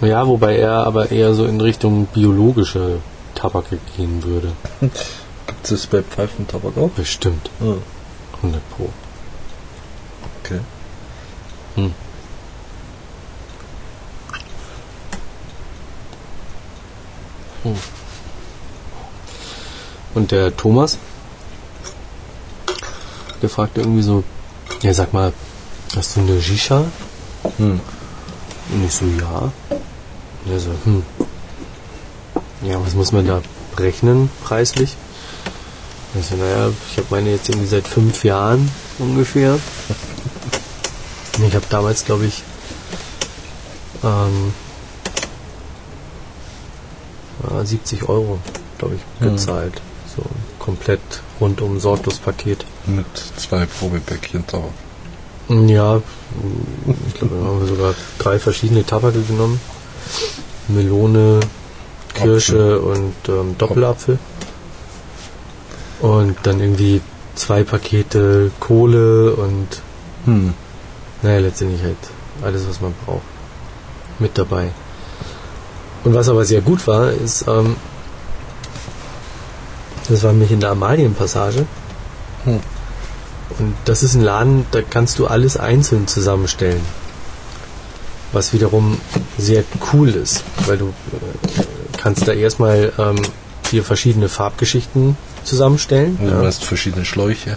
ja, 0.00 0.26
wobei 0.26 0.56
er 0.56 0.86
aber 0.86 1.10
eher 1.10 1.34
so 1.34 1.46
in 1.46 1.60
Richtung 1.60 2.06
biologische 2.06 2.98
Tabake 3.34 3.78
gehen 3.96 4.22
würde. 4.24 4.52
Gibt 4.80 5.64
es 5.64 5.70
das 5.70 5.86
bei 5.86 6.02
Pfeifentabak 6.02 6.76
auch? 6.76 6.90
Bestimmt. 6.90 7.50
Ja. 7.60 7.74
100 8.42 8.70
Pro. 8.70 8.88
Okay. 10.42 10.60
Oh. 17.64 17.74
Und 20.14 20.30
der 20.32 20.56
Thomas, 20.56 20.98
der 23.42 23.48
fragte 23.48 23.80
irgendwie 23.80 24.02
so, 24.02 24.24
ja 24.82 24.92
sag 24.94 25.12
mal, 25.12 25.32
hast 25.94 26.16
du 26.16 26.20
eine 26.20 26.40
Shisha? 26.40 26.84
Hm. 27.58 27.80
Und 28.72 28.84
ich 28.84 28.92
so, 28.92 29.04
ja. 29.04 29.52
Und 30.44 30.52
er 30.52 30.60
so, 30.60 30.70
hm. 30.84 31.02
Ja, 32.62 32.84
was 32.84 32.94
muss 32.94 33.12
man 33.12 33.26
da 33.26 33.42
rechnen, 33.78 34.30
preislich? 34.44 34.96
Und 36.12 36.20
ich 36.20 36.26
so, 36.26 36.36
naja, 36.36 36.70
ich 36.90 36.98
habe 36.98 37.06
meine 37.10 37.30
jetzt 37.30 37.48
irgendwie 37.48 37.68
seit 37.68 37.86
fünf 37.86 38.24
Jahren 38.24 38.70
ungefähr. 38.98 39.54
Und 41.38 41.44
ich 41.44 41.54
habe 41.54 41.66
damals, 41.70 42.04
glaube 42.04 42.26
ich, 42.26 42.42
ähm, 44.02 44.52
äh, 44.52 44.69
70 47.64 48.08
Euro, 48.08 48.38
glaube 48.78 48.94
ich, 48.96 49.00
Hm. 49.24 49.32
gezahlt. 49.32 49.80
So 50.16 50.22
ein 50.22 50.44
komplett 50.58 51.00
rundum 51.40 51.78
sorglos 51.80 52.18
Paket. 52.18 52.64
Mit 52.86 53.06
zwei 53.36 53.66
Probepäckchen 53.66 54.44
drauf. 54.46 54.70
Ja, 55.48 55.96
ich 55.96 57.14
glaube, 57.14 57.34
da 57.36 57.44
haben 57.46 57.60
wir 57.60 57.66
sogar 57.66 57.94
drei 58.18 58.38
verschiedene 58.38 58.84
Tabake 58.84 59.20
genommen. 59.22 59.60
Melone, 60.68 61.40
Kirsche 62.14 62.80
und 62.80 63.14
ähm, 63.28 63.56
Doppelapfel. 63.58 64.18
Und 66.00 66.36
dann 66.44 66.60
irgendwie 66.60 67.00
zwei 67.34 67.62
Pakete 67.64 68.50
Kohle 68.60 69.34
und 69.34 69.66
Hm. 70.26 70.54
naja, 71.22 71.38
letztendlich 71.40 71.82
halt 71.82 71.96
alles, 72.42 72.68
was 72.68 72.80
man 72.80 72.94
braucht. 73.06 73.22
Mit 74.18 74.36
dabei. 74.38 74.70
Und 76.04 76.14
was 76.14 76.28
aber 76.28 76.44
sehr 76.44 76.60
gut 76.62 76.86
war, 76.86 77.10
ist, 77.10 77.44
ähm, 77.48 77.76
das 80.08 80.22
war 80.22 80.32
nämlich 80.32 80.50
in 80.50 80.60
der 80.60 80.70
Amalienpassage. 80.70 81.66
Hm. 82.44 82.60
Und 83.58 83.74
das 83.84 84.02
ist 84.02 84.14
ein 84.14 84.22
Laden, 84.22 84.66
da 84.70 84.80
kannst 84.82 85.18
du 85.18 85.26
alles 85.26 85.56
einzeln 85.56 86.06
zusammenstellen. 86.06 86.80
Was 88.32 88.52
wiederum 88.52 88.98
sehr 89.38 89.64
cool 89.92 90.08
ist, 90.10 90.44
weil 90.66 90.78
du 90.78 90.86
äh, 90.86 91.62
kannst 92.00 92.26
da 92.28 92.32
erstmal 92.32 92.92
ähm, 92.96 93.16
vier 93.64 93.82
verschiedene 93.84 94.28
Farbgeschichten 94.28 95.16
zusammenstellen. 95.44 96.18
Ja, 96.24 96.40
du 96.40 96.46
hast 96.46 96.64
verschiedene 96.64 97.04
Schläuche, 97.04 97.56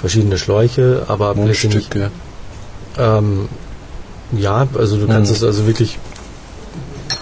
verschiedene 0.00 0.38
Schläuche, 0.38 1.04
aber 1.08 1.34
Mundstücke. 1.34 2.10
ähm, 2.98 3.48
ja, 4.32 4.66
also 4.76 4.96
du 4.96 5.06
kannst 5.06 5.30
Mhm. 5.30 5.36
es 5.36 5.42
also 5.44 5.66
wirklich 5.66 5.98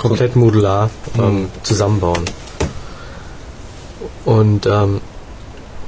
komplett 0.09 0.36
modular 0.36 0.90
ähm, 1.18 1.42
Mhm. 1.42 1.48
zusammenbauen. 1.62 2.24
Und 4.24 4.66
ähm, 4.66 5.00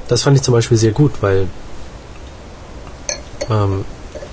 das 0.07 0.23
fand 0.23 0.37
ich 0.37 0.43
zum 0.43 0.53
Beispiel 0.53 0.77
sehr 0.77 0.91
gut, 0.91 1.13
weil 1.21 1.47
ähm, 3.49 3.85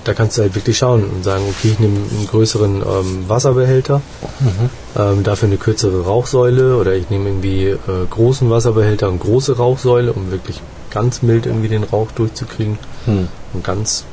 da 0.03 0.13
kannst 0.13 0.37
du 0.37 0.43
halt 0.43 0.53
wirklich 0.53 0.77
schauen 0.77 1.03
und 1.09 1.23
sagen, 1.23 1.43
okay, 1.49 1.69
ich 1.71 1.79
nehme 1.79 1.95
einen 1.97 2.27
größeren 2.29 2.81
ähm, 2.81 3.25
Wasserbehälter, 3.27 4.01
Mhm. 4.39 4.69
ähm, 4.97 5.23
dafür 5.23 5.47
eine 5.47 5.57
kürzere 5.57 6.03
Rauchsäule 6.05 6.77
oder 6.77 6.93
ich 6.93 7.09
nehme 7.09 7.29
irgendwie 7.29 7.65
äh, 7.69 7.77
großen 8.09 8.49
Wasserbehälter 8.49 9.07
und 9.09 9.19
große 9.19 9.57
Rauchsäule, 9.57 10.13
um 10.13 10.29
wirklich 10.31 10.61
ganz 10.91 11.21
mild 11.23 11.45
irgendwie 11.45 11.69
den 11.69 11.83
Rauch 11.83 12.11
durchzukriegen 12.11 12.77
Hm. 13.05 13.27
und 13.53 13.63
ganz 13.63 14.03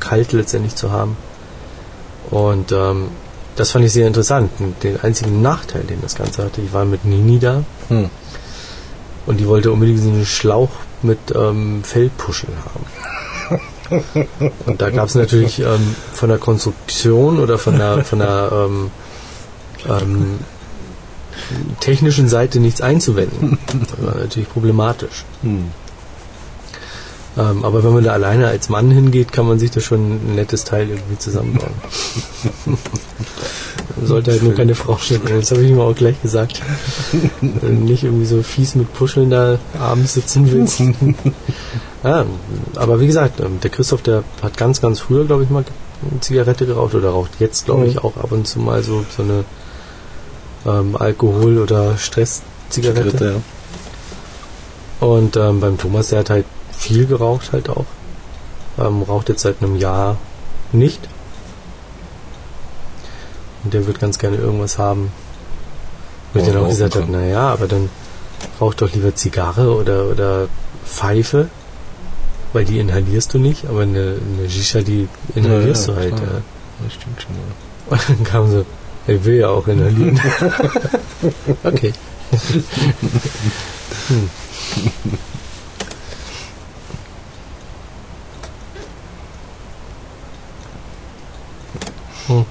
kalt 0.00 0.32
letztendlich 0.32 0.74
zu 0.74 0.90
haben. 0.90 1.16
Und 2.30 2.72
ähm, 2.72 3.08
das 3.56 3.70
fand 3.70 3.84
ich 3.84 3.92
sehr 3.92 4.06
interessant. 4.06 4.50
Den 4.82 5.00
einzigen 5.00 5.42
Nachteil, 5.42 5.82
den 5.82 6.00
das 6.02 6.14
Ganze 6.14 6.44
hatte, 6.44 6.60
ich 6.60 6.72
war 6.72 6.84
mit 6.84 7.04
Nini 7.04 7.38
da 7.38 7.64
Hm. 7.88 8.10
und 9.26 9.38
die 9.38 9.46
wollte 9.46 9.70
unbedingt 9.72 10.00
so 10.00 10.08
einen 10.08 10.26
Schlauch 10.26 10.70
mit 11.02 11.18
ähm, 11.34 11.82
Feldpuschel 11.84 12.50
haben. 12.64 12.86
Und 14.66 14.80
da 14.80 14.88
gab 14.88 15.08
es 15.08 15.14
natürlich 15.14 15.60
ähm, 15.60 15.94
von 16.14 16.30
der 16.30 16.38
Konstruktion 16.38 17.38
oder 17.38 17.58
von 17.58 17.76
der, 17.76 18.02
von 18.02 18.18
der 18.18 18.50
ähm, 18.50 18.90
ähm, 19.86 20.38
technischen 21.80 22.28
Seite 22.28 22.60
nichts 22.60 22.80
einzuwenden. 22.80 23.58
Das 23.80 24.06
war 24.06 24.14
natürlich 24.14 24.48
problematisch. 24.48 25.24
Hm. 25.42 25.70
Ähm, 27.36 27.64
aber 27.64 27.82
wenn 27.82 27.92
man 27.92 28.04
da 28.04 28.12
alleine 28.12 28.46
als 28.46 28.68
Mann 28.68 28.90
hingeht, 28.90 29.32
kann 29.32 29.46
man 29.46 29.58
sich 29.58 29.70
da 29.72 29.80
schon 29.80 30.00
ein 30.16 30.34
nettes 30.36 30.64
Teil 30.64 30.88
irgendwie 30.88 31.18
zusammenbauen. 31.18 31.72
sollte 34.04 34.32
halt 34.32 34.42
nur 34.42 34.54
keine 34.54 34.74
Frau 34.74 34.96
schicken. 34.98 35.28
Das 35.40 35.50
habe 35.50 35.62
ich 35.62 35.70
ihm 35.70 35.80
auch 35.80 35.94
gleich 35.94 36.20
gesagt. 36.22 36.60
Wenn 37.40 37.80
du 37.80 37.84
nicht 37.84 38.04
irgendwie 38.04 38.26
so 38.26 38.42
fies 38.42 38.74
mit 38.74 38.92
Puscheln 38.92 39.30
da 39.30 39.58
abends 39.80 40.14
sitzen 40.14 40.50
willst. 40.50 40.80
ja, 42.02 42.24
aber 42.76 43.00
wie 43.00 43.06
gesagt, 43.06 43.40
ähm, 43.40 43.58
der 43.62 43.70
Christoph, 43.70 44.02
der 44.02 44.22
hat 44.42 44.56
ganz, 44.56 44.80
ganz 44.80 45.00
früher, 45.00 45.24
glaube 45.24 45.42
ich, 45.44 45.50
mal 45.50 45.64
eine 46.10 46.20
Zigarette 46.20 46.66
geraucht 46.66 46.94
oder 46.94 47.10
raucht 47.10 47.32
jetzt, 47.40 47.64
glaube 47.64 47.86
ich, 47.86 47.94
Mhm. 47.94 48.00
auch 48.00 48.16
ab 48.16 48.30
und 48.32 48.46
zu 48.46 48.58
mal 48.60 48.82
so, 48.82 49.04
so 49.16 49.22
eine 49.22 49.44
ähm, 50.66 50.96
Alkohol- 50.96 51.58
oder 51.58 51.96
Stresszigarette. 51.96 53.10
Dritte, 53.10 53.24
ja. 55.00 55.06
Und 55.06 55.36
ähm, 55.36 55.60
beim 55.60 55.78
Thomas, 55.78 56.08
der 56.08 56.20
hat 56.20 56.30
halt 56.30 56.46
viel 56.76 57.06
geraucht 57.06 57.52
halt 57.52 57.68
auch. 57.68 57.86
Ähm, 58.78 59.02
raucht 59.02 59.28
jetzt 59.28 59.42
seit 59.42 59.62
einem 59.62 59.76
Jahr 59.76 60.16
nicht. 60.72 61.00
Und 63.62 63.72
der 63.74 63.86
wird 63.86 64.00
ganz 64.00 64.18
gerne 64.18 64.36
irgendwas 64.36 64.78
haben. 64.78 65.10
Wo 66.32 66.40
ich 66.40 66.46
dann 66.46 66.56
auch 66.56 66.68
gesagt 66.68 66.96
habe, 66.96 67.10
naja, 67.10 67.48
aber 67.52 67.68
dann 67.68 67.88
rauch 68.60 68.74
doch 68.74 68.92
lieber 68.92 69.14
Zigarre 69.14 69.74
oder, 69.74 70.06
oder 70.06 70.48
Pfeife, 70.84 71.48
weil 72.52 72.64
die 72.64 72.78
inhalierst 72.80 73.32
du 73.32 73.38
nicht, 73.38 73.66
aber 73.66 73.82
eine, 73.82 74.16
eine 74.38 74.50
Shisha, 74.50 74.80
die 74.80 75.08
inhalierst 75.34 75.86
Ja, 75.86 75.94
du 75.94 76.00
halt. 76.00 76.16
klar. 76.16 76.28
Ja. 76.28 76.40
Das 76.84 76.94
stimmt 76.94 77.22
schon. 77.22 77.34
Ja. 77.36 77.42
Und 77.90 78.08
dann 78.08 78.24
kam 78.24 78.50
so, 78.50 78.66
er 79.06 79.24
will 79.24 79.36
ja 79.36 79.48
auch 79.48 79.68
inhalieren. 79.68 80.20
okay. 81.64 81.92
hm. 84.08 84.30
Hm. 92.28 92.44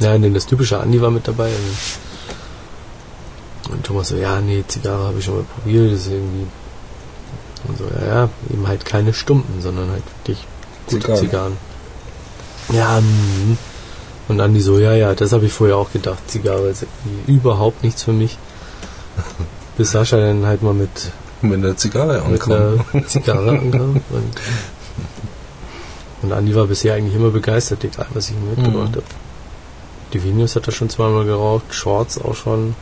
Ja, 0.00 0.16
denn 0.16 0.32
das 0.32 0.46
typische 0.46 0.80
Andi 0.80 1.00
war 1.00 1.10
mit 1.10 1.28
dabei. 1.28 1.50
Und, 3.70 3.84
Thomas 3.84 4.08
so, 4.08 4.16
ja, 4.16 4.40
nee, 4.40 4.64
Zigarre 4.66 5.08
habe 5.08 5.18
ich 5.18 5.24
schon 5.24 5.36
mal 5.36 5.44
probiert, 5.44 5.92
das 5.92 6.00
ist 6.00 6.12
irgendwie. 6.12 6.46
Und 7.68 7.78
so, 7.78 7.84
ja, 7.84 8.06
ja, 8.06 8.28
eben 8.50 8.66
halt 8.66 8.84
keine 8.86 9.12
Stumpen, 9.12 9.60
sondern 9.60 9.90
halt 9.90 10.02
wirklich 10.18 10.46
gute 10.86 11.00
Zigarren. 11.02 11.20
Zigarren. 11.20 11.56
Ja, 12.72 13.00
mm. 13.00 13.58
und 14.28 14.40
Andi 14.40 14.60
so, 14.60 14.78
ja, 14.78 14.94
ja, 14.94 15.14
das 15.14 15.32
habe 15.32 15.46
ich 15.46 15.52
vorher 15.52 15.76
auch 15.76 15.92
gedacht. 15.92 16.18
Zigarre 16.30 16.68
ist 16.68 16.86
irgendwie 17.04 17.32
überhaupt 17.32 17.82
nichts 17.84 18.02
für 18.02 18.12
mich. 18.12 18.38
Bis 19.76 19.90
Sascha 19.90 20.16
dann 20.16 20.46
halt 20.46 20.62
mal 20.62 20.74
mit, 20.74 21.12
Mit 21.42 21.54
einer 21.54 21.76
Zigarre 21.76 22.22
mit 22.28 22.40
ankommen. 22.40 22.84
einer 22.92 23.06
Zigarre 23.06 23.50
ankam. 23.50 24.00
Und, 24.10 24.40
und 26.22 26.32
Andi 26.32 26.54
war 26.54 26.66
bisher 26.66 26.94
eigentlich 26.94 27.14
immer 27.14 27.30
begeistert, 27.30 27.82
egal 27.84 28.06
was 28.14 28.28
ich 28.30 28.36
ihm 28.36 28.48
mitgebracht 28.50 28.90
Mhm. 28.90 28.96
habe. 28.96 29.04
Die 30.12 30.22
Venus 30.24 30.56
hat 30.56 30.66
er 30.66 30.72
schon 30.72 30.90
zweimal 30.90 31.24
geraucht, 31.24 31.72
Shorts 31.72 32.20
auch 32.20 32.34
schon. 32.34 32.74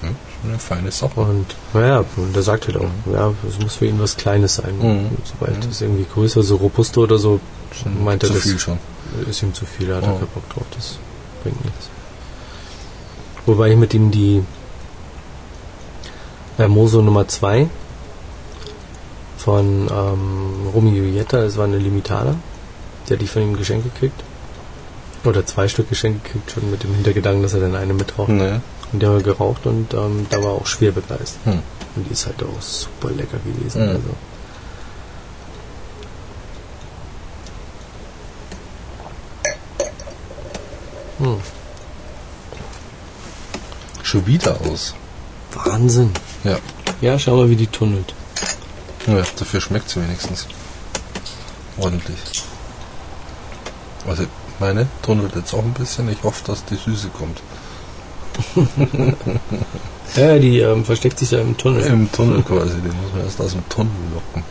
Hm, 0.00 0.14
schon 0.42 0.50
eine 0.50 0.58
feine 0.58 0.90
Sache. 0.92 1.18
Und 1.20 1.46
naja, 1.72 2.04
und 2.16 2.36
er 2.36 2.42
sagt 2.42 2.66
halt 2.66 2.76
auch, 2.76 2.90
ja, 3.12 3.32
es 3.48 3.58
muss 3.58 3.74
für 3.76 3.86
ihn 3.86 3.98
was 3.98 4.16
Kleines 4.16 4.56
sein. 4.56 4.76
Mhm. 4.78 5.06
Sobald 5.24 5.64
Mhm. 5.64 5.70
es 5.70 5.80
irgendwie 5.80 6.04
größer, 6.12 6.42
so 6.42 6.56
robusto 6.56 7.02
oder 7.02 7.18
so, 7.18 7.40
Schon 7.72 8.04
meint 8.04 8.22
er, 8.22 8.28
zu 8.28 8.34
das 8.34 8.42
viel 8.42 8.58
schon. 8.58 8.78
ist 9.28 9.42
ihm 9.42 9.54
zu 9.54 9.64
viel, 9.64 9.88
da 9.88 9.96
hat 9.96 10.02
er 10.04 10.10
Oh. 10.12 10.16
keinen 10.18 10.28
Bock 10.28 10.48
drauf, 10.50 10.64
das 10.76 10.98
bringt 11.42 11.64
nichts. 11.64 11.88
Wobei 13.46 13.70
ich 13.72 13.76
mit 13.76 13.92
ihm 13.94 14.10
die 14.10 14.42
Hermoso 16.56 17.02
Nummer 17.02 17.26
2 17.26 17.68
von 19.44 19.88
ähm, 19.90 20.68
Romy 20.74 20.96
Julietta, 20.96 21.42
es 21.42 21.58
war 21.58 21.66
eine 21.66 21.76
Limitada, 21.76 22.34
die 23.06 23.12
hatte 23.12 23.24
ich 23.24 23.30
von 23.30 23.42
ihm 23.42 23.56
geschenkt 23.58 23.84
gekriegt. 23.92 24.18
Oder 25.22 25.44
zwei 25.44 25.68
Stück 25.68 25.90
geschenkt 25.90 26.24
gekriegt, 26.24 26.50
schon 26.50 26.70
mit 26.70 26.82
dem 26.82 26.94
Hintergedanken, 26.94 27.42
dass 27.42 27.52
er 27.52 27.60
dann 27.60 27.74
eine 27.74 27.92
mitraucht. 27.92 28.30
Nee. 28.30 28.60
Und 28.92 29.02
der 29.02 29.10
haben 29.10 29.16
wir 29.16 29.22
geraucht 29.22 29.66
und 29.66 29.92
ähm, 29.92 30.26
da 30.30 30.42
war 30.42 30.52
auch 30.52 30.66
schwer 30.66 30.92
begeistert. 30.92 31.44
Hm. 31.44 31.62
Und 31.94 32.08
die 32.08 32.12
ist 32.12 32.24
halt 32.24 32.42
auch 32.42 32.62
super 32.62 33.10
lecker 33.10 33.38
gewesen. 33.44 33.82
Mhm. 33.82 33.88
Also. 33.88 34.10
Hm. 41.18 41.36
Schon 44.02 44.26
wieder 44.26 44.58
aus. 44.62 44.94
Wahnsinn. 45.52 46.12
Ja. 46.44 46.56
Ja, 47.02 47.18
schau 47.18 47.36
mal, 47.36 47.50
wie 47.50 47.56
die 47.56 47.66
tunnelt. 47.66 48.14
Ja 49.06 49.22
dafür 49.38 49.60
schmeckt 49.60 49.90
sie 49.90 50.02
wenigstens. 50.02 50.46
Ordentlich. 51.76 52.18
Also, 54.06 54.24
Meine 54.60 54.86
tunnelt 55.02 55.34
jetzt 55.34 55.54
auch 55.54 55.64
ein 55.64 55.72
bisschen. 55.72 56.08
Ich 56.10 56.22
hoffe, 56.22 56.44
dass 56.46 56.64
die 56.64 56.76
Süße 56.76 57.08
kommt. 57.08 57.40
Ja, 60.16 60.38
die 60.38 60.60
ähm, 60.60 60.84
versteckt 60.84 61.18
sich 61.18 61.32
ja 61.32 61.40
im 61.40 61.56
Tunnel. 61.56 61.82
Im 61.82 62.10
Tunnel 62.12 62.42
quasi. 62.42 62.74
Den 62.74 62.94
muss 63.02 63.12
man 63.12 63.24
erst 63.24 63.40
aus 63.40 63.52
dem 63.52 63.68
Tunnel 63.68 63.90
locken. 64.14 64.44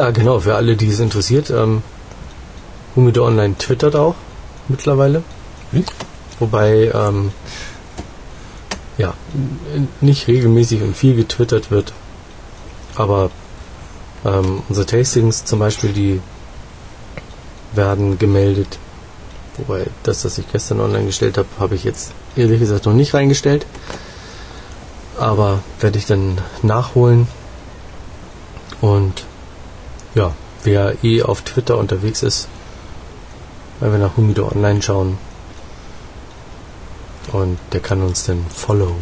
Ja, 0.00 0.12
genau, 0.12 0.40
für 0.40 0.54
alle, 0.54 0.76
die 0.76 0.88
es 0.88 0.98
interessiert. 0.98 1.50
Ähm, 1.50 1.82
Humido 2.96 3.26
Online 3.26 3.54
twittert 3.58 3.94
auch 3.96 4.14
mittlerweile. 4.66 5.22
Hm? 5.72 5.84
Wobei 6.38 6.90
ähm, 6.94 7.32
ja 8.96 9.12
nicht 10.00 10.26
regelmäßig 10.26 10.80
und 10.80 10.96
viel 10.96 11.16
getwittert 11.16 11.70
wird. 11.70 11.92
Aber 12.94 13.30
ähm, 14.24 14.62
unsere 14.70 14.86
Tastings 14.86 15.44
zum 15.44 15.58
Beispiel, 15.58 15.92
die 15.92 16.22
werden 17.74 18.18
gemeldet. 18.18 18.78
Wobei 19.58 19.84
das, 20.02 20.22
das 20.22 20.38
ich 20.38 20.50
gestern 20.50 20.80
online 20.80 21.04
gestellt 21.04 21.36
habe, 21.36 21.48
habe 21.58 21.74
ich 21.74 21.84
jetzt 21.84 22.12
ehrlich 22.36 22.58
gesagt 22.58 22.86
noch 22.86 22.94
nicht 22.94 23.12
reingestellt. 23.12 23.66
Aber 25.18 25.58
werde 25.78 25.98
ich 25.98 26.06
dann 26.06 26.38
nachholen. 26.62 27.28
Und 28.80 29.26
ja, 30.14 30.34
wer 30.64 31.04
eh 31.04 31.22
auf 31.22 31.42
Twitter 31.42 31.78
unterwegs 31.78 32.22
ist, 32.22 32.48
weil 33.80 33.92
wir 33.92 33.98
nach 33.98 34.16
Humido 34.16 34.48
Online 34.48 34.82
schauen. 34.82 35.18
Und 37.32 37.58
der 37.72 37.80
kann 37.80 38.02
uns 38.02 38.24
dann 38.24 38.44
follow. 38.48 38.96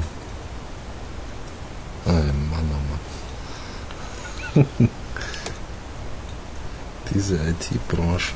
Ey, 2.07 2.13
Mann, 2.13 2.71
oh 4.57 4.61
Mann. 4.61 4.89
Diese 7.15 7.37
IT-Branche. 7.37 8.33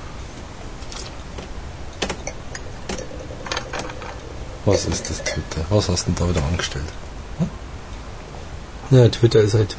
Was 4.65 4.87
ist 4.87 5.11
das 5.11 5.23
Twitter? 5.25 5.65
Was 5.71 5.89
hast 5.89 6.07
du 6.07 6.13
denn 6.13 6.15
da 6.15 6.31
wieder 6.31 6.47
angestellt? 6.47 6.85
Ja, 8.91 9.09
Twitter 9.09 9.41
ist 9.41 9.55
halt 9.55 9.77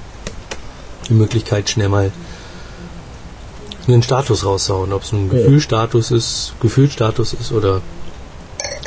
die 1.07 1.13
Möglichkeit, 1.13 1.69
schnell 1.69 1.89
mal 1.89 2.11
einen 3.87 4.03
Status 4.03 4.45
rauszuhauen. 4.45 4.93
Ob 4.93 5.03
es 5.03 5.11
ein 5.11 5.29
Gefühlstatus 5.29 6.11
ist, 6.11 6.53
Gefühlstatus 6.61 7.33
ist 7.33 7.51
oder 7.51 7.81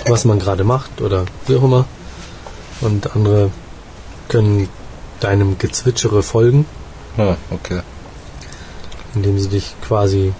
was 0.09 0.25
man 0.25 0.39
gerade 0.39 0.65
macht 0.65 1.01
oder 1.01 1.25
wie 1.47 1.57
auch 1.57 1.63
immer. 1.65 1.85
Und 2.81 3.15
andere 3.15 3.51
können 4.29 4.69
deinem 5.21 5.59
Gezwitschere 5.59 6.23
folgen, 6.23 6.67
Ah, 7.17 7.37
okay. 7.51 7.81
indem 9.15 9.39
sie 9.39 9.49
dich 9.49 9.75
quasi 9.87 10.33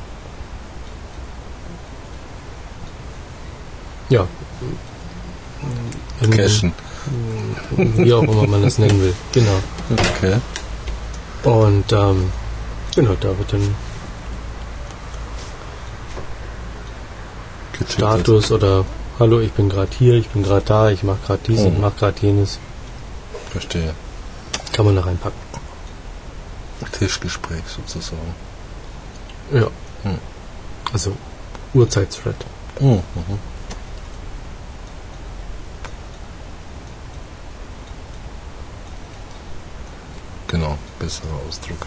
ja 4.09 4.27
Cashen. 6.31 6.73
wie 7.77 8.13
auch 8.13 8.23
immer 8.23 8.47
man 8.47 8.63
das 8.63 8.79
nennen 8.79 9.01
will. 9.01 9.15
Genau. 9.33 9.59
Okay. 9.91 10.37
Und 11.45 11.93
ähm, 11.93 12.31
genau, 12.95 13.15
da 13.21 13.29
wird 13.39 13.53
dann 13.53 13.75
Status 17.89 18.51
oder 18.53 18.85
Hallo, 19.19 19.41
ich 19.41 19.53
bin 19.53 19.69
gerade 19.71 19.91
hier, 19.99 20.15
ich 20.15 20.29
bin 20.29 20.43
gerade 20.43 20.65
da, 20.67 20.91
ich 20.91 21.03
mache 21.03 21.19
gerade 21.27 21.41
dies 21.47 21.61
und 21.61 21.77
Mhm. 21.77 21.81
mache 21.81 21.97
gerade 21.99 22.21
jenes. 22.21 22.59
Verstehe. 23.51 23.95
Kann 24.73 24.85
man 24.85 24.97
da 24.97 25.03
reinpacken. 25.03 25.39
Tischgespräch 26.93 27.63
sozusagen. 27.67 28.35
Ja. 29.53 29.69
Hm. 30.03 30.19
Also 30.93 31.13
Uhrzeitthread. 31.75 32.37
Mhm. 32.81 32.91
Mhm. 33.15 33.39
Genau, 40.49 40.79
besserer 40.99 41.27
Ausdruck. 41.49 41.87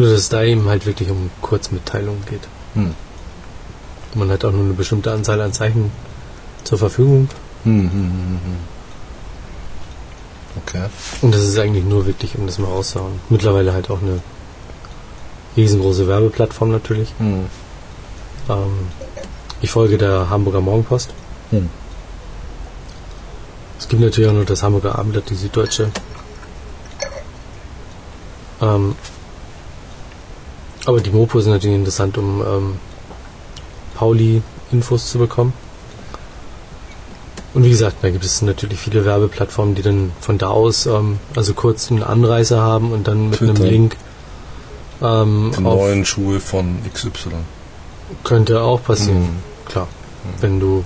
Nur 0.00 0.08
dass 0.08 0.18
es 0.20 0.28
da 0.30 0.42
eben 0.42 0.66
halt 0.66 0.86
wirklich 0.86 1.10
um 1.10 1.30
Kurzmitteilungen 1.42 2.24
geht. 2.24 2.48
Hm. 2.72 2.94
Man 4.14 4.30
hat 4.30 4.46
auch 4.46 4.50
nur 4.50 4.64
eine 4.64 4.72
bestimmte 4.72 5.12
Anzahl 5.12 5.38
an 5.42 5.52
Zeichen 5.52 5.92
zur 6.64 6.78
Verfügung. 6.78 7.28
Hm, 7.64 7.82
hm, 7.82 7.90
hm, 7.90 8.00
hm, 8.00 8.40
hm. 8.44 8.56
Okay. 10.56 10.86
Und 11.20 11.34
das 11.34 11.42
ist 11.42 11.58
eigentlich 11.58 11.84
nur 11.84 12.06
wirklich, 12.06 12.34
um 12.38 12.46
das 12.46 12.58
mal 12.58 12.68
rauszuhauen. 12.68 13.20
Mittlerweile 13.28 13.74
halt 13.74 13.90
auch 13.90 14.00
eine 14.00 14.22
riesengroße 15.58 16.08
Werbeplattform 16.08 16.70
natürlich. 16.70 17.12
Hm. 17.18 17.44
Ähm, 18.48 18.72
ich 19.60 19.70
folge 19.70 19.98
der 19.98 20.30
Hamburger 20.30 20.62
Morgenpost. 20.62 21.10
Es 23.78 23.86
gibt 23.86 24.00
natürlich 24.00 24.30
auch 24.30 24.34
noch 24.34 24.46
das 24.46 24.62
Hamburger 24.62 24.98
Abendblatt, 24.98 25.28
die 25.28 25.34
Süddeutsche. 25.34 25.90
Ähm, 28.62 28.94
aber 30.86 31.00
die 31.00 31.10
Mopo 31.10 31.38
ist 31.38 31.46
natürlich 31.46 31.76
interessant, 31.76 32.16
um 32.18 32.40
ähm, 32.40 32.76
Pauli-Infos 33.96 35.10
zu 35.10 35.18
bekommen. 35.18 35.52
Und 37.52 37.64
wie 37.64 37.70
gesagt, 37.70 37.96
da 38.02 38.10
gibt 38.10 38.24
es 38.24 38.42
natürlich 38.42 38.78
viele 38.78 39.04
Werbeplattformen, 39.04 39.74
die 39.74 39.82
dann 39.82 40.12
von 40.20 40.38
da 40.38 40.48
aus 40.48 40.86
ähm, 40.86 41.18
also 41.34 41.52
kurz 41.54 41.90
einen 41.90 42.02
Anreißer 42.04 42.60
haben 42.60 42.92
und 42.92 43.08
dann 43.08 43.30
mit 43.30 43.40
einem 43.42 43.54
Twitter. 43.56 43.68
Link 43.70 43.96
ähm, 45.02 45.52
Die 45.56 45.60
neuen 45.62 46.04
Schuhe 46.04 46.38
von 46.40 46.78
XY. 46.94 47.10
könnte 48.22 48.62
auch 48.62 48.82
passieren. 48.84 49.16
Hm. 49.24 49.28
Klar, 49.66 49.88
wenn 50.40 50.60
du 50.60 50.84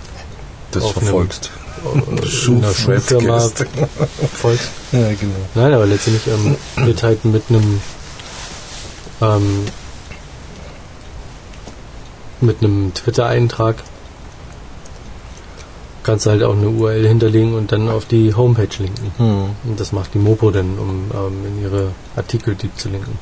Das 0.70 0.84
einem- 0.84 0.92
verfolgst. 0.94 1.50
Schuhfirma. 2.26 3.40
folgst. 3.40 4.70
Ja, 4.92 5.08
genau. 5.12 5.34
Nein, 5.54 5.74
aber 5.74 5.84
letztendlich 5.84 6.26
ähm, 6.28 6.56
wird 6.86 7.02
halt 7.02 7.26
mit 7.26 7.42
einem 7.50 7.80
ähm, 9.20 9.64
mit 12.44 12.62
einem 12.62 12.92
Twitter-Eintrag 12.94 13.76
kannst 16.04 16.26
du 16.26 16.30
halt 16.30 16.42
auch 16.42 16.54
eine 16.54 16.68
URL 16.68 17.08
hinterlegen 17.08 17.54
und 17.54 17.72
dann 17.72 17.88
auf 17.88 18.04
die 18.04 18.34
Homepage 18.34 18.68
linken. 18.78 19.12
Hm. 19.16 19.50
Und 19.64 19.80
das 19.80 19.92
macht 19.92 20.14
die 20.14 20.18
Mopo 20.18 20.50
dann, 20.50 20.78
um 20.78 21.10
ähm, 21.12 21.46
in 21.46 21.62
ihre 21.62 21.92
Artikel 22.14 22.54
deep 22.54 22.78
zu 22.78 22.90
linken. 22.90 23.18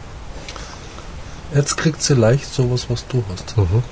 Jetzt 1.55 1.77
kriegt 1.77 2.03
sie 2.03 2.15
leicht 2.15 2.53
sowas, 2.53 2.87
was 2.89 3.07
du 3.07 3.23
hast. 3.31 3.57
Mhm. 3.57 3.83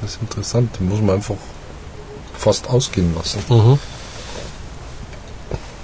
Das 0.00 0.12
ist 0.12 0.22
interessant. 0.22 0.70
Die 0.78 0.84
muss 0.84 1.00
man 1.00 1.16
einfach 1.16 1.36
fast 2.36 2.68
ausgehen 2.68 3.14
lassen. 3.14 3.40
Mhm. 3.48 3.78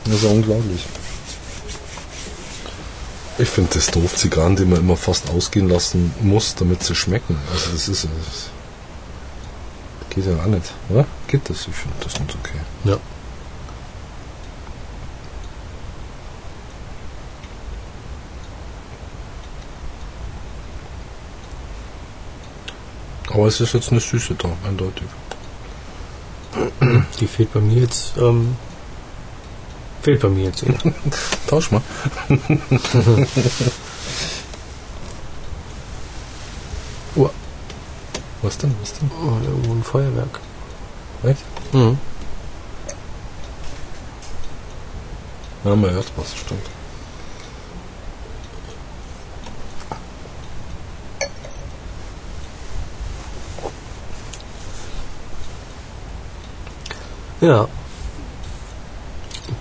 Das 0.05 0.15
ist 0.15 0.25
ja 0.25 0.31
unglaublich. 0.31 0.85
Ich 3.39 3.49
finde 3.49 3.71
das 3.75 3.87
doof, 3.91 4.15
Zigarren, 4.17 4.57
die 4.57 4.65
man 4.65 4.81
immer 4.81 4.97
fast 4.97 5.31
ausgehen 5.31 5.69
lassen 5.69 6.15
muss, 6.21 6.55
damit 6.55 6.83
sie 6.83 6.95
schmecken. 6.95 7.37
Also 7.53 7.73
das 7.73 7.89
ist 7.89 8.05
das 8.05 8.52
geht 10.15 10.27
ja 10.27 10.37
auch 10.37 10.47
nicht, 10.47 10.75
oder? 10.89 11.07
Geht 11.27 11.49
das? 11.49 11.67
Ich 11.67 11.75
finde 11.75 11.97
das 12.03 12.19
nicht 12.21 12.35
okay. 12.35 12.59
Ja. 12.85 12.99
Aber 23.31 23.47
es 23.47 23.61
ist 23.61 23.73
jetzt 23.73 23.91
eine 23.91 24.01
Süße 24.01 24.35
da, 24.35 24.51
eindeutig. 24.69 25.05
Die 27.19 27.27
fehlt 27.27 27.53
bei 27.55 27.61
mir 27.61 27.81
jetzt, 27.81 28.17
ähm, 28.19 28.57
fehlt 30.03 30.21
bei 30.21 30.29
mir 30.29 30.45
jetzt. 30.45 30.65
Tausch 31.47 31.71
mal. 31.71 31.81
Oh, 37.15 37.29
was 38.43 38.59
denn? 38.59 38.75
Was 38.81 38.93
denn? 38.95 39.11
Oh, 39.25 39.39
irgendwo 39.45 39.73
ein 39.73 39.85
Feuerwerk. 39.85 40.41
Echt? 41.23 41.45
Mhm. 41.73 41.97
Ja, 45.65 45.77
man 45.77 45.91
hört 45.91 46.13
was, 46.17 46.35
stimmt. 46.35 46.67
Ja. 57.41 57.69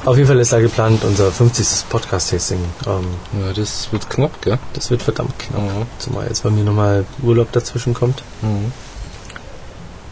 auf 0.04 0.18
jeden 0.18 0.28
Fall 0.28 0.40
ist 0.40 0.52
da 0.52 0.60
geplant 0.60 1.04
unser 1.04 1.32
50. 1.32 1.88
Podcast-Tasting. 1.90 2.58
Ähm, 2.88 3.06
ja, 3.40 3.54
das 3.54 3.92
wird 3.92 4.10
knapp, 4.10 4.42
gell? 4.42 4.58
das 4.74 4.90
wird 4.90 5.04
verdammt 5.04 5.38
knapp. 5.38 5.62
Mhm. 5.62 5.86
Zumal 6.00 6.26
jetzt 6.28 6.42
bei 6.42 6.50
mir 6.50 6.64
nochmal 6.64 7.06
Urlaub 7.22 7.52
dazwischen 7.52 7.94
kommt. 7.94 8.24
Mhm. 8.42 8.72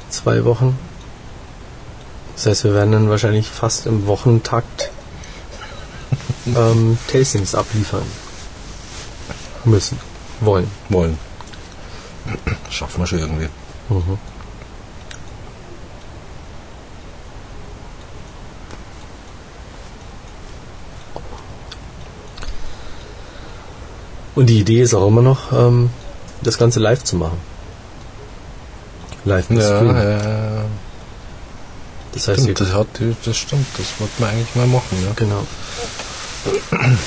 Zwei 0.09 0.43
Wochen. 0.45 0.77
Das 2.35 2.45
heißt, 2.45 2.63
wir 2.63 2.73
werden 2.73 2.91
dann 2.91 3.09
wahrscheinlich 3.09 3.47
fast 3.47 3.85
im 3.85 4.07
Wochentakt 4.07 4.91
ähm, 6.45 6.97
Tastings 7.07 7.53
abliefern 7.53 8.05
müssen. 9.65 9.99
Wollen. 10.41 10.69
Wollen. 10.89 11.17
Schaffen 12.69 13.01
wir 13.01 13.07
schon 13.07 13.19
irgendwie. 13.19 13.49
Mhm. 13.89 14.17
Und 24.35 24.45
die 24.45 24.59
Idee 24.59 24.81
ist 24.81 24.93
auch 24.93 25.05
immer 25.05 25.21
noch, 25.21 25.51
ähm, 25.51 25.89
das 26.41 26.57
Ganze 26.57 26.79
live 26.79 27.03
zu 27.03 27.17
machen. 27.17 27.37
Live 29.25 29.49
Ja, 29.49 29.61
Stream. 29.61 29.95
ja, 29.95 30.65
Das 32.13 32.27
heißt, 32.27 32.41
stimmt, 32.41 32.59
das, 32.61 32.73
hat, 32.73 32.87
das 33.25 33.37
stimmt. 33.37 33.65
Das 33.77 33.87
wollten 33.99 34.13
wir 34.19 34.27
eigentlich 34.27 34.55
mal 34.55 34.67
machen, 34.67 34.97
ja. 35.05 35.11
genau. 35.15 35.45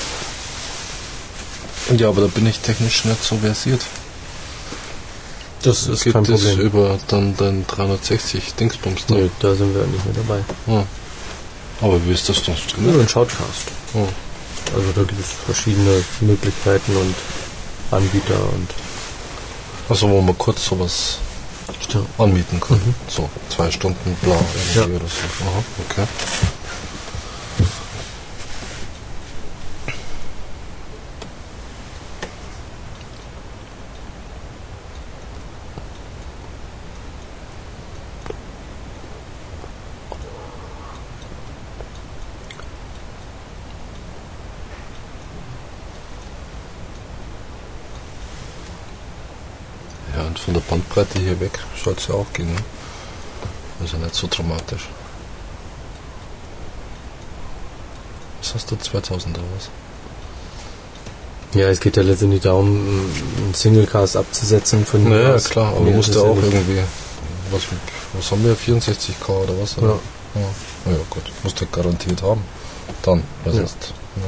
Ja, 1.97 2.07
aber 2.09 2.21
da 2.21 2.27
bin 2.27 2.47
ich 2.47 2.59
technisch 2.59 3.03
nicht 3.05 3.21
so 3.23 3.37
versiert. 3.37 3.81
Das 5.63 5.87
ist 5.87 6.03
Geht 6.03 6.13
kein 6.13 6.23
Problem. 6.23 6.59
über 6.59 6.97
dann 7.07 7.35
den 7.35 7.67
360 7.67 8.53
Dingsbums 8.55 9.05
da? 9.07 9.15
Nö, 9.15 9.29
da 9.39 9.53
sind 9.53 9.73
wir 9.75 9.85
nicht 9.87 10.05
mehr 10.05 10.13
dabei. 10.15 10.43
Ja. 10.67 10.85
Aber 11.81 11.99
wie 12.05 12.11
ist 12.13 12.27
das 12.29 12.41
denn 12.43 12.55
Nur 12.77 13.01
ein 13.01 13.07
Shoutcast. 13.09 13.67
Oh. 13.93 14.07
Also 14.75 14.91
da 14.95 15.01
gibt 15.03 15.19
es 15.19 15.27
verschiedene 15.45 16.03
Möglichkeiten 16.21 16.95
und 16.95 17.15
Anbieter 17.91 18.39
und 18.53 18.69
Also 19.89 20.09
wo 20.09 20.21
man 20.21 20.37
kurz 20.37 20.65
sowas 20.65 21.17
Stimmt. 21.79 22.07
anmieten 22.17 22.59
kann. 22.59 22.77
Mhm. 22.77 22.95
So, 23.07 23.29
zwei 23.49 23.71
Stunden 23.71 24.15
bla 24.21 24.35
irgendwie 24.75 24.79
Ja. 24.79 24.85
oder 24.85 25.07
so. 25.07 25.45
Aha, 25.45 25.63
okay. 25.89 26.07
Ja, 50.15 50.23
Bandbreite 50.93 51.19
hier 51.19 51.39
weg 51.39 51.59
soll 51.83 51.95
es 51.97 52.07
ja 52.07 52.15
auch 52.15 52.31
gehen. 52.33 52.53
Ne? 52.53 52.59
Also 53.81 53.97
nicht 53.97 54.15
so 54.15 54.27
dramatisch. 54.29 54.87
Was 58.41 58.55
hast 58.55 58.71
du, 58.71 58.75
2000 58.75 59.37
oder 59.37 59.47
was? 59.55 59.69
Ja, 61.55 61.67
es 61.69 61.79
geht 61.79 61.97
ja 61.97 62.03
letztendlich 62.03 62.41
darum, 62.41 62.67
einen 62.67 63.53
Singlecast 63.53 64.17
abzusetzen 64.17 64.85
von 64.85 65.07
Naja, 65.07 65.37
klar, 65.37 65.69
aber 65.75 65.81
musst 65.81 66.09
du 66.09 66.19
es 66.19 66.23
ja 66.25 66.31
auch 66.31 66.35
irgendwie. 66.35 66.81
Was, 67.51 67.61
was 68.13 68.31
haben 68.31 68.43
wir? 68.43 68.57
64k 68.57 69.29
oder 69.29 69.53
was? 69.61 69.77
Oder? 69.77 69.99
Ja. 70.35 70.41
Ja. 70.41 70.47
Na 70.85 70.91
ja, 70.93 70.97
gut. 71.09 71.23
Musst 71.43 71.61
du 71.61 71.65
garantiert 71.67 72.21
haben. 72.23 72.43
Dann, 73.03 73.23
was 73.45 73.55
Ja. 73.55 73.61
ist? 73.63 73.93
Ja. 74.15 74.23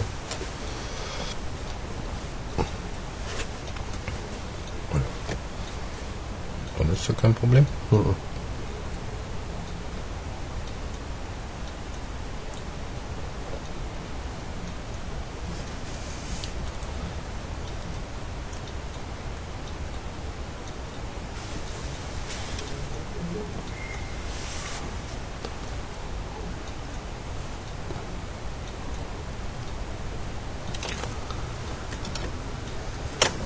Ist 6.96 7.08
ja 7.08 7.14
kein 7.14 7.34
Problem. 7.34 7.66
Mhm. 7.92 8.16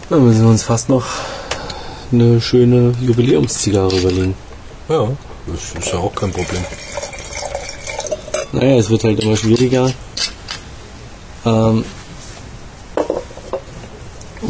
Dann 0.09 0.25
müssen 0.25 0.41
wir 0.41 0.49
uns 0.49 0.63
fast 0.63 0.89
noch 0.89 1.05
eine 2.11 2.41
schöne 2.41 2.93
Jubiläumszigarre 3.01 3.97
überlegen. 3.99 4.35
Ja, 4.87 5.07
das 5.47 5.83
ist 5.83 5.93
ja 5.93 5.99
auch 5.99 6.13
kein 6.15 6.31
Problem. 6.31 6.63
Naja, 8.51 8.77
es 8.77 8.89
wird 8.89 9.03
halt 9.03 9.19
immer 9.19 9.37
schwieriger. 9.37 9.91
Ähm, 11.45 11.85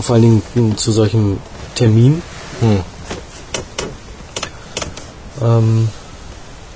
vor 0.01 0.15
allen 0.15 0.41
Dingen 0.55 0.77
zu 0.77 0.91
solchen 0.91 1.39
Termin 1.75 2.21
Hm. 2.61 2.79
ähm, 5.41 5.89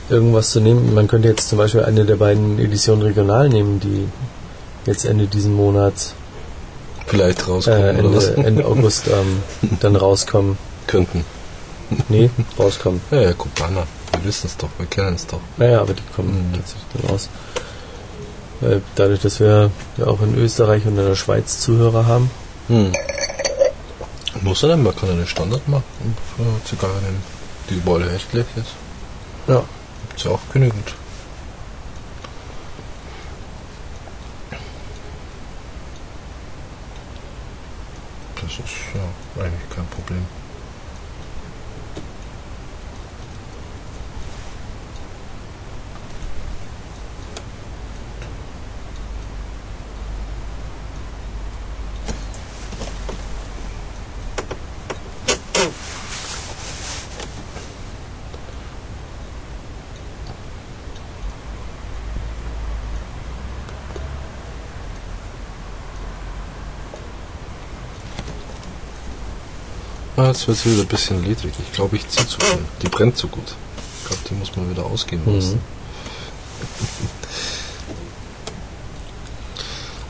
irgendwas 0.10 0.52
zu 0.52 0.62
nehmen. 0.62 0.94
Man 0.94 1.08
könnte 1.08 1.28
jetzt 1.28 1.50
zum 1.50 1.58
Beispiel 1.58 1.84
eine 1.84 2.06
der 2.06 2.16
beiden 2.16 2.58
Editionen 2.60 3.02
regional 3.02 3.50
nehmen, 3.50 3.80
die 3.80 4.08
jetzt 4.86 5.06
Ende 5.06 5.28
diesen 5.28 5.54
Monats, 5.56 6.14
Vielleicht 7.06 7.42
äh, 7.42 7.52
rauskommen 7.52 8.16
was? 8.16 8.26
Ende, 8.28 8.48
Ende 8.48 8.66
August 8.66 9.08
ähm, 9.08 9.44
dann 9.82 9.96
rauskommen. 9.96 10.58
Könnten. 10.94 11.26
Nee, 12.08 12.30
rauskommen. 12.60 13.02
Ja, 13.10 13.22
ja, 13.22 13.34
Kubaner. 13.34 13.88
Wir 14.12 14.26
wissen 14.26 14.46
es 14.46 14.56
doch, 14.58 14.70
wir 14.78 14.86
kennen 14.86 15.16
es 15.16 15.26
doch. 15.26 15.40
Naja, 15.58 15.82
aber 15.82 15.94
die 15.96 16.04
kommen 16.16 16.52
Mhm. 16.52 16.54
tatsächlich 16.54 16.86
dann 16.94 17.10
raus. 17.10 17.30
Äh, 18.62 18.80
Dadurch, 18.94 19.20
dass 19.22 19.40
wir 19.40 19.72
ja 19.98 20.06
auch 20.06 20.22
in 20.22 20.36
Österreich 20.38 20.86
und 20.86 20.96
in 21.00 21.06
der 21.08 21.16
Schweiz 21.16 21.60
Zuhörer 21.62 22.06
haben. 22.06 22.30
Hm. 22.68 22.94
Muss 24.42 24.62
er 24.62 24.70
denn? 24.70 24.84
Man 24.84 24.96
kann 24.96 25.10
eine 25.10 25.26
Standard 25.26 25.68
machen 25.68 25.84
für 26.38 26.44
Zigarre 26.70 26.94
nehmen, 27.02 27.24
die 27.72 27.74
überall 27.76 28.04
erhältlich 28.04 28.46
ist. 28.56 28.74
Ja. 29.48 29.64
Gibt's 30.10 30.24
ja 30.26 30.32
auch 30.32 30.40
genügend. 30.54 30.94
Das 38.36 38.52
ist 38.52 38.60
ja 38.94 39.44
eigentlich 39.44 39.70
kein 39.70 39.86
Problem. 39.88 40.26
jetzt 70.34 70.48
wird 70.48 70.58
es 70.58 70.66
wieder 70.66 70.82
ein 70.82 70.88
bisschen 70.88 71.24
ledrig. 71.24 71.54
Ich 71.60 71.72
glaube, 71.74 71.96
ich 71.96 72.08
ziehe 72.10 72.28
zu 72.28 72.40
viel. 72.40 72.60
Die 72.82 72.90
brennt 72.90 73.18
zu 73.18 73.28
gut. 73.28 73.56
Ich 74.02 74.08
glaube, 74.08 74.24
die 74.30 74.34
muss 74.34 74.56
man 74.56 74.70
wieder 74.70 74.86
ausgehen 74.86 75.22
mhm. 75.26 75.36
lassen. 75.36 75.56
Mhm. 75.56 75.62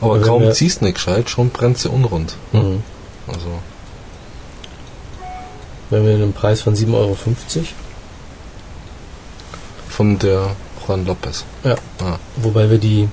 Aber 0.00 0.20
kaum 0.20 0.52
ziehst 0.52 0.80
du 0.80 0.86
nicht 0.86 0.94
gescheit, 0.94 1.30
schon 1.30 1.50
brennt 1.50 1.78
sie 1.78 1.88
unrund. 1.88 2.34
Mhm. 2.52 2.82
Also. 3.26 3.62
Wenn 5.90 6.06
wir 6.06 6.14
einen 6.14 6.32
Preis 6.32 6.62
von 6.62 6.74
7,50 6.74 6.94
Euro. 6.94 7.16
Von 9.88 10.18
der 10.18 10.56
Juan 10.86 11.06
Lopez. 11.06 11.44
Ja. 11.62 11.76
Ah. 12.00 12.18
Wobei 12.36 12.68
wir 12.68 12.78
die 12.78 13.08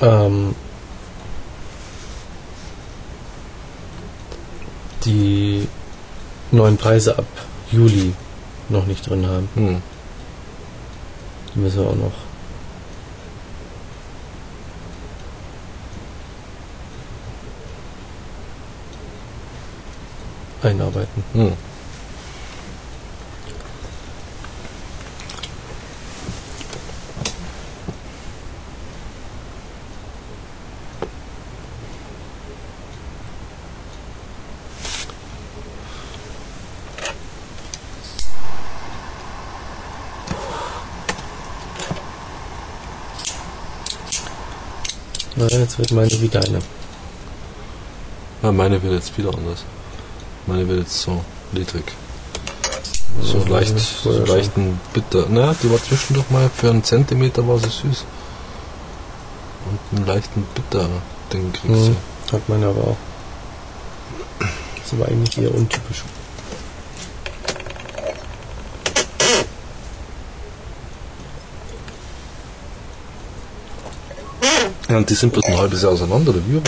ähm, 0.00 0.54
neuen 6.52 6.76
Preise 6.76 7.18
ab 7.18 7.26
Juli 7.70 8.14
noch 8.68 8.86
nicht 8.86 9.08
drin 9.08 9.26
haben. 9.26 9.48
Hm. 9.54 9.82
Die 11.54 11.58
müssen 11.58 11.80
wir 11.80 11.90
auch 11.90 11.96
noch. 11.96 12.12
einarbeiten. 20.62 21.24
Hm. 21.32 21.69
Na, 45.40 45.48
jetzt 45.48 45.78
wird 45.78 45.90
meine 45.92 46.10
wie 46.20 46.28
deine. 46.28 46.58
Ja, 48.42 48.52
meine 48.52 48.82
wird 48.82 48.92
jetzt 48.92 49.16
wieder 49.16 49.30
anders. 49.34 49.64
Meine 50.46 50.68
wird 50.68 50.80
jetzt 50.80 51.00
so 51.00 51.24
niedrig. 51.52 51.84
So 53.22 53.38
Ja, 53.38 53.48
leicht, 53.48 53.78
so 53.78 54.10
war 54.10 54.26
schon. 54.26 54.36
leichten 54.36 54.80
bitter. 54.92 55.26
Na, 55.30 55.54
die 55.62 55.70
war 55.70 55.82
zwischendurch 55.82 56.28
mal 56.30 56.50
für 56.54 56.68
einen 56.70 56.84
Zentimeter 56.84 57.46
war 57.48 57.58
sie 57.58 57.70
süß. 57.70 58.04
Und 59.70 59.98
einen 59.98 60.06
leichten 60.06 60.46
bitter 60.54 60.88
Ding 61.32 61.52
kriegst 61.52 61.88
Mhm. 61.88 61.96
Hat 62.32 62.48
meine 62.48 62.66
aber 62.66 62.82
auch. 62.82 62.96
Das 64.38 64.92
aber 64.92 65.08
eigentlich 65.08 65.38
eher 65.38 65.54
untypisch. 65.54 66.04
Du. 75.00 75.02
Ja, 75.02 75.06
und 75.06 75.10
die 75.10 75.14
sind 75.14 75.32
bloß 75.32 75.44
ein 75.44 75.58
halbes 75.58 75.82
Jahr 75.82 75.92
auseinander, 75.92 76.30
oder 76.30 76.40
wie? 76.46 76.60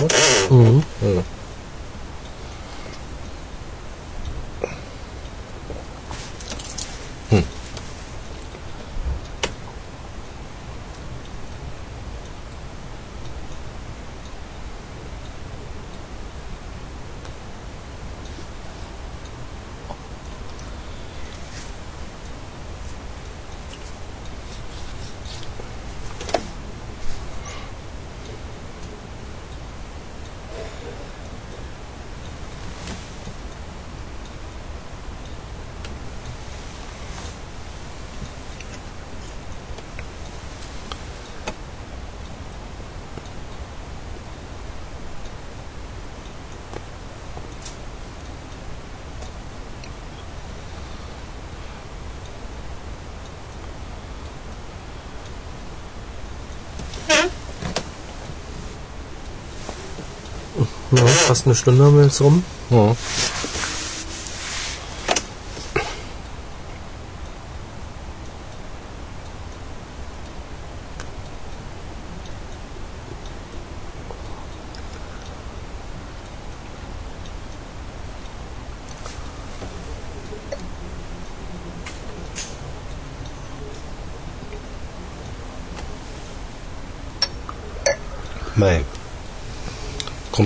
Ja, 60.92 61.06
fast 61.06 61.46
eine 61.46 61.54
Stunde 61.54 61.84
haben 61.84 61.96
wir 61.96 62.04
jetzt 62.04 62.20
rum. 62.20 62.44
Ja. 62.70 62.94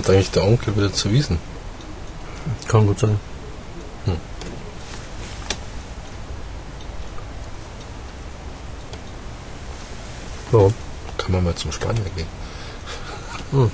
Kommt 0.07 0.15
eigentlich 0.15 0.31
der 0.31 0.45
Onkel 0.45 0.73
wieder 0.77 0.93
zu 0.93 1.11
Wiesen? 1.11 1.37
Kann 2.69 2.87
gut 2.87 2.97
sein. 2.97 3.19
Hm. 4.05 4.15
Warum? 10.51 10.73
Kann 11.17 11.33
man 11.33 11.43
mal 11.43 11.55
zum 11.55 11.73
Spanier 11.73 12.05
gehen. 12.15 12.27
Hm. 13.51 13.69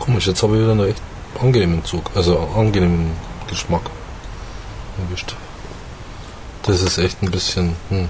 Komisch, 0.00 0.26
jetzt 0.26 0.42
habe 0.42 0.56
ich 0.56 0.62
wieder 0.62 0.72
einen 0.72 0.88
echt 0.88 1.02
angenehmen 1.40 1.84
Zug, 1.84 2.10
also 2.16 2.36
angenehmen 2.56 3.12
Geschmack. 3.46 3.89
Das 6.70 6.82
ist 6.82 6.98
echt 6.98 7.20
ein 7.20 7.32
bisschen, 7.32 7.74
hm, 7.88 8.08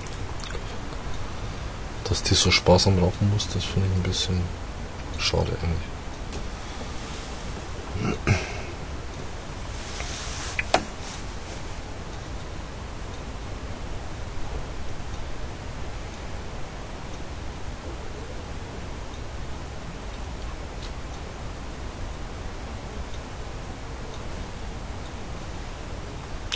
dass 2.04 2.22
die 2.22 2.34
so 2.34 2.50
sparsam 2.50 2.98
rauchen 2.98 3.32
muss, 3.32 3.48
das 3.54 3.64
finde 3.64 3.88
ich 3.88 3.96
ein 3.96 4.02
bisschen 4.02 4.38
schade 5.18 5.52
eigentlich. 5.62 5.88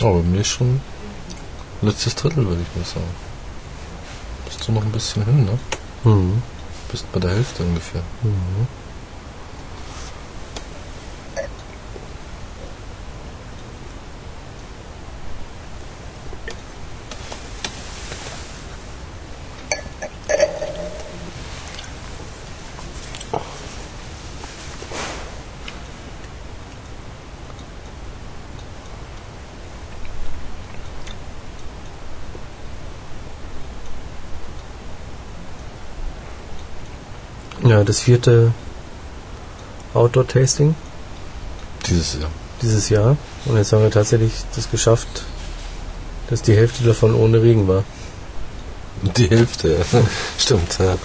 Aber 0.01 0.21
mir 0.21 0.43
schon 0.43 0.81
letztes 1.85 2.15
Drittel, 2.15 2.45
würde 2.47 2.61
ich 2.61 2.75
mal 2.75 2.85
sagen. 2.85 3.05
Bist 4.45 4.67
du 4.67 4.71
noch 4.71 4.83
ein 4.83 4.91
bisschen 4.91 5.25
hin, 5.25 5.45
ne? 5.45 5.59
Mhm. 6.03 6.41
Bist 6.91 7.11
bei 7.11 7.19
der 7.19 7.31
Hälfte 7.31 7.63
ungefähr. 7.63 8.01
Mhm. 8.21 8.67
Ja, 37.65 37.74
das 37.85 37.99
vierte 38.01 38.51
Outdoor-Tasting 39.93 40.75
Dieses 41.87 42.13
Jahr. 42.19 42.29
dieses 42.61 42.89
Jahr. 42.89 43.17
Und 43.45 43.57
jetzt 43.57 43.71
haben 43.73 43.83
wir 43.83 43.91
tatsächlich 43.91 44.31
das 44.55 44.69
geschafft, 44.69 45.07
dass 46.29 46.41
die 46.41 46.55
Hälfte 46.55 46.83
davon 46.83 47.13
ohne 47.15 47.41
Regen 47.41 47.67
war. 47.67 47.83
Die 49.17 49.29
Hälfte, 49.29 49.69
ja. 49.73 49.99
Stimmt, 50.37 50.77
ja. 50.79 50.95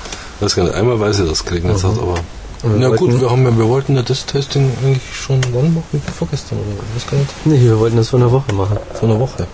Weiß 0.41 0.55
gar 0.57 0.65
nicht, 0.65 0.75
einmal 0.75 0.99
weiß 0.99 1.21
ich 1.21 1.29
das 1.29 1.45
kriegen 1.45 1.69
jetzt 1.69 1.83
Mhm. 1.85 1.89
hat, 1.89 1.99
aber. 1.99 2.15
Und 2.63 2.79
Na 2.79 2.89
gut, 2.89 3.01
wollten- 3.01 3.21
wir, 3.21 3.31
haben 3.31 3.45
ja, 3.45 3.57
wir 3.59 3.69
wollten 3.69 3.97
ja 3.97 4.03
das 4.03 4.27
Testing 4.27 4.71
eigentlich 4.83 5.03
schon 5.15 5.41
wann 5.53 5.75
machen? 5.75 6.03
Vorgestern 6.19 6.59
oder 6.59 6.83
was 6.95 7.07
gar 7.11 7.19
nicht? 7.19 7.31
Nee, 7.47 7.61
wir 7.61 7.79
wollten 7.79 7.97
das 7.97 8.09
vor 8.11 8.21
einer 8.21 8.31
Woche 8.33 8.53
machen. 8.55 8.79
Vor 8.95 9.09
einer 9.09 9.19
Woche. 9.21 9.47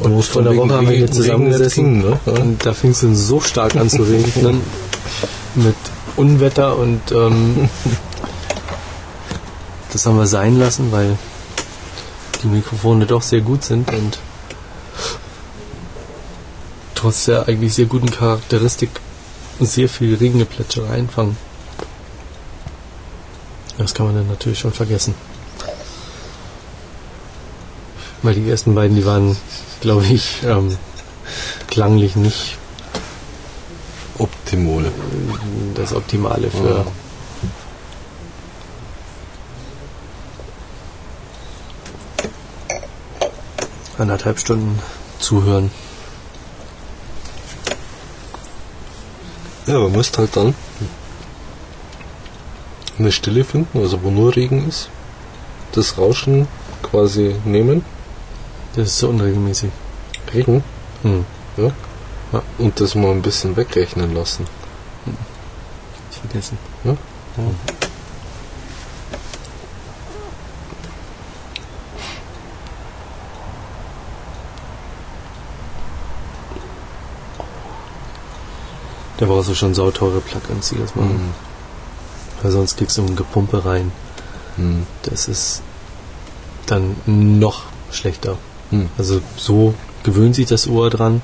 Und 0.00 0.14
Wo 0.14 0.20
es 0.20 0.28
vor 0.28 0.40
einer 0.42 0.56
Woche 0.56 0.72
haben 0.74 0.88
wir 0.88 0.96
hier 0.96 1.10
zusammengesessen. 1.10 2.00
ging, 2.00 2.10
ne? 2.10 2.18
Und 2.24 2.64
da 2.64 2.72
fing 2.72 2.90
es 2.92 3.00
dann 3.00 3.14
so 3.14 3.40
stark 3.40 3.76
an 3.76 3.88
zu 3.90 4.02
regnen. 4.02 4.60
mit 5.54 5.74
Unwetter 6.20 6.76
und 6.76 7.00
ähm, 7.12 7.70
das 9.92 10.04
haben 10.04 10.18
wir 10.18 10.26
sein 10.26 10.58
lassen, 10.58 10.92
weil 10.92 11.16
die 12.42 12.48
Mikrofone 12.48 13.06
doch 13.06 13.22
sehr 13.22 13.40
gut 13.40 13.64
sind 13.64 13.90
und 13.90 14.18
trotz 16.94 17.24
der 17.24 17.48
eigentlich 17.48 17.72
sehr 17.72 17.86
guten 17.86 18.10
Charakteristik 18.10 18.90
sehr 19.60 19.88
viel 19.88 20.14
Regengeplätscher 20.14 20.88
einfangen. 20.90 21.38
Das 23.78 23.94
kann 23.94 24.06
man 24.06 24.14
dann 24.14 24.28
natürlich 24.28 24.58
schon 24.58 24.72
vergessen. 24.74 25.14
Weil 28.22 28.34
die 28.34 28.50
ersten 28.50 28.74
beiden, 28.74 28.96
die 28.96 29.06
waren, 29.06 29.38
glaube 29.80 30.04
ich, 30.04 30.42
ähm, 30.44 30.76
klanglich 31.68 32.16
nicht 32.16 32.58
Optimole. 34.18 34.89
Das 35.80 35.94
Optimale 35.94 36.50
für 36.50 36.86
anderthalb 43.98 44.38
Stunden 44.38 44.78
zuhören. 45.18 45.70
Ja, 49.66 49.78
man 49.78 49.92
müsste 49.92 50.18
halt 50.18 50.36
dann 50.36 50.54
eine 52.98 53.12
Stille 53.12 53.44
finden, 53.44 53.78
also 53.78 54.02
wo 54.02 54.10
nur 54.10 54.34
Regen 54.34 54.68
ist. 54.68 54.88
Das 55.72 55.96
Rauschen 55.96 56.48
quasi 56.82 57.36
nehmen. 57.44 57.84
Das 58.74 58.88
ist 58.88 58.98
so 58.98 59.08
unregelmäßig. 59.08 59.70
Regen. 60.34 60.64
Hm. 61.02 61.24
Ja. 61.56 61.70
Ja. 62.32 62.42
Und 62.58 62.80
das 62.80 62.94
mal 62.94 63.10
ein 63.12 63.22
bisschen 63.22 63.56
wegrechnen 63.56 64.14
lassen. 64.14 64.46
Vergessen. 66.20 66.58
Ja? 66.84 66.96
Da 79.18 79.26
brauchst 79.26 79.50
du 79.50 79.54
schon 79.54 79.74
sauteure 79.74 80.20
Plugins, 80.20 80.70
die 80.70 80.78
das 80.78 80.94
machen. 80.94 81.12
Mhm. 81.12 81.34
Weil 82.42 82.52
sonst 82.52 82.78
kriegst 82.78 82.96
du 82.96 83.02
ein 83.02 83.16
Gepumpe 83.16 83.64
rein. 83.64 83.92
Hm. 84.56 84.86
Das 85.02 85.28
ist 85.28 85.60
dann 86.66 86.96
noch 87.06 87.64
schlechter. 87.90 88.38
Hm. 88.70 88.88
Also 88.96 89.20
so 89.36 89.74
gewöhnt 90.04 90.34
sich 90.34 90.46
das 90.46 90.66
Ohr 90.66 90.88
dran 90.88 91.20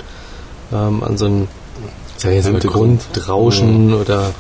ähm, 0.73 1.03
an 1.03 1.17
so 1.17 1.25
ein, 1.25 1.49
ich 2.17 2.23
sag 2.23 2.33
jetzt 2.33 2.45
mal 2.45 2.53
Hintergrund. 2.53 3.03
Grundrauschen 3.13 3.95
oder 3.95 4.35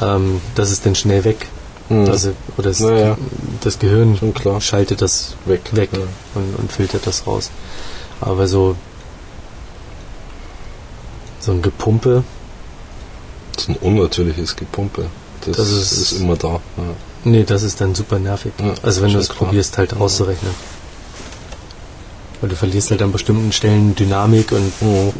ähm, 0.00 0.40
das 0.54 0.70
ist 0.70 0.84
dann 0.86 0.94
schnell 0.94 1.24
weg. 1.24 1.48
Hm. 1.88 2.08
Also, 2.08 2.32
oder 2.56 2.70
das, 2.70 2.80
Na 2.80 2.98
ja. 2.98 3.18
das 3.60 3.78
Gehirn 3.78 4.18
schaltet 4.60 5.00
das 5.02 5.36
Weg. 5.44 5.60
weg 5.76 5.90
Ja. 5.92 6.00
und, 6.34 6.54
und 6.56 6.72
filtert 6.72 7.06
das 7.06 7.26
raus. 7.26 7.50
Aber 8.20 8.48
so 8.48 8.76
so 11.40 11.52
ein 11.52 11.62
Gepumpe, 11.62 12.24
So 13.58 13.72
ein 13.72 13.76
unnatürliches 13.76 14.56
Gepumpe. 14.56 15.06
Das, 15.44 15.56
Das 15.56 15.70
ist, 15.70 15.92
ist- 15.92 16.12
immer 16.20 16.36
da. 16.36 16.54
Ja. 16.76 16.82
nee, 17.24 17.44
das 17.44 17.62
ist 17.62 17.80
dann 17.80 17.94
super 17.94 18.18
nervig. 18.18 18.52
Ja, 18.58 18.74
also 18.82 19.02
wenn 19.02 19.12
du 19.12 19.18
es 19.18 19.28
probierst 19.28 19.78
halt 19.78 19.94
auszurechnen. 19.94 20.52
Weil 22.40 22.50
du 22.50 22.56
verlierst 22.56 22.90
halt 22.90 23.00
an 23.02 23.12
bestimmten 23.12 23.52
Stellen 23.52 23.94
Dynamik 23.94 24.50
und 24.52 24.82
Mhm. 24.82 25.12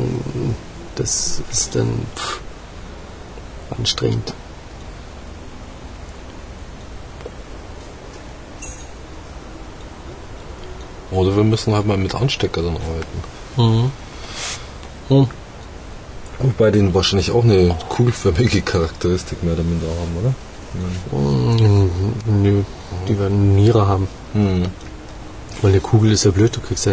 das 0.96 1.40
ist 1.52 1.74
dann 1.76 1.88
pff, 2.16 2.40
anstrengend. 3.78 4.34
Oder 11.16 11.34
wir 11.34 11.44
müssen 11.44 11.74
halt 11.74 11.86
mal 11.86 11.96
mit 11.96 12.14
Anstecker 12.14 12.62
dann 12.62 12.76
arbeiten. 12.76 13.18
Mhm. 13.56 13.90
Hm. 15.08 15.26
Wobei 16.38 16.70
die 16.70 16.92
wahrscheinlich 16.94 17.30
auch 17.30 17.42
eine 17.42 17.74
kugelförmige 17.88 18.60
Charakteristik 18.60 19.42
mehr 19.42 19.54
oder 19.54 19.62
minder 19.62 19.86
haben, 19.86 20.16
oder? 20.20 20.34
Mhm. 21.16 22.42
Nö, 22.42 22.62
die 23.08 23.18
werden 23.18 23.40
eine 23.40 23.60
Niere 23.60 23.88
haben. 23.88 24.08
Hm. 24.34 24.66
Weil 25.62 25.70
eine 25.70 25.80
Kugel 25.80 26.12
ist 26.12 26.24
ja 26.24 26.32
blöd, 26.32 26.54
du 26.54 26.60
kriegst 26.60 26.84
ja 26.84 26.92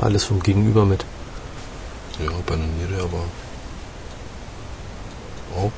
alles 0.00 0.24
vom 0.24 0.42
Gegenüber 0.42 0.84
mit. 0.84 1.04
Ja, 2.18 2.32
bei 2.46 2.54
einer 2.54 2.64
Niere 2.64 3.04
aber 3.04 3.22
auch. 5.56 5.72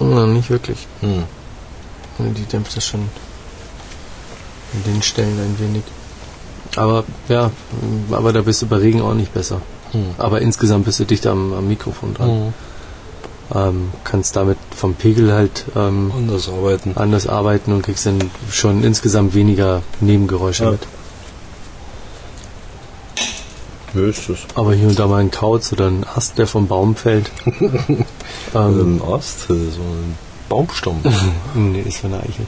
Na, 0.00 0.26
nicht 0.26 0.50
wirklich. 0.50 0.88
Hm. 1.00 1.24
Die 2.18 2.44
dämpft 2.46 2.76
das 2.76 2.84
schon 2.84 3.02
an 4.74 4.82
den 4.84 5.00
Stellen 5.02 5.38
ein 5.38 5.56
wenig. 5.60 5.84
Aber 6.76 7.04
ja, 7.28 7.50
aber 8.10 8.32
da 8.32 8.42
bist 8.42 8.62
du 8.62 8.66
bei 8.66 8.76
Regen 8.76 9.00
auch 9.02 9.14
nicht 9.14 9.32
besser. 9.34 9.60
Hm. 9.92 10.04
Aber 10.18 10.40
insgesamt 10.40 10.84
bist 10.84 11.00
du 11.00 11.04
dichter 11.04 11.30
am, 11.32 11.52
am 11.54 11.66
Mikrofon 11.68 12.14
dran. 12.14 12.28
Hm. 12.30 12.54
Ähm, 13.54 13.88
kannst 14.04 14.36
damit 14.36 14.58
vom 14.76 14.94
Pegel 14.94 15.32
halt 15.32 15.64
ähm, 15.74 16.12
Anders 16.14 16.50
arbeiten. 16.50 16.92
anders 16.96 17.26
arbeiten 17.26 17.72
und 17.72 17.80
kriegst 17.82 18.04
dann 18.04 18.30
schon 18.50 18.84
insgesamt 18.84 19.32
weniger 19.34 19.80
Nebengeräusche 20.00 20.64
Ja. 20.64 20.70
mit. 20.72 20.80
Das? 23.94 24.20
Aber 24.54 24.74
hier 24.74 24.88
und 24.88 24.98
da 24.98 25.06
mal 25.06 25.16
ein 25.22 25.30
Kauz 25.30 25.72
oder 25.72 25.86
ein 25.86 26.04
Ast, 26.14 26.36
der 26.36 26.46
vom 26.46 26.68
Baum 26.68 26.94
fällt. 26.94 27.30
ähm, 27.60 27.96
Ein 28.54 29.02
Ast, 29.02 29.48
so 29.48 29.54
ein 29.54 30.14
Baumstamm. 30.50 31.00
nee, 31.54 31.80
ist 31.80 31.98
von 31.98 32.10
der 32.10 32.20
Eichel. 32.20 32.46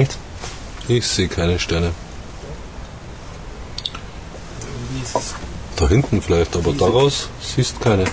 Echt? 0.00 0.16
Ich 0.88 1.06
sehe 1.06 1.28
keine 1.28 1.58
Sterne. 1.58 1.92
Da 5.76 5.88
hinten 5.88 6.22
vielleicht, 6.22 6.56
aber 6.56 6.72
daraus 6.72 7.28
siehst 7.42 7.80
keine. 7.82 8.04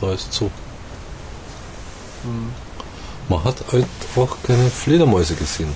Da 0.00 0.12
ist 0.12 0.32
so. 0.32 0.50
Man 3.28 3.44
hat 3.44 3.56
halt 3.72 3.86
auch 4.16 4.36
keine 4.42 4.70
Fledermäuse 4.70 5.34
gesehen. 5.34 5.72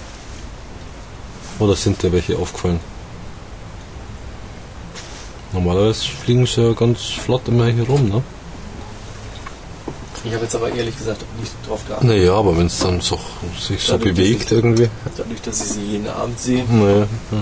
Oder 1.59 1.77
sind 1.77 2.02
dir 2.02 2.12
welche 2.12 2.39
aufgefallen? 2.39 2.81
Normalerweise 5.52 6.05
fliegen 6.09 6.47
sie 6.47 6.62
ja 6.62 6.73
ganz 6.73 7.02
flott 7.05 7.47
immer 7.48 7.66
hier 7.66 7.86
rum, 7.86 8.09
ne? 8.09 8.23
Ich 10.27 10.32
habe 10.35 10.43
jetzt 10.43 10.55
aber 10.57 10.73
ehrlich 10.74 10.97
gesagt 10.98 11.23
auch 11.23 11.40
nicht 11.40 11.53
drauf 11.66 11.81
geachtet. 11.86 12.09
Naja, 12.09 12.35
aber 12.35 12.57
wenn 12.59 12.66
es 12.66 12.78
dann 12.81 13.01
so, 13.01 13.19
sich 13.61 13.81
so 13.82 13.93
Dadurch, 13.93 14.15
bewegt 14.16 14.44
ich- 14.47 14.53
irgendwie. 14.53 14.89
Dadurch, 15.16 15.40
dass 15.43 15.61
ich 15.61 15.69
sie 15.73 15.82
jeden 15.82 16.09
Abend 16.09 16.39
sehe. 16.40 16.65
Naja. 16.69 17.07
Ja. 17.31 17.39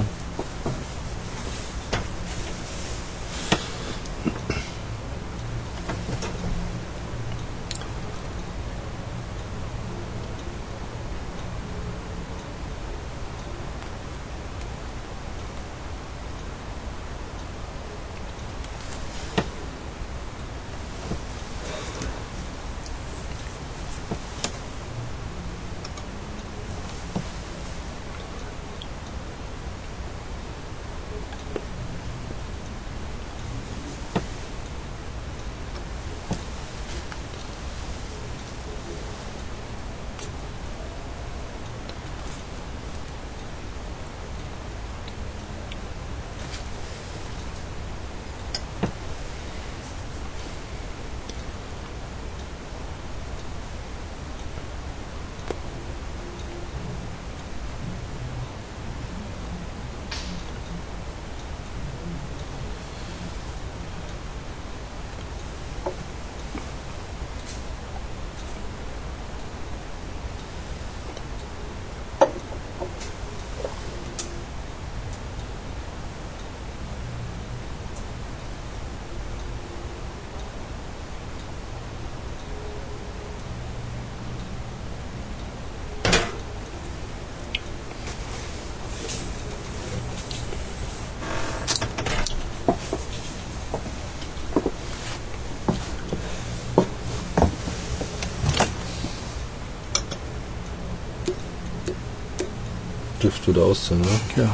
Luft 103.44 103.48
wieder 103.48 103.62
ausziehen, 103.64 104.00
ne? 104.00 104.06
Ja. 104.36 104.48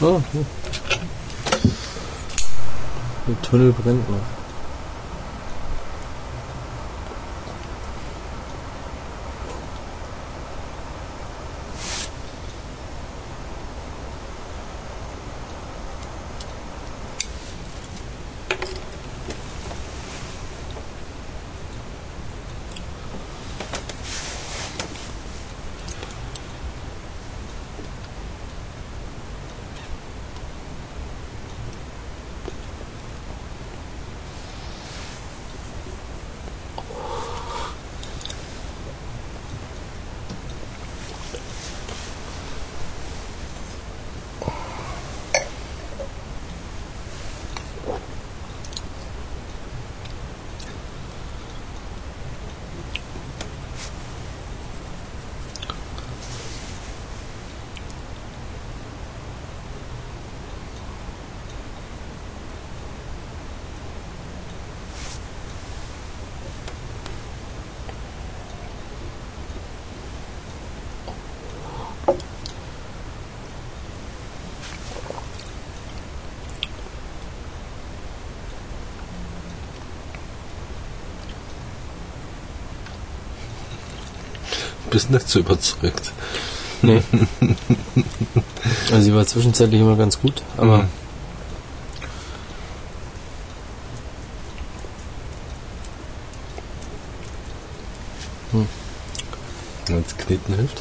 oh, 0.06 0.22
hier. 0.32 0.44
Der 3.26 3.42
Tunnel 3.42 3.72
brennt 3.72 4.08
noch. 4.10 4.33
Bist 84.94 85.10
nicht 85.10 85.28
so 85.28 85.40
überzeugt. 85.40 86.12
Nee. 86.80 87.02
also 88.92 89.00
sie 89.02 89.12
war 89.12 89.26
zwischenzeitlich 89.26 89.80
immer 89.80 89.96
ganz 89.96 90.20
gut, 90.20 90.40
aber 90.56 90.86
Mhm. 98.52 98.68
Wenn 99.86 100.04
es 100.06 100.16
kneten 100.16 100.54
hilft. 100.54 100.80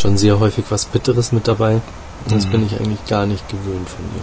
Schon 0.00 0.16
sehr 0.16 0.38
häufig 0.40 0.64
was 0.70 0.86
Bitteres 0.86 1.32
mit 1.32 1.48
dabei. 1.48 1.80
Das 2.28 2.46
Mhm. 2.46 2.50
bin 2.50 2.66
ich 2.66 2.78
eigentlich 2.78 3.04
gar 3.06 3.26
nicht 3.26 3.48
gewöhnt 3.48 3.88
von 3.88 4.04
ihr. 4.16 4.22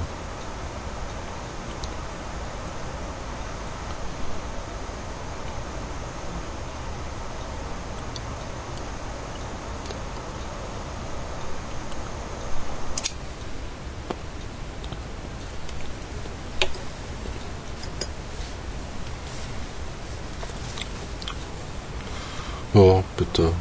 Ja, 22.74 23.04
bitte. 23.18 23.54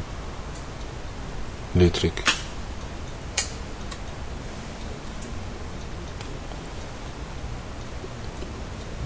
Niedrig. 1.75 2.13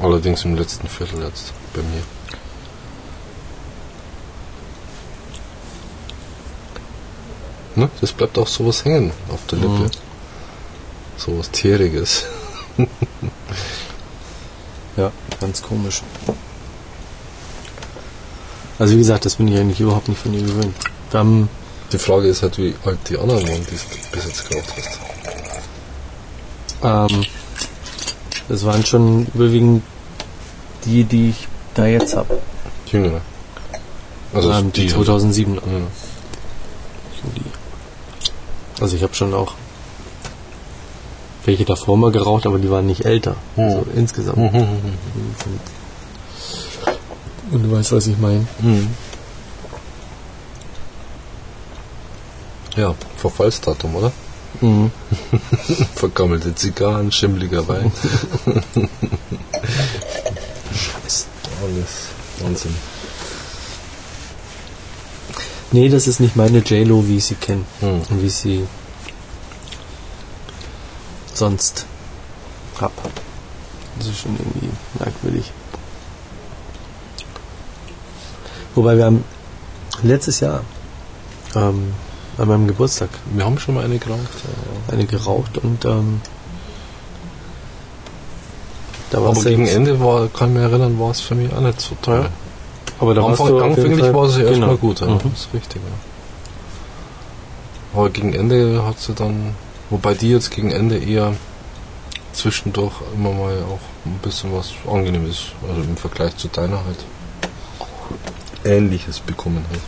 Allerdings 0.01 0.45
im 0.45 0.55
letzten 0.55 0.87
Viertel 0.87 1.23
jetzt 1.23 1.51
bei 1.73 1.81
mir. 1.81 2.03
Ne? 7.75 7.89
Das 7.99 8.11
bleibt 8.13 8.37
auch 8.37 8.47
sowas 8.47 8.85
hängen 8.85 9.11
auf 9.29 9.45
der 9.47 9.59
Lippe. 9.59 9.71
Mhm. 9.71 9.91
Sowas 11.17 11.51
Tieriges. 11.51 12.25
Ja, 14.95 15.11
ganz 15.39 15.61
komisch. 15.61 16.01
Also 18.77 18.93
wie 18.93 18.97
gesagt, 18.97 19.25
das 19.25 19.35
bin 19.35 19.47
ich 19.47 19.57
eigentlich 19.57 19.79
überhaupt 19.79 20.07
nicht 20.09 20.21
von 20.21 20.33
ihr 20.33 20.41
gewöhnt. 20.41 20.75
Wir 21.11 21.19
haben, 21.19 21.49
Die 21.91 21.97
Frage 21.97 22.27
ist 22.27 22.41
halt, 22.43 22.57
wie 22.57 22.75
alt 22.85 22.99
die 23.09 23.17
anderen 23.17 23.47
waren, 23.47 23.65
die 23.65 23.75
du 23.75 24.11
bis 24.11 24.25
jetzt 24.25 24.49
geraucht 24.49 24.73
hast. 26.81 27.11
ähm, 27.13 27.25
das 28.47 28.65
waren 28.65 28.85
schon 28.85 29.25
überwiegend 29.33 29.83
die, 30.85 31.03
die 31.03 31.29
ich 31.31 31.47
da 31.73 31.85
jetzt 31.87 32.15
habe. 32.15 32.39
Jüngere. 32.91 33.21
Also 34.33 34.51
ähm, 34.51 34.71
die 34.71 34.81
die 34.87 34.93
2007 34.93 35.55
Ja. 35.55 35.61
Juli. 35.61 35.81
Also 38.79 38.95
ich 38.95 39.03
habe 39.03 39.13
schon 39.15 39.33
auch 39.33 39.53
welche 41.45 41.65
davor 41.65 41.97
mal 41.97 42.11
geraucht, 42.11 42.45
aber 42.45 42.59
die 42.59 42.69
waren 42.69 42.85
nicht 42.85 43.05
älter. 43.05 43.35
Hm. 43.55 43.63
Also 43.63 43.85
insgesamt. 43.95 44.37
Mhm. 44.37 44.67
Und 47.51 47.63
du 47.63 47.71
weißt, 47.71 47.91
was 47.93 48.05
ich 48.07 48.17
meine. 48.19 48.45
Ja, 52.75 52.95
Verfallsdatum, 53.17 53.95
oder? 53.95 54.11
Mhm. 54.61 54.91
Vergammelte 55.95 56.53
Zigarren, 56.55 57.11
schimmeliger 57.11 57.67
Wein. 57.67 57.91
Scheiße. 60.73 61.25
Alles 61.63 62.07
Wahnsinn. 62.39 62.75
Nee, 65.71 65.89
das 65.89 66.07
ist 66.07 66.19
nicht 66.19 66.35
meine 66.35 66.59
J-Lo, 66.59 67.07
wie 67.07 67.17
ich 67.17 67.25
sie 67.25 67.35
kenne. 67.35 67.63
Hm. 67.79 68.01
Und 68.09 68.21
wie 68.21 68.27
ich 68.27 68.35
sie 68.35 68.67
sonst 71.33 71.85
hab. 72.81 72.91
Das 73.97 74.07
ist 74.07 74.19
schon 74.19 74.35
irgendwie 74.37 74.69
merkwürdig. 74.97 75.51
Wobei 78.75 78.97
wir 78.97 79.05
haben 79.05 79.23
letztes 80.03 80.39
Jahr 80.39 80.63
ähm, 81.55 81.93
an 82.39 82.47
meinem 82.47 82.67
Geburtstag 82.67 83.09
Wir 83.33 83.45
haben 83.45 83.59
schon 83.59 83.75
mal 83.75 83.83
eine 83.83 83.99
geraucht. 83.99 84.19
eine 84.89 85.05
geraucht 85.05 85.57
und 85.57 85.85
ähm, 85.85 86.21
da 89.09 89.21
war 89.21 89.29
Aber 89.29 89.37
es 89.37 89.45
gegen 89.45 89.67
Ende 89.67 89.99
war, 89.99 90.27
kann 90.27 90.49
ich 90.49 90.55
mich 90.55 90.63
erinnern, 90.63 90.99
war 90.99 91.11
es 91.11 91.19
für 91.19 91.35
mich 91.35 91.51
auch 91.53 91.61
nicht 91.61 91.81
so 91.81 91.95
toll. 92.01 92.21
Ja. 92.23 92.29
aber 92.99 93.13
da 93.13 93.23
warst 93.23 93.41
Anfang, 93.41 93.55
jeden 93.55 93.69
anfänglich 93.71 94.13
war 94.13 94.29
sie 94.29 94.43
erstmal 94.43 94.69
genau. 94.69 94.79
gut, 94.79 95.01
ja. 95.01 95.07
Mhm. 95.07 95.19
das 95.19 95.41
ist 95.41 95.53
richtig. 95.53 95.81
Ja. 95.81 95.97
Aber 97.99 98.09
gegen 98.09 98.33
Ende 98.33 98.85
hat 98.85 98.99
sie 98.99 99.13
dann, 99.13 99.55
wobei 99.89 100.13
die 100.13 100.29
jetzt 100.29 100.51
gegen 100.51 100.71
Ende 100.71 100.97
eher 100.97 101.33
zwischendurch 102.33 102.93
immer 103.15 103.31
mal 103.31 103.63
auch 103.63 103.79
ein 104.05 104.19
bisschen 104.21 104.53
was 104.53 104.73
Angenehmes, 104.87 105.47
also 105.67 105.81
im 105.81 105.97
Vergleich 105.97 106.37
zu 106.37 106.47
deiner 106.47 106.77
halt 106.85 107.03
Ähnliches 108.63 109.19
bekommen 109.19 109.65
hat. 109.71 109.79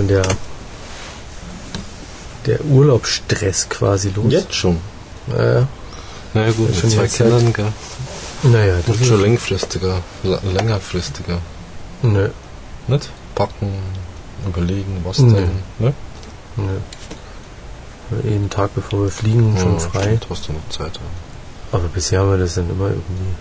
Schon 0.00 0.08
der, 0.08 0.22
der 2.46 2.64
Urlaubsstress 2.64 3.68
quasi 3.68 4.10
los. 4.14 4.32
Jetzt 4.32 4.54
schon. 4.54 4.78
Naja, 5.26 5.66
Naja 6.34 6.52
gut, 6.52 6.68
mit 6.70 6.78
schon 6.78 6.90
zwei. 6.90 7.06
Kindern, 7.06 7.52
gell? 7.52 7.72
naja 8.42 8.76
das 8.86 8.96
ist 9.00 9.06
schon 9.08 9.20
längerfristiger, 9.20 10.00
l- 10.24 10.40
längerfristiger. 10.54 11.38
Nö, 12.02 12.28
Nicht? 12.88 13.10
Packen, 13.34 13.72
überlegen, 14.46 15.00
was 15.04 15.18
Nee. 15.18 15.34
denn. 15.40 15.50
Ne? 15.78 15.92
nö. 16.56 16.78
Jeden 18.24 18.48
Tag 18.50 18.74
bevor 18.74 19.04
wir 19.04 19.10
fliegen, 19.10 19.56
schon 19.60 19.74
Ja, 19.74 19.78
frei. 19.80 20.02
stimmt, 20.02 20.26
Hast 20.30 20.48
du 20.48 20.52
noch 20.54 20.68
Zeit. 20.70 20.98
Aber 21.72 21.84
bisher 21.94 22.20
haben 22.20 22.30
wir 22.30 22.38
das 22.38 22.54
dann 22.54 22.68
immer 22.70 22.88
irgendwie 22.88 23.34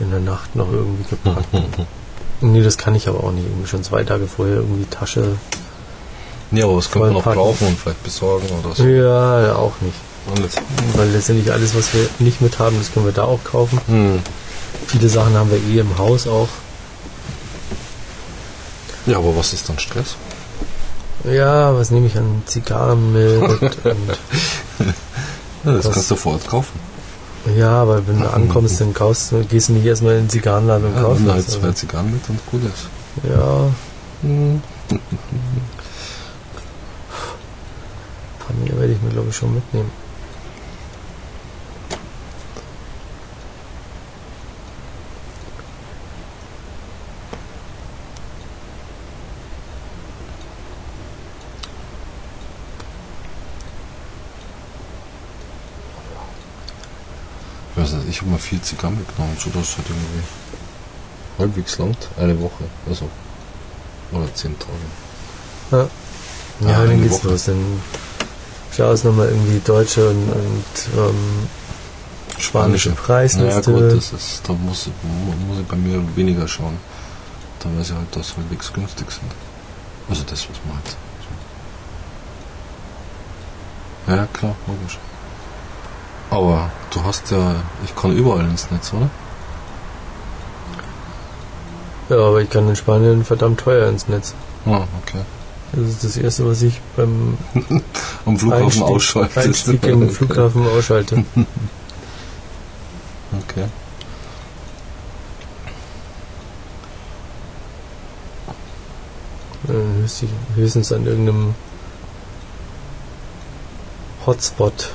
in 0.00 0.10
der 0.10 0.20
Nacht 0.20 0.54
noch 0.54 0.70
irgendwie 0.70 1.04
gepackt. 1.08 1.46
nee, 2.40 2.62
das 2.62 2.78
kann 2.78 2.94
ich 2.94 3.08
aber 3.08 3.24
auch 3.24 3.32
nicht. 3.32 3.44
Irgendwie 3.46 3.66
schon 3.68 3.82
zwei 3.84 4.04
Tage 4.04 4.26
vorher 4.26 4.56
irgendwie 4.56 4.84
Tasche. 4.86 5.36
Ja, 6.50 6.64
aber 6.66 6.76
was 6.76 6.90
könnte 6.90 7.06
man 7.08 7.14
noch 7.14 7.24
brauchen 7.24 7.66
und 7.68 7.78
vielleicht 7.78 8.02
besorgen 8.04 8.46
oder 8.62 8.74
so. 8.74 8.84
Ja, 8.84 9.56
auch 9.56 9.72
nicht. 9.80 9.96
Jetzt- 10.42 10.60
Weil 10.96 11.10
letztendlich 11.10 11.52
alles, 11.52 11.74
was 11.74 11.92
wir 11.94 12.08
nicht 12.18 12.40
mit 12.40 12.58
haben, 12.58 12.78
das 12.78 12.92
können 12.92 13.06
wir 13.06 13.12
da 13.12 13.24
auch 13.24 13.42
kaufen. 13.44 13.80
Hm. 13.86 14.20
Viele 14.86 15.08
Sachen 15.08 15.34
haben 15.34 15.50
wir 15.50 15.58
eh 15.58 15.78
im 15.80 15.98
Haus 15.98 16.26
auch. 16.26 16.48
Ja, 19.06 19.18
aber 19.18 19.36
was 19.36 19.52
ist 19.52 19.68
dann 19.68 19.78
Stress? 19.78 20.16
Ja, 21.24 21.74
was 21.76 21.90
nehme 21.90 22.06
ich 22.06 22.16
an 22.16 22.42
Zigarren 22.46 23.12
mit? 23.12 23.42
und, 23.60 23.76
Ja, 25.64 25.72
das 25.72 25.90
kannst 25.90 26.10
du 26.10 26.16
vor 26.16 26.34
Ort 26.34 26.46
kaufen. 26.48 26.78
Ja, 27.56 27.70
aber 27.82 28.06
wenn 28.06 28.20
du 28.20 28.32
ankommst, 28.32 28.80
dann 28.80 28.94
kaufst 28.94 29.32
du, 29.32 29.44
gehst 29.44 29.68
du 29.68 29.72
nicht 29.74 29.84
erstmal 29.86 30.14
in 30.14 30.24
den 30.24 30.30
Zigarrenladen 30.30 30.86
und 30.88 30.94
Ja, 30.94 31.02
kaufst 31.02 31.20
nimm 31.20 31.32
halt 31.32 31.46
was. 31.46 31.54
zwei 31.60 31.72
Zigarren 31.72 32.10
mit 32.12 32.28
und 32.28 32.46
gut 32.46 32.62
ist. 32.64 32.88
Ja, 33.28 33.70
Hm. 34.22 34.62
paar 38.38 38.56
mehr 38.64 38.78
werde 38.80 38.92
ich 38.94 39.02
mir 39.02 39.10
glaube 39.10 39.28
ich 39.30 39.36
schon 39.36 39.54
mitnehmen. 39.54 39.90
Weiß 57.92 57.92
nicht, 57.94 58.08
ich 58.08 58.20
habe 58.20 58.30
mal 58.30 58.38
vier 58.38 58.62
Zigarren 58.62 58.96
mitgenommen, 58.98 59.36
so 59.38 59.50
dass 59.50 59.68
es 59.70 59.76
halt 59.76 59.86
irgendwie 59.88 60.22
halbwegs 61.38 61.78
langt. 61.78 62.08
Eine 62.18 62.40
Woche, 62.40 62.64
also. 62.88 63.08
Oder 64.12 64.32
zehn 64.34 64.56
Tage. 64.58 64.72
Ja, 65.70 65.88
Ja, 66.68 66.78
dann 66.78 66.90
eine 66.90 67.02
geht's 67.02 67.14
Woche. 67.24 67.28
los. 67.28 67.44
Dann 67.44 67.80
schaust 68.76 69.04
nochmal 69.04 69.28
irgendwie 69.28 69.60
deutsche 69.64 70.08
und, 70.10 70.28
und 70.32 70.64
ähm, 70.98 71.48
spanische 72.38 72.90
Naja 72.90 73.00
Preisliste. 73.02 73.72
gut, 73.72 73.92
das 73.92 74.12
ist, 74.12 74.40
da 74.48 74.52
muss, 74.52 74.86
mu- 75.02 75.46
muss 75.48 75.60
ich 75.60 75.66
bei 75.66 75.76
mir 75.76 76.02
weniger 76.16 76.46
schauen. 76.48 76.76
Da 77.60 77.68
weiß 77.78 77.90
ich 77.90 77.96
halt, 77.96 78.14
dass 78.14 78.36
halbwegs 78.36 78.72
günstig 78.72 79.10
sind. 79.10 79.30
Also 80.08 80.22
das, 80.24 80.40
was 80.48 80.56
man 80.66 80.76
halt. 80.76 80.96
So. 84.06 84.12
Ja, 84.12 84.26
klar, 84.32 84.54
logisch. 84.66 84.98
Aber 86.30 86.70
du 86.90 87.04
hast 87.04 87.30
ja, 87.30 87.54
ich 87.84 87.94
kann 87.94 88.16
überall 88.16 88.44
ins 88.44 88.70
Netz, 88.70 88.92
oder? 88.92 89.10
ja, 92.08 92.16
aber 92.16 92.40
ich 92.40 92.50
kann 92.50 92.68
in 92.68 92.76
Spanien 92.76 93.24
verdammt 93.24 93.60
teuer 93.60 93.88
ins 93.88 94.08
Netz. 94.08 94.34
Ah, 94.66 94.84
okay. 95.02 95.20
Das 95.72 95.88
ist 95.88 96.04
das 96.04 96.16
Erste, 96.16 96.46
was 96.46 96.62
ich 96.62 96.80
beim 96.96 97.36
Am 98.26 98.38
Flughafen 98.38 98.64
Einstieg, 98.64 98.84
ausschalten. 98.84 99.38
Einstieg 99.38 99.86
im 99.86 100.10
Flughafen 100.18 100.66
ausschalte. 100.68 101.24
Okay. 103.50 103.64
Äh, 109.66 110.56
Höchstens 110.56 110.92
an 110.92 111.04
irgendeinem 111.04 111.56
Hotspot, 114.24 114.92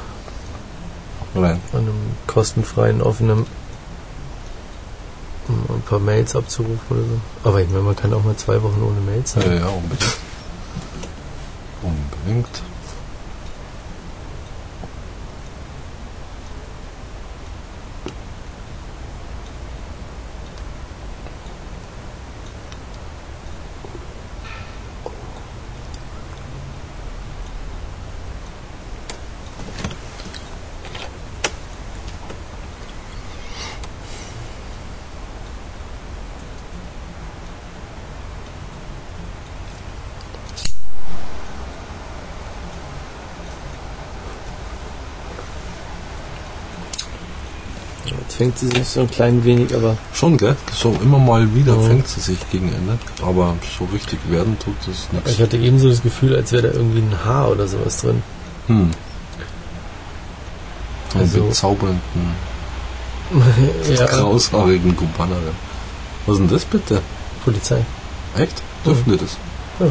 Rein. 1.35 1.59
an 1.73 1.79
einem 1.79 1.93
kostenfreien, 2.27 3.01
offenen, 3.01 3.45
um 5.47 5.75
ein 5.75 5.81
paar 5.81 5.99
Mails 5.99 6.35
abzurufen 6.35 6.79
oder 6.89 7.01
so. 7.01 7.19
Aber 7.49 7.61
ich 7.61 7.69
meine, 7.69 7.83
man 7.83 7.95
kann 7.95 8.13
auch 8.13 8.23
mal 8.23 8.35
zwei 8.35 8.61
Wochen 8.61 8.81
ohne 8.81 8.99
Mails 9.01 9.35
Ja, 9.35 9.41
sein. 9.41 9.57
ja, 9.57 9.67
unbedingt. 9.67 10.17
Unbedingt. 11.81 12.61
Jetzt 48.05 48.35
fängt 48.35 48.57
sie 48.57 48.67
sich 48.67 48.87
so 48.87 49.01
ein 49.01 49.09
klein 49.11 49.43
wenig, 49.43 49.75
aber 49.75 49.97
Schon, 50.13 50.37
gell? 50.37 50.55
So 50.73 50.95
immer 51.03 51.19
mal 51.19 51.53
wieder 51.53 51.75
Mhm. 51.75 51.87
fängt 51.87 52.07
sie 52.07 52.21
sich 52.21 52.37
gegen 52.51 52.67
Ende. 52.73 52.97
Aber 53.21 53.55
so 53.77 53.85
richtig 53.93 54.19
werden 54.29 54.57
tut 54.59 54.75
es 54.89 55.07
nichts. 55.11 55.31
ich 55.31 55.41
hatte 55.41 55.57
eben 55.57 55.77
so 55.79 55.89
das 55.89 56.01
Gefühl, 56.01 56.35
als 56.35 56.51
wäre 56.51 56.69
da 56.69 56.73
irgendwie 56.73 56.99
ein 56.99 57.13
Haar 57.25 57.49
oder 57.51 57.67
sowas 57.67 58.01
drin. 58.01 58.23
Hm. 58.67 58.91
Einen 61.13 61.21
Also- 61.23 61.43
bezaubernden, 61.45 61.99
ja, 63.95 64.05
kraushaarigen 64.05 64.95
Kubanerin. 64.95 65.55
Was 66.25 66.35
ist 66.35 66.39
denn 66.41 66.49
das 66.49 66.65
bitte? 66.65 67.01
Polizei. 67.43 67.83
Echt? 68.37 68.61
Dürfen 68.85 69.11
die 69.11 69.17
das? 69.17 69.37
Ja. 69.79 69.87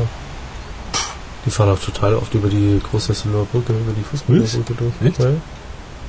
Die 1.44 1.50
fahren 1.50 1.70
auch 1.70 1.78
total 1.78 2.14
oft 2.14 2.34
über 2.34 2.48
die 2.48 2.80
große 2.90 3.12
Brücke, 3.12 3.72
über 3.72 3.92
die 3.96 4.02
Fußgängerbrücke 4.02 4.74
durch. 4.74 4.92
Echt? 5.08 5.18
Ja. 5.20 5.30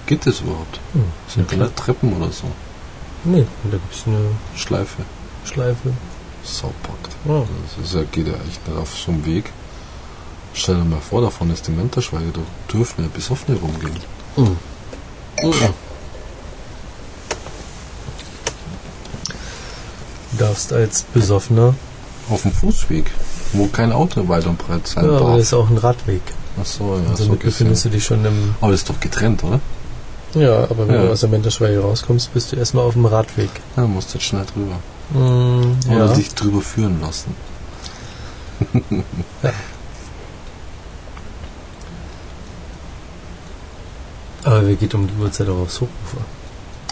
Geht 0.10 0.26
das 0.26 0.40
überhaupt? 0.40 0.80
Hm. 0.94 1.04
Sind 1.28 1.48
keine 1.48 1.76
Treppen 1.76 2.12
oder 2.14 2.32
so? 2.32 2.48
Nee, 3.26 3.46
da 3.66 3.78
gibt 3.78 3.94
es 3.94 4.08
eine 4.08 4.18
Schleife. 4.56 5.04
Schleife. 5.46 5.94
Saupackt. 6.44 7.16
Oh. 7.28 7.46
Das 7.78 7.86
ist 7.86 7.94
ja, 7.94 8.02
geht 8.12 8.26
ja 8.26 8.34
echt 8.34 8.68
nicht 8.68 8.76
auf 8.76 8.98
so 8.98 9.12
einem 9.12 9.24
Weg. 9.28 9.52
Stell 10.56 10.78
dir 10.78 10.84
mal 10.84 11.00
vor, 11.00 11.22
davon 11.22 11.52
ist 11.52 11.68
die 11.68 11.72
Menterschweige, 11.72 12.32
da 12.34 12.40
dürfen 12.74 13.04
ja 13.04 13.10
besoffene 13.14 13.60
rumgehen. 13.60 14.00
Mhm. 14.36 14.58
Du 15.44 15.54
darfst 20.40 20.74
als 20.74 21.04
Besoffener, 21.04 21.76
Auf 22.32 22.42
dem 22.42 22.52
Fußweg, 22.52 23.12
wo 23.54 23.68
kein 23.68 23.92
Auto 23.92 24.28
weit 24.28 24.48
und 24.48 24.58
breit 24.58 24.88
sein 24.88 25.06
ja, 25.06 25.12
aber 25.12 25.20
darf. 25.20 25.36
das 25.36 25.44
ist 25.44 25.54
auch 25.54 25.70
ein 25.70 25.78
Radweg. 25.78 26.24
Ach 26.60 26.66
so, 26.66 26.96
ja, 26.96 27.12
Also 27.12 27.26
so 27.26 27.36
befindest 27.36 27.86
du 27.86 27.90
dich 27.90 28.04
schon 28.04 28.26
im. 28.26 28.56
Aber 28.60 28.72
das 28.72 28.82
ist 28.82 28.90
doch 28.90 29.00
getrennt, 29.00 29.44
oder? 29.44 29.60
Ja, 30.36 30.64
aber 30.70 30.88
wenn 30.88 30.96
Ja. 30.96 31.02
du 31.04 31.12
aus 31.12 31.22
der 31.22 31.30
Menterschweige 31.30 31.80
rauskommst, 31.80 32.34
bist 32.34 32.52
du 32.52 32.56
erstmal 32.56 32.86
auf 32.86 32.94
dem 32.94 33.06
Radweg. 33.06 33.50
Ja, 33.76 33.84
du 33.84 33.88
musst 33.88 34.14
jetzt 34.14 34.24
schnell 34.26 34.46
drüber. 34.46 34.76
Mhm, 35.14 35.78
Oder 35.90 36.06
ja. 36.06 36.14
dich 36.14 36.34
drüber 36.36 36.62
führen 36.62 37.02
lassen. 37.02 37.34
Aber 44.44 44.66
wer 44.66 44.76
geht 44.76 44.94
um 44.94 45.08
die 45.08 45.22
Uhrzeit 45.22 45.50
auch 45.50 45.60
aufs 45.60 45.82
Hochufer? 45.82 46.22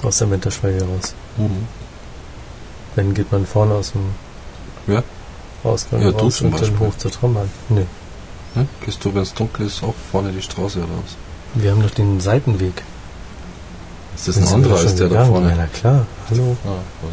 Aus 0.03 0.17
der 0.17 0.27
Menterschweige 0.27 0.81
raus. 0.83 1.13
Mhm. 1.37 1.67
Dann 2.95 3.13
geht 3.13 3.31
man 3.31 3.45
vorne 3.45 3.75
aus 3.75 3.93
dem 3.93 4.01
Ja. 4.93 5.03
Ausgang 5.63 6.01
Ja, 6.01 6.09
raus 6.09 6.41
und 6.41 6.59
dann 6.59 6.79
hoch 6.79 6.95
zur 6.97 7.11
Trambahn. 7.11 7.49
Nee. 7.69 7.85
Ne? 8.55 8.67
Gehst 8.85 9.03
du, 9.03 9.13
wenn 9.13 9.21
es 9.23 9.33
dunkel 9.33 9.65
ist, 9.65 9.83
auch 9.83 9.93
vorne 10.11 10.31
die 10.31 10.41
Straße 10.41 10.79
raus? 10.79 11.15
Wir 11.55 11.71
haben 11.71 11.81
doch 11.81 11.91
den 11.91 12.19
Seitenweg. 12.19 12.83
Ist 14.17 14.27
das 14.27 14.35
Den 14.35 14.47
ein 14.47 14.53
anderer 14.55 14.77
als 14.79 14.95
der 14.95 15.07
da 15.07 15.07
gegangen. 15.09 15.31
vorne? 15.31 15.49
Ja, 15.49 15.55
na 15.57 15.65
klar. 15.67 16.05
Hallo. 16.31 16.57
Ah, 16.65 16.69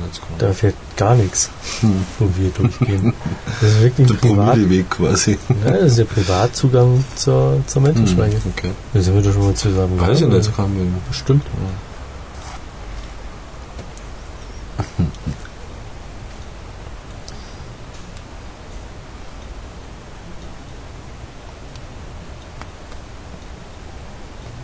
jetzt 0.07 0.21
kommt. 0.23 0.41
Da 0.41 0.53
fährt 0.53 0.75
gar 0.97 1.15
nichts, 1.15 1.51
Hm. 1.81 2.05
wo 2.19 2.29
wir 2.37 2.49
durchgehen. 2.51 3.13
Das 3.61 3.71
ist 3.71 3.81
wirklich 3.83 4.07
Der 4.09 4.17
ein 4.17 4.21
Privat. 4.21 4.47
Promilleweg 4.53 4.91
quasi. 4.91 5.39
Ja, 5.65 5.71
das 5.73 5.83
ist 5.83 5.99
der 5.99 6.05
Privatzugang 6.07 7.05
zur, 7.15 7.61
zur 7.67 7.83
Menschenschweige. 7.83 8.37
Hm, 8.37 8.53
Okay. 8.57 8.71
Da 8.95 9.01
sind 9.03 9.15
wir 9.15 9.23
doch 9.23 9.33
schon 9.35 9.45
mal 9.45 9.55
zusammen. 9.55 10.01
Weiß 10.01 10.09
ich 10.13 10.21
gegangen, 10.25 10.39
nicht, 10.39 10.49
oder? 10.49 10.57
kann 10.57 10.75
wir. 10.77 10.87
Bestimmt. 11.09 11.43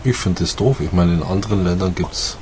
Ich 0.05 0.17
finde 0.17 0.45
das 0.45 0.57
doof. 0.57 0.81
Ich 0.81 0.93
meine, 0.93 1.15
in 1.15 1.23
anderen 1.23 1.65
Ländern 1.65 1.95
gibt 1.95 2.13
es 2.13 2.37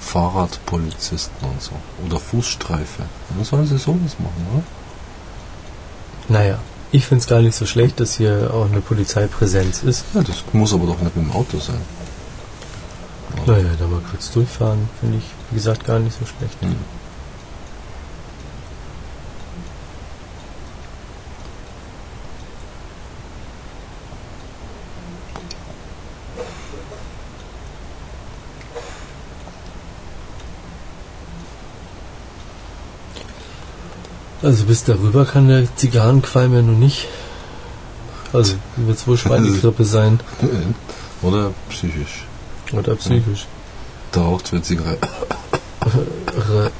Fahrradpolizisten 0.00 1.48
und 1.48 1.62
so. 1.62 1.72
Oder 2.06 2.18
Fußstreife. 2.18 3.02
Dann 3.30 3.44
sollen 3.44 3.66
sie 3.66 3.78
sowas 3.78 4.16
machen, 4.18 4.46
oder? 4.52 4.62
Naja, 6.28 6.58
ich 6.92 7.06
finde 7.06 7.22
es 7.22 7.26
gar 7.26 7.40
nicht 7.40 7.56
so 7.56 7.66
schlecht, 7.66 8.00
dass 8.00 8.16
hier 8.16 8.52
auch 8.52 8.66
eine 8.66 8.80
Polizeipräsenz 8.80 9.82
ist. 9.82 10.04
Ja, 10.14 10.22
das 10.22 10.44
muss 10.52 10.72
aber 10.72 10.86
doch 10.86 11.00
nicht 11.00 11.16
mit 11.16 11.26
dem 11.26 11.32
Auto 11.32 11.58
sein. 11.58 11.80
Naja, 13.46 13.70
da 13.78 13.86
mal 13.86 14.02
kurz 14.10 14.30
durchfahren, 14.30 14.88
finde 15.00 15.18
ich, 15.18 15.24
wie 15.50 15.56
gesagt, 15.56 15.84
gar 15.84 15.98
nicht 15.98 16.16
so 16.18 16.26
schlecht. 16.26 16.60
Hm. 16.60 16.76
Also 34.42 34.64
bis 34.64 34.84
darüber 34.84 35.24
kann 35.24 35.48
der 35.48 35.74
Zigarrenqualm 35.76 36.54
ja 36.54 36.62
noch 36.62 36.78
nicht. 36.78 37.06
Also 38.32 38.54
wird 38.76 38.98
es 38.98 39.06
wohl 39.06 39.16
Schweinegrippe 39.16 39.84
sein. 39.84 40.18
Oder 41.22 41.52
psychisch. 41.68 42.26
Oder 42.72 42.96
psychisch. 42.96 43.46
Da 44.10 44.22
raucht 44.22 44.52
wird 44.52 44.64
Zigarette. 44.64 45.06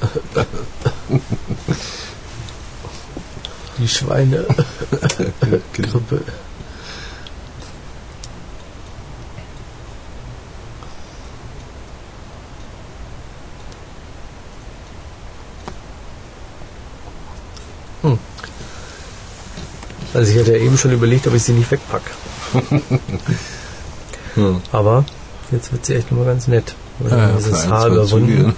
Die 3.78 3.88
Schweine. 3.88 4.44
Genau. 5.72 5.92
Grippe. 5.92 6.22
Hm. 18.02 18.18
Also 20.14 20.32
ich 20.32 20.38
hatte 20.38 20.56
ja 20.56 20.62
eben 20.62 20.76
schon 20.76 20.92
überlegt, 20.92 21.26
ob 21.26 21.34
ich 21.34 21.42
sie 21.42 21.52
nicht 21.52 21.70
wegpacke. 21.70 22.10
Hm. 24.34 24.62
Aber 24.72 25.04
jetzt 25.50 25.72
wird 25.72 25.84
sie 25.84 25.94
echt 25.94 26.10
nochmal 26.10 26.26
ganz 26.26 26.48
nett. 26.48 26.74
Weil 26.98 27.10
Ja, 27.10 27.32
dieses 27.32 27.68
Haar 27.68 27.88
überwunden. 27.88 28.54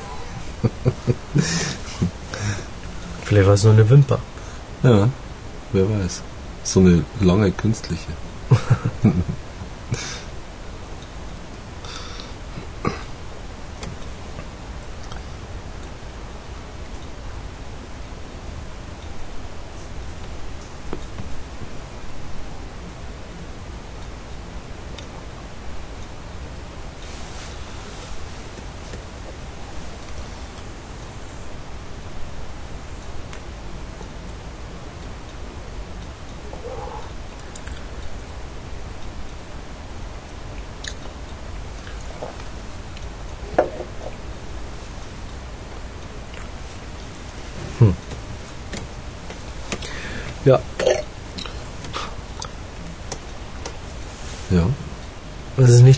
Vielleicht 3.24 3.46
war 3.48 3.54
es 3.54 3.64
nur 3.64 3.72
eine 3.72 3.90
Wimper. 3.90 4.20
Ja, 4.84 5.08
wer 5.72 5.90
weiß. 5.90 6.22
So 6.62 6.78
eine 6.80 7.04
lange 7.20 7.50
künstliche. 7.50 8.06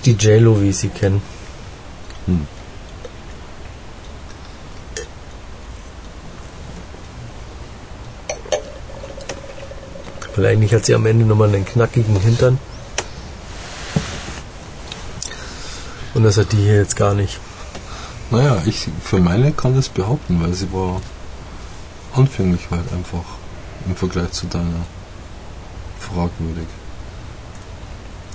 die 0.06 0.12
J-Lo, 0.12 0.62
wie 0.62 0.70
ich 0.70 0.78
sie 0.78 0.88
kenne. 0.88 1.20
Hm. 2.26 2.46
Weil 10.36 10.46
eigentlich 10.46 10.74
hat 10.74 10.84
sie 10.84 10.94
am 10.94 11.06
Ende 11.06 11.24
nochmal 11.24 11.48
einen 11.48 11.64
knackigen 11.64 12.16
Hintern. 12.20 12.58
Und 16.14 16.22
das 16.22 16.36
hat 16.38 16.52
die 16.52 16.58
hier 16.58 16.76
jetzt 16.76 16.96
gar 16.96 17.14
nicht. 17.14 17.40
Naja, 18.30 18.62
ich 18.66 18.88
für 19.02 19.18
meine 19.18 19.52
kann 19.52 19.74
das 19.74 19.88
behaupten, 19.88 20.42
weil 20.42 20.52
sie 20.52 20.72
war 20.72 21.00
anfänglich 22.14 22.68
halt 22.70 22.92
einfach 22.92 23.24
im 23.86 23.96
Vergleich 23.96 24.32
zu 24.32 24.46
deiner 24.46 24.84
fragwürdig. 26.00 26.66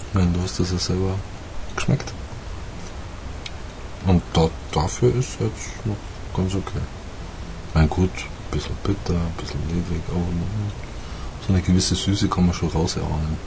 Ich 0.08 0.14
meine, 0.14 0.32
du 0.32 0.42
hast 0.42 0.60
das 0.60 0.72
ja 0.72 0.78
selber 0.78 1.16
geschmeckt. 1.82 2.14
Und 4.06 4.22
da, 4.34 4.50
dafür 4.72 5.14
ist 5.16 5.40
jetzt 5.40 5.86
noch 5.86 5.96
ganz 6.36 6.56
okay. 6.56 6.82
Mein 7.74 7.90
gut, 7.90 8.10
ein 8.10 8.52
bisschen 8.52 8.76
bitter, 8.84 9.14
ein 9.14 9.34
bisschen 9.38 9.60
ledrig, 9.68 10.02
aber 10.10 10.22
so 11.46 11.54
eine 11.54 11.62
gewisse 11.62 11.96
Süße 11.96 12.28
kann 12.28 12.46
man 12.46 12.54
schon 12.54 12.70
rauserahnen. 12.70 13.38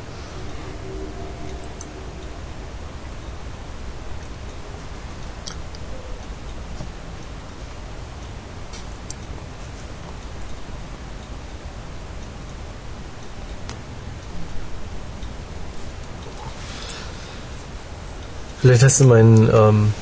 Vielleicht 18.64 18.82
hast 18.82 19.00
du 19.00 19.04
meinen 19.04 19.50
ähm, 19.52 19.92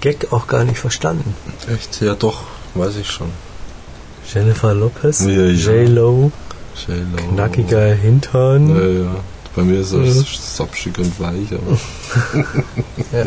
Gag 0.00 0.28
auch 0.32 0.46
gar 0.46 0.62
nicht 0.62 0.78
verstanden. 0.78 1.34
Echt? 1.68 2.00
Ja 2.00 2.14
doch, 2.14 2.42
weiß 2.74 2.94
ich 2.98 3.10
schon. 3.10 3.30
Jennifer 4.32 4.74
Lopez, 4.74 5.22
Ja, 5.22 5.30
ja. 5.30 5.46
J-Lo, 5.48 6.30
J-Lo. 6.86 7.16
knackiger 7.34 7.94
Hintern. 7.94 8.68
Ja, 8.76 8.86
ja. 9.06 9.16
Bei 9.56 9.62
mir 9.62 9.80
ist 9.80 9.90
er 9.92 9.98
Mhm. 9.98 10.24
sapschig 10.40 10.96
und 10.98 11.18
weich, 11.18 11.48
aber 11.52 11.76
Ja. 13.18 13.26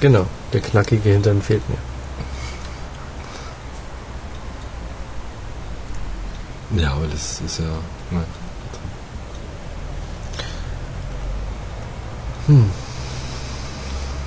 Genau, 0.00 0.26
der 0.52 0.60
knackige 0.60 1.10
Hintern 1.10 1.40
fehlt 1.42 1.62
mir. 1.68 1.78
ja, 6.82 6.92
aber 6.92 7.04
das 7.16 7.40
ist 7.40 7.58
ja. 7.60 7.64
Ne. 8.10 8.24
Hm. 12.46 12.70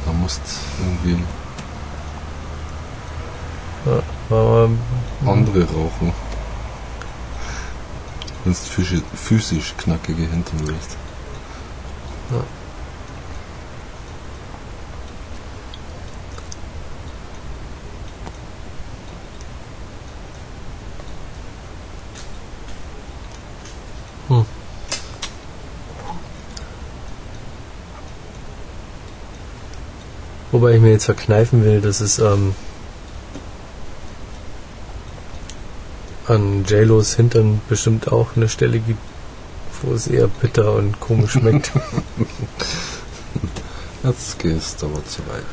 Da 0.06 0.11
musst 0.11 0.41
irgendwie 0.80 1.24
Ja, 3.86 4.02
aber 4.30 4.70
andere 5.26 5.64
rauchen. 5.66 6.14
Wenn 8.44 8.53
du 8.53 8.60
physisch, 8.60 9.03
physisch 9.14 9.74
knackige 9.78 10.24
Hintern 10.24 10.68
willst. 10.68 10.98
Wobei 30.60 30.76
ich 30.76 30.81
mir 30.81 30.91
jetzt 30.91 31.06
verkneifen 31.06 31.64
will, 31.64 31.80
dass 31.80 32.02
es 32.02 32.19
ähm, 32.19 32.53
an 36.27 36.65
JLos 36.68 37.15
Hintern 37.15 37.61
bestimmt 37.69 38.11
auch 38.11 38.36
eine 38.36 38.49
Stelle 38.49 38.80
gibt, 38.80 38.99
wo 39.81 39.94
es 39.94 40.07
eher 40.07 40.27
bitter 40.27 40.73
und 40.73 40.99
komisch 40.99 41.31
schmeckt. 41.31 41.72
Jetzt 44.03 44.38
gehst 44.40 44.81
du 44.81 44.88
aber 44.88 45.06
zu 45.06 45.22
weit. 45.30 45.45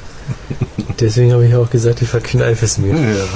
Deswegen 0.99 1.33
habe 1.33 1.47
ich 1.47 1.55
auch 1.55 1.71
gesagt, 1.71 2.03
ich 2.03 2.09
verkneife 2.09 2.65
es 2.65 2.77
mir. 2.77 2.97
Ja. 2.97 3.29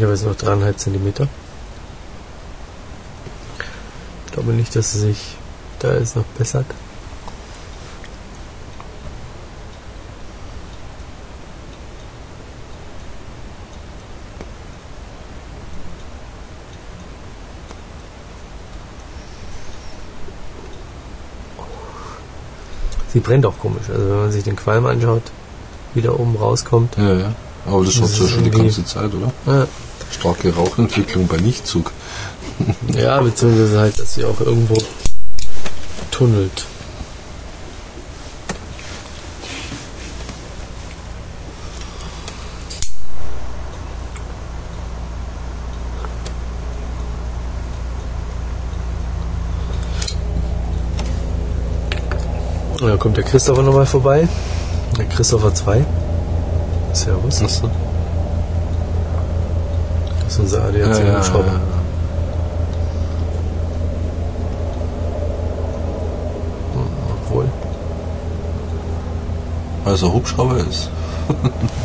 Ja. 0.00 0.10
Jetzt 0.24 0.40
noch 0.40 0.46
dreieinhalb 0.48 0.78
Zentimeter. 0.78 1.28
Ich 4.24 4.32
glaube 4.32 4.52
nicht, 4.52 4.74
dass 4.74 4.92
sie 4.92 5.00
sich 5.00 5.36
Da 5.80 5.92
ist 5.92 6.16
noch 6.16 6.24
Bessack. 6.38 6.64
Sie 23.12 23.20
brennt 23.20 23.46
auch 23.46 23.58
komisch. 23.58 23.88
Also 23.88 24.02
wenn 24.08 24.16
man 24.18 24.32
sich 24.32 24.42
den 24.44 24.56
Qualm 24.56 24.86
anschaut, 24.86 25.22
wie 25.94 26.02
da 26.02 26.12
oben 26.12 26.36
rauskommt. 26.36 26.96
Ja, 26.96 27.12
ja. 27.14 27.32
Aber 27.66 27.84
das 27.84 27.94
ist 27.96 28.16
schon 28.16 28.28
die 28.28 28.34
irgendwie- 28.50 28.58
ganze 28.58 28.84
Zeit, 28.84 29.10
oder? 29.14 29.32
Ja, 29.46 29.66
Starke 30.14 30.54
Rauchentwicklung 30.54 31.26
bei 31.26 31.36
Nichtzug. 31.38 31.92
ja 32.94 33.20
beziehungsweise 33.20 33.78
halt, 33.80 33.98
dass 33.98 34.14
sie 34.14 34.24
auch 34.24 34.40
irgendwo 34.40 34.76
tunnelt. 36.10 36.66
Und 52.80 52.90
dann 52.90 52.98
kommt 52.98 53.16
der 53.16 53.24
Christopher 53.24 53.62
nochmal 53.62 53.86
vorbei. 53.86 54.28
Der 54.98 55.06
Christopher 55.06 55.54
2. 55.54 55.84
Servus. 56.92 57.42
Achso. 57.42 57.70
Das 60.36 60.44
ist 60.44 60.52
unser 60.52 60.64
ADAC-Hubschrauber. 60.64 61.60
Obwohl. 67.22 67.44
Weil 69.84 69.94
es 69.94 70.02
ein 70.02 70.12
Hubschrauber 70.12 70.56
ist. 70.56 70.90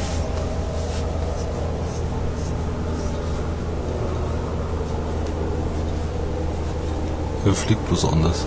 Er 7.46 7.54
fliegt 7.54 7.88
bloß 7.88 8.06
anders. 8.12 8.46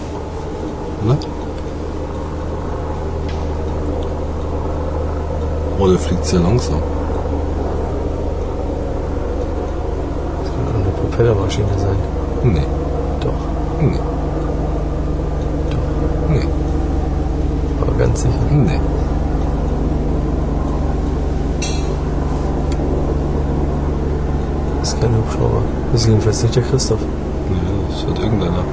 Oder? 1.05 1.17
Oder 5.79 5.99
fliegt 5.99 6.25
sehr 6.27 6.41
langsam. 6.41 6.83
Das 10.43 10.53
kann 10.53 10.67
Propellermaschine 11.23 11.69
sein. 11.79 11.97
Nee. 12.43 12.67
Doch, 13.21 13.33
Nee. 13.81 13.99
Nee. 16.29 16.47
aber 17.81 17.93
ganz 17.99 18.23
sicher. 18.23 18.35
Nee. 18.51 18.81
Das 24.81 24.93
ist 24.95 25.01
kein 25.01 25.11
Hubschrauber. 25.17 25.63
Das 25.93 26.01
ist 26.03 26.09
jedenfalls 26.09 26.43
nicht 26.43 26.57
der 26.57 26.63
Christoph. 26.65 27.01
Nee, 27.49 27.57
das 27.91 28.07
wird 28.07 28.19
irgendeiner. 28.19 28.65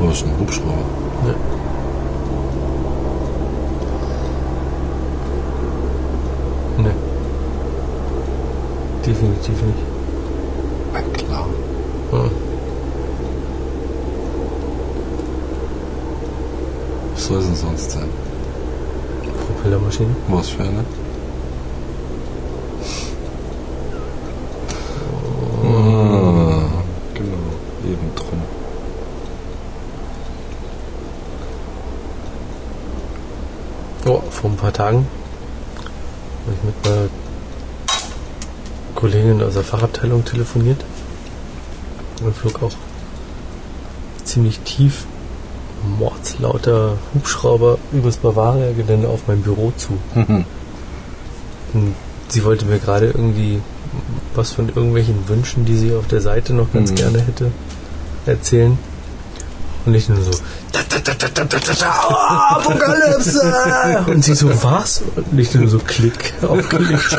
Aber 0.00 0.10
es 0.10 0.18
ist 0.18 0.26
ein 0.26 0.38
Hubschrauber. 0.38 0.84
Ja. 1.26 1.34
Definitiv 9.06 9.62
nicht. 9.62 9.78
Na 10.92 11.00
klar. 11.00 11.46
Hm. 12.10 12.30
Was 17.14 17.26
soll 17.26 17.38
es 17.38 17.46
denn 17.46 17.54
sonst 17.54 17.90
sein? 17.92 18.08
Propellermaschine. 19.46 20.10
Was 20.28 20.48
für 20.48 20.64
eine? 20.64 20.84
Eben 27.84 28.10
drum. 28.16 28.42
Vor 34.30 34.50
ein 34.50 34.56
paar 34.56 34.72
Tagen 34.72 35.06
habe 36.44 36.56
ich 36.56 36.62
mit 36.64 36.74
einer 36.86 37.08
Kollegin 39.06 39.40
aus 39.42 39.54
der 39.54 39.62
Fachabteilung 39.62 40.24
telefoniert. 40.24 40.84
Und 42.24 42.34
flog 42.36 42.62
auch 42.62 42.72
ziemlich 44.24 44.58
tief 44.60 45.04
mordslauter 45.98 46.96
Hubschrauber 47.14 47.78
übers 47.92 48.16
Bavaria-Gelände 48.16 49.08
auf 49.08 49.20
mein 49.28 49.42
Büro 49.42 49.72
zu. 49.76 49.98
Und 50.14 51.94
sie 52.28 52.44
wollte 52.44 52.64
mir 52.66 52.78
gerade 52.78 53.06
irgendwie 53.06 53.60
was 54.34 54.52
von 54.52 54.68
irgendwelchen 54.68 55.28
Wünschen, 55.28 55.64
die 55.64 55.76
sie 55.76 55.94
auf 55.94 56.08
der 56.08 56.20
Seite 56.20 56.52
noch 56.54 56.72
ganz 56.72 56.90
Mhm. 56.90 56.96
gerne 56.96 57.20
hätte, 57.20 57.50
erzählen. 58.24 58.76
Und 59.84 59.94
ich 59.94 60.08
nur 60.08 60.20
so, 60.20 60.32
da, 60.88 60.98
da, 60.98 61.12
da, 61.12 61.14
da, 61.14 61.28
da, 61.28 61.44
da, 61.44 61.58
da, 61.58 61.72
da, 61.74 62.08
oh, 62.08 62.14
Apokalypse! 62.56 64.04
Und 64.06 64.24
sie 64.24 64.34
so, 64.34 64.48
was? 64.62 65.02
Und 65.14 65.38
ich 65.38 65.54
nur 65.54 65.68
so, 65.68 65.78
klick, 65.78 66.34
aufgelegt. 66.42 67.16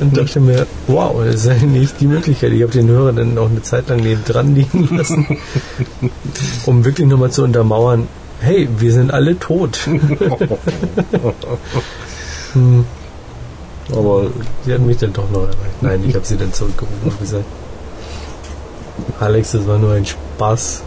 Und 0.00 0.16
dachte 0.16 0.40
mir, 0.40 0.66
wow, 0.86 1.14
das 1.24 1.34
ist 1.36 1.48
eigentlich 1.48 1.90
die 2.00 2.06
Möglichkeit. 2.06 2.52
Ich 2.52 2.62
habe 2.62 2.72
den 2.72 2.88
Hörer 2.88 3.12
dann 3.12 3.38
auch 3.38 3.48
eine 3.50 3.62
Zeit 3.62 3.88
lang 3.88 4.00
neben 4.00 4.24
dran 4.24 4.54
liegen 4.54 4.96
lassen, 4.96 5.38
um 6.66 6.84
wirklich 6.84 7.06
nochmal 7.06 7.30
zu 7.30 7.42
untermauern, 7.44 8.08
hey, 8.40 8.68
wir 8.78 8.92
sind 8.92 9.12
alle 9.12 9.38
tot. 9.38 9.78
Hm, 12.54 12.84
Aber 13.92 14.26
sie 14.64 14.74
hat 14.74 14.80
mich 14.80 14.98
dann 14.98 15.12
doch 15.12 15.30
noch 15.30 15.42
erreicht. 15.42 15.82
Nein, 15.82 16.04
ich 16.06 16.14
habe 16.14 16.26
sie 16.26 16.36
dann 16.36 16.52
zurückgerufen 16.52 17.10
und 17.10 17.18
gesagt, 17.20 17.44
Alex, 19.20 19.52
das 19.52 19.66
war 19.66 19.78
nur 19.78 19.92
ein 19.92 20.06
Spaß. 20.06 20.82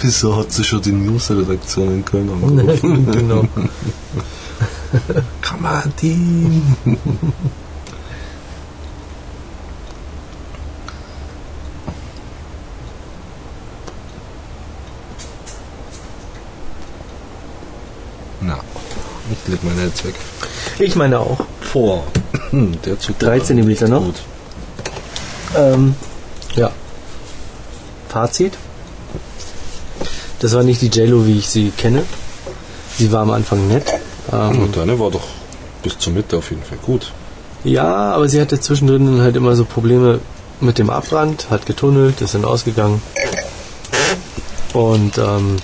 wieso 0.00 0.36
hat 0.36 0.52
sie 0.52 0.64
schon 0.64 0.82
die 0.82 0.92
News-Redaktion 0.92 1.88
in 1.88 2.04
Köln 2.04 2.30
angerufen? 2.30 3.10
genau. 3.12 3.44
Kamadin! 5.40 6.62
Na, 18.40 18.58
ich 19.30 19.48
leg 19.48 19.64
meine 19.64 19.84
jetzt 19.86 20.04
weg. 20.04 20.14
Ich 20.78 20.94
meine 20.96 21.18
auch. 21.20 21.40
Vor. 21.60 22.04
Der 22.52 22.98
Zug 22.98 23.18
3 23.18 23.40
Zentimeter 23.40 23.88
noch. 23.88 24.04
Gut. 24.04 24.22
Ähm, 25.56 25.94
ja. 26.54 26.70
Fazit. 28.08 28.54
Das 30.40 30.54
war 30.54 30.62
nicht 30.62 30.80
die 30.82 30.88
JLo, 30.88 31.26
wie 31.26 31.38
ich 31.38 31.48
sie 31.48 31.70
kenne. 31.70 32.04
Sie 32.96 33.10
war 33.12 33.22
am 33.22 33.30
Anfang 33.30 33.66
nett. 33.68 33.84
Ähm, 34.32 34.62
Und 34.62 34.76
deine 34.76 34.98
war 34.98 35.10
doch 35.10 35.26
bis 35.82 35.98
zur 35.98 36.12
Mitte 36.12 36.36
auf 36.38 36.50
jeden 36.50 36.62
Fall 36.62 36.78
gut. 36.78 37.12
ja, 37.64 38.12
aber 38.12 38.28
sie 38.28 38.40
hatte 38.40 38.60
zwischendrin 38.60 39.20
halt 39.20 39.36
immer 39.36 39.56
so 39.56 39.64
Probleme 39.64 40.20
mit 40.60 40.78
dem 40.78 40.90
Abbrand, 40.90 41.50
hat 41.50 41.66
getunnelt, 41.66 42.20
ist 42.20 42.34
dann 42.34 42.44
ausgegangen. 42.44 43.00
Und 44.72 45.16
ähm, 45.18 45.56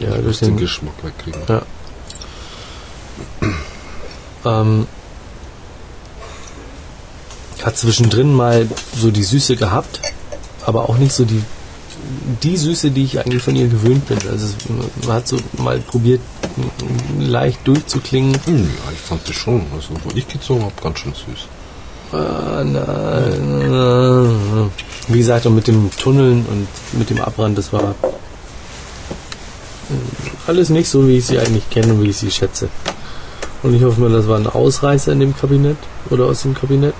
ja, 0.00 0.08
Du 0.10 0.14
durch 0.16 0.26
musst 0.26 0.40
den 0.42 0.48
den 0.50 0.56
Geschmack 0.58 0.94
wegkriegen. 1.02 1.40
Ja. 1.48 1.62
Ähm, 4.44 4.86
hat 7.64 7.76
zwischendrin 7.78 8.34
mal 8.34 8.66
so 8.96 9.10
die 9.10 9.22
Süße 9.24 9.56
gehabt, 9.56 10.00
aber 10.66 10.88
auch 10.88 10.98
nicht 10.98 11.12
so 11.12 11.24
die, 11.24 11.42
die 12.42 12.56
Süße, 12.56 12.90
die 12.90 13.04
ich 13.04 13.18
eigentlich 13.20 13.42
von 13.42 13.56
ihr 13.56 13.68
gewöhnt 13.68 14.06
bin. 14.06 14.18
Also 14.30 14.46
es- 14.46 14.56
man 15.06 15.16
hat 15.16 15.28
so 15.28 15.36
mal 15.58 15.78
probiert, 15.80 16.20
leicht 17.18 17.66
durchzuklingen. 17.66 18.34
Hm, 18.44 18.64
ja, 18.64 18.92
ich 18.92 18.98
fand 18.98 19.26
das 19.28 19.34
schon. 19.34 19.62
Also, 19.74 19.88
wo 20.04 20.10
ich 20.14 20.28
gezogen 20.28 20.62
habe, 20.62 20.74
ganz 20.82 20.98
schön 20.98 21.12
süß. 21.14 21.46
Ah, 22.12 22.62
nein. 22.62 24.70
Wie 25.08 25.18
gesagt, 25.18 25.46
und 25.46 25.54
mit 25.56 25.66
dem 25.66 25.90
Tunneln 25.96 26.44
und 26.46 26.68
mit 26.98 27.10
dem 27.10 27.20
Abbrand, 27.20 27.58
das 27.58 27.72
war 27.72 27.94
äh, 29.90 29.94
alles 30.46 30.68
nicht 30.68 30.88
so, 30.88 31.08
wie 31.08 31.16
ich 31.18 31.26
sie 31.26 31.38
eigentlich 31.38 31.68
kenne 31.70 31.94
und 31.94 32.02
wie 32.02 32.10
ich 32.10 32.16
sie 32.18 32.30
schätze. 32.30 32.68
Und 33.62 33.74
ich 33.74 33.82
hoffe 33.82 34.00
mal, 34.00 34.10
das 34.10 34.28
war 34.28 34.36
ein 34.38 34.46
Ausreißer 34.46 35.12
in 35.12 35.20
dem 35.20 35.36
Kabinett 35.36 35.78
oder 36.10 36.26
aus 36.26 36.42
dem 36.42 36.54
Kabinett. 36.54 36.94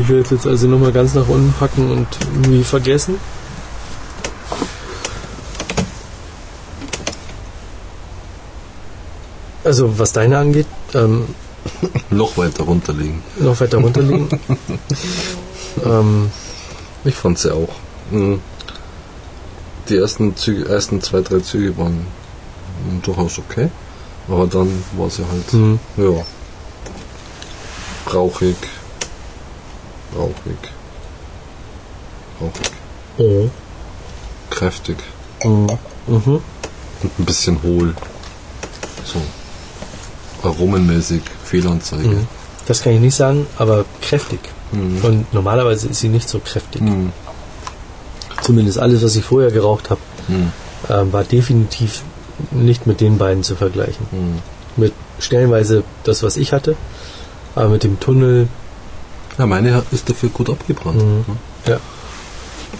Ich 0.00 0.08
will 0.08 0.20
es 0.20 0.30
jetzt 0.30 0.46
also 0.46 0.66
nochmal 0.66 0.92
ganz 0.92 1.14
nach 1.14 1.28
unten 1.28 1.52
packen 1.52 1.90
und 1.90 2.48
nie 2.48 2.64
vergessen. 2.64 3.18
Also 9.62 9.98
was 9.98 10.12
deine 10.12 10.38
angeht. 10.38 10.66
Ähm, 10.94 11.26
noch 12.10 12.36
weiter 12.36 12.64
runterlegen. 12.64 13.22
Noch 13.38 13.60
weiter 13.60 13.78
runterlegen. 13.78 14.28
ähm, 15.84 16.30
ich 17.04 17.14
fand 17.14 17.38
sie 17.38 17.48
ja 17.48 17.54
auch. 17.54 17.74
Mhm. 18.10 18.40
Die 19.88 19.96
ersten, 19.96 20.36
Züge, 20.36 20.68
ersten 20.68 21.00
zwei, 21.02 21.20
drei 21.20 21.40
Züge 21.40 21.76
waren 21.78 22.06
durchaus 23.02 23.38
okay. 23.38 23.68
Aber 24.28 24.46
dann 24.46 24.70
war 24.96 25.10
sie 25.10 25.24
halt, 25.30 25.52
mhm. 25.52 25.78
ja, 25.96 26.24
rauchig, 28.12 28.56
rauchig, 30.16 30.56
rauchig, 32.40 32.70
oh. 33.18 33.48
kräftig 34.50 34.96
Mhm. 35.44 35.66
Mhm. 36.06 36.40
und 37.02 37.18
ein 37.18 37.24
bisschen 37.24 37.62
hohl. 37.62 37.94
So, 39.04 39.20
aromenmäßig, 40.48 41.22
Fehlanzeige. 41.44 42.08
Mhm. 42.08 42.28
Das 42.66 42.82
kann 42.82 42.94
ich 42.94 43.00
nicht 43.00 43.14
sagen, 43.16 43.46
aber 43.58 43.84
kräftig. 44.00 44.40
Mhm. 44.72 45.04
Und 45.04 45.34
normalerweise 45.34 45.88
ist 45.88 46.00
sie 46.00 46.08
nicht 46.08 46.28
so 46.28 46.38
kräftig. 46.38 46.80
Mhm. 46.82 47.12
Zumindest 48.42 48.78
alles, 48.78 49.02
was 49.02 49.16
ich 49.16 49.24
vorher 49.24 49.50
geraucht 49.50 49.90
habe, 49.90 50.00
Mhm. 50.28 50.52
ähm, 50.88 51.12
war 51.12 51.24
definitiv 51.24 52.02
nicht 52.50 52.86
mit 52.86 53.00
den 53.00 53.18
beiden 53.18 53.42
zu 53.42 53.54
vergleichen. 53.56 54.06
Mhm. 54.10 54.38
Mit 54.76 54.92
stellenweise 55.18 55.84
das, 56.04 56.22
was 56.22 56.36
ich 56.36 56.52
hatte, 56.52 56.76
aber 57.54 57.68
mit 57.68 57.84
dem 57.84 58.00
Tunnel, 58.00 58.48
Ja, 59.38 59.46
meine 59.46 59.70
ist 59.90 60.08
dafür 60.08 60.28
gut 60.28 60.48
abgebrannt. 60.50 60.96
Mhm. 61.02 61.24
ne? 61.26 61.36
ja, 61.66 61.80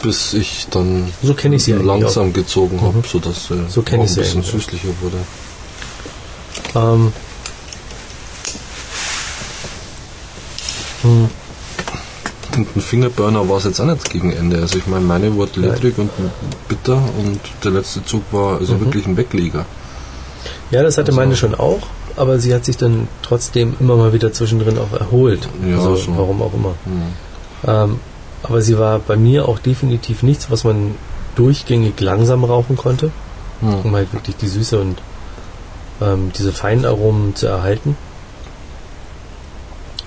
Bis 0.02 0.34
ich 0.34 0.66
dann 0.70 1.12
so 1.22 1.34
ich 1.34 1.82
langsam 1.82 2.32
gezogen 2.32 2.80
habe, 2.80 2.98
Mhm. 2.98 3.04
sodass 3.04 3.46
sie 3.46 3.64
So 3.68 3.82
ein 4.02 4.08
sie 4.08 4.20
bisschen 4.20 4.42
süßlicher 4.42 4.88
wurde. 5.00 5.16
Ähm, 6.74 7.12
hm, 11.02 11.28
Und 12.56 12.76
ein 12.76 12.80
Fingerburner 12.80 13.48
war 13.48 13.56
es 13.58 13.64
jetzt 13.64 13.80
auch 13.80 13.86
nicht 13.86 14.10
gegen 14.10 14.32
Ende. 14.32 14.58
Also 14.60 14.78
ich 14.78 14.86
meine, 14.86 15.04
meine 15.04 15.34
wurde 15.34 15.60
ledrig 15.60 15.98
und 15.98 16.10
bitter 16.68 17.02
und 17.18 17.40
der 17.64 17.72
letzte 17.72 18.04
Zug 18.04 18.22
war 18.30 18.58
also 18.58 18.74
Mhm. 18.74 18.80
wirklich 18.80 19.06
ein 19.06 19.16
Wegleger. 19.16 19.66
ja, 20.70 20.82
das 20.82 20.96
hatte 20.98 21.08
Also- 21.08 21.20
meine 21.20 21.36
schon 21.36 21.54
auch, 21.54 21.80
aber 22.16 22.38
sie 22.38 22.54
hat 22.54 22.64
sich 22.64 22.76
dann 22.76 23.08
trotzdem 23.22 23.74
immer 23.80 23.96
mal 23.96 24.12
wieder 24.12 24.32
zwischendrin 24.32 24.78
auch 24.78 24.92
erholt. 24.98 25.48
Ja, 25.68 25.76
also, 25.78 25.96
so. 25.96 26.16
warum 26.16 26.42
auch 26.42 26.54
immer. 26.54 26.74
Mhm. 26.84 27.02
Ähm, 27.66 28.00
aber 28.42 28.60
sie 28.62 28.78
war 28.78 28.98
bei 28.98 29.16
mir 29.16 29.48
auch 29.48 29.58
definitiv 29.58 30.22
nichts, 30.22 30.50
was 30.50 30.64
man 30.64 30.94
durchgängig 31.34 31.98
langsam 32.00 32.44
rauchen 32.44 32.76
konnte, 32.76 33.10
Mhm. 33.60 33.74
um 33.84 33.94
halt 33.94 34.12
wirklich 34.12 34.36
die 34.36 34.48
Süße 34.48 34.80
und 34.80 34.98
ähm, 36.02 36.30
diese 36.36 36.52
feinen 36.52 36.84
Aromen 36.84 37.34
zu 37.34 37.46
erhalten. 37.46 37.96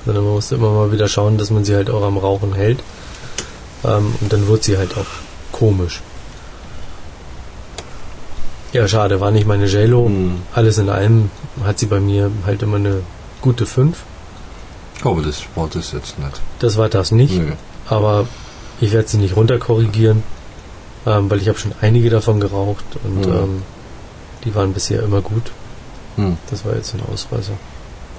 Sondern 0.06 0.24
man 0.24 0.34
musste 0.34 0.56
immer 0.56 0.72
mal 0.72 0.92
wieder 0.92 1.08
schauen, 1.08 1.38
dass 1.38 1.50
man 1.50 1.66
sie 1.66 1.76
halt 1.76 1.90
auch 1.90 2.04
am 2.04 2.18
Rauchen 2.18 2.54
hält. 2.54 2.80
Ähm, 3.84 4.16
und 4.22 4.32
dann 4.32 4.48
wird 4.48 4.64
sie 4.64 4.78
halt 4.78 4.96
auch 4.98 5.06
komisch. 5.52 6.02
Ja, 8.74 8.88
schade, 8.88 9.20
war 9.22 9.32
nicht 9.32 9.48
meine 9.48 9.66
JLo. 9.66 10.10
Mhm. 10.10 10.42
Alles 10.54 10.78
in 10.78 10.90
allem 10.90 11.30
hat 11.64 11.80
sie 11.80 11.86
bei 11.86 12.00
mir 12.00 12.32
halt 12.46 12.62
immer 12.62 12.76
eine 12.78 13.02
gute 13.42 13.66
5. 13.66 13.98
Aber 15.04 15.22
das 15.22 15.44
war 15.56 15.68
das 15.72 15.92
jetzt 15.92 16.20
nicht. 16.20 16.42
Das 16.60 16.78
war 16.78 16.90
das 16.90 17.12
nicht. 17.12 17.34
Nö. 17.38 17.52
aber 17.90 18.28
ich 18.82 18.92
werde 18.92 19.08
sie 19.08 19.18
nicht 19.18 19.36
runterkorrigieren, 19.36 20.22
ähm, 21.06 21.30
weil 21.30 21.42
ich 21.42 21.48
habe 21.48 21.58
schon 21.58 21.72
einige 21.82 22.10
davon 22.10 22.40
geraucht 22.42 22.84
und 23.04 23.26
Mhm. 23.26 23.34
ähm, 23.34 23.64
die 24.44 24.54
waren 24.56 24.74
bisher 24.74 25.02
immer 25.04 25.22
gut. 25.22 25.52
Mhm. 26.18 26.38
Das 26.50 26.66
war 26.66 26.76
jetzt 26.76 26.94
ein 26.94 27.02
Ausreißer. 27.12 27.54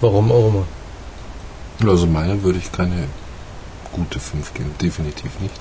Warum 0.00 0.32
auch 0.32 0.48
immer. 0.48 1.90
Also 1.90 2.06
meiner 2.06 2.42
würde 2.42 2.58
ich 2.58 2.72
keine 2.72 3.04
gute 3.92 4.18
5 4.20 4.54
geben. 4.54 4.70
Definitiv 4.80 5.38
nicht. 5.40 5.54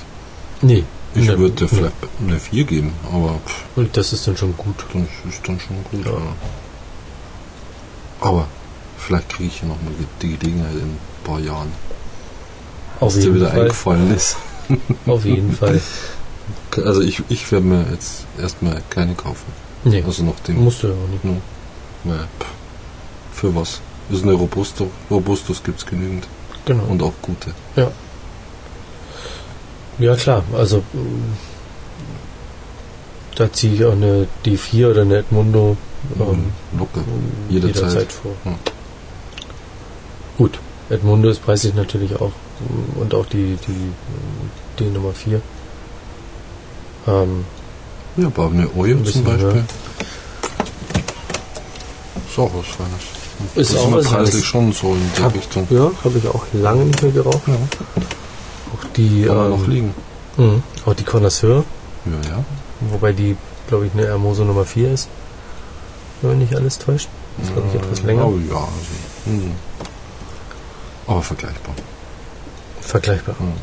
Nee. 0.61 0.83
Ich 1.15 1.25
ne, 1.25 1.37
würde 1.39 1.55
dir 1.55 1.63
ne. 1.65 1.69
vielleicht 1.69 1.95
eine 2.21 2.39
4 2.39 2.63
geben, 2.65 2.93
aber 3.11 3.39
pff, 3.45 3.63
Und 3.75 3.95
das 3.97 4.13
ist 4.13 4.27
dann 4.27 4.37
schon 4.37 4.55
gut. 4.57 4.75
das 4.93 5.33
ist 5.33 5.47
dann 5.47 5.59
schon 5.59 5.83
gut. 5.91 6.05
Ja. 6.05 6.11
Aber 8.21 8.47
vielleicht 8.97 9.29
kriege 9.29 9.49
ich 9.49 9.61
ja 9.61 9.67
noch 9.67 9.75
mal 9.81 9.91
die 10.21 10.37
Gelegenheit 10.37 10.73
in 10.73 10.81
ein 10.81 10.97
paar 11.23 11.39
Jahren, 11.39 11.71
Auf 12.99 13.15
was 13.15 13.21
dir 13.23 13.33
wieder 13.33 13.49
Fall. 13.49 13.61
eingefallen 13.61 14.15
ist. 14.15 14.37
Auf 15.05 15.23
jeden 15.25 15.53
Fall. 15.53 15.79
Also 16.83 17.01
ich, 17.01 17.23
ich 17.29 17.51
werde 17.51 17.65
mir 17.65 17.85
jetzt 17.91 18.25
erstmal 18.39 18.81
keine 18.89 19.15
kaufen. 19.15 19.45
Nee, 19.83 20.03
Also 20.05 20.23
nach 20.23 20.39
dem. 20.41 20.63
musst 20.63 20.83
du 20.83 20.87
ja 20.87 20.93
auch 20.93 21.07
nicht. 21.25 21.41
Pff, 22.39 22.47
für 23.33 23.55
was? 23.55 23.81
Ist 24.09 24.23
eine 24.23 24.33
Robusto. 24.33 24.89
Robustus 25.09 25.61
gibt 25.63 25.79
es 25.79 25.85
genügend. 25.85 26.27
Genau. 26.65 26.83
Und 26.85 27.01
auch 27.03 27.13
gute. 27.21 27.53
ja. 27.75 27.91
Ja 29.99 30.15
klar, 30.15 30.43
also 30.55 30.77
mm, 30.93 31.33
da 33.35 33.51
ziehe 33.51 33.73
ich 33.73 33.85
auch 33.85 33.91
eine 33.93 34.27
D4 34.45 34.91
oder 34.91 35.01
eine 35.01 35.17
Edmundo 35.17 35.75
ähm, 36.19 36.45
Locker. 36.77 37.01
Jederzeit. 37.49 37.75
jederzeit 37.83 38.11
vor. 38.11 38.31
Ja. 38.45 38.55
Gut, 40.37 40.59
Edmundo 40.89 41.29
ist 41.29 41.43
preislich 41.43 41.73
natürlich 41.73 42.15
auch 42.15 42.31
mm, 42.59 43.01
und 43.01 43.13
auch 43.15 43.25
die, 43.25 43.57
die, 43.67 43.91
die 44.79 44.89
Nummer 44.89 45.13
4. 45.13 45.41
Ähm, 47.07 47.45
Ja, 48.17 48.27
aber 48.27 48.47
eine 48.47 48.63
Ein 48.63 49.05
zum 49.05 49.23
Beispiel. 49.23 49.45
höher. 49.53 49.63
Ist 52.29 52.39
auch 52.39 52.51
was 52.53 52.67
Feines. 52.67 53.01
Ist 53.55 53.73
das 53.73 53.79
auch 53.81 53.87
ist 53.89 54.05
was 54.05 54.07
preislich 54.13 54.45
schon 54.45 54.71
so 54.73 54.93
in 54.93 55.01
die 55.17 55.21
Hab- 55.23 55.33
Richtung. 55.35 55.67
ja, 55.69 55.91
habe 56.03 56.17
ich 56.17 56.27
auch 56.27 56.43
lange 56.53 56.85
nicht 56.85 57.01
mehr 57.01 57.11
geraucht. 57.11 57.41
Ja, 57.47 57.53
die, 58.97 59.23
kann 59.25 59.37
ähm, 59.37 59.49
noch 59.51 59.67
liegen. 59.67 59.93
mh, 60.37 60.61
auch 60.85 60.93
die 60.93 61.03
Connoisseur, 61.03 61.63
Ja, 62.05 62.29
ja. 62.29 62.43
wobei 62.91 63.13
die, 63.13 63.37
glaube 63.67 63.85
ich, 63.87 63.93
eine 63.93 64.05
Hermoso 64.07 64.43
Nummer 64.43 64.65
4 64.65 64.91
ist. 64.93 65.07
Wenn 66.21 66.37
mich 66.39 66.49
nicht 66.49 66.55
alles 66.59 66.79
täuscht. 66.79 67.07
Das 67.37 67.47
ist, 67.47 67.53
glaube 67.53 67.67
ich, 67.69 67.75
etwas 67.75 68.01
länger. 68.03 68.25
Oh 68.27 68.37
ja, 68.49 68.55
also, 68.55 68.67
hm. 69.25 69.51
Aber 71.05 71.21
vergleichbar. 71.21 71.75
Vergleichbar. 72.81 73.35
Hm. 73.39 73.53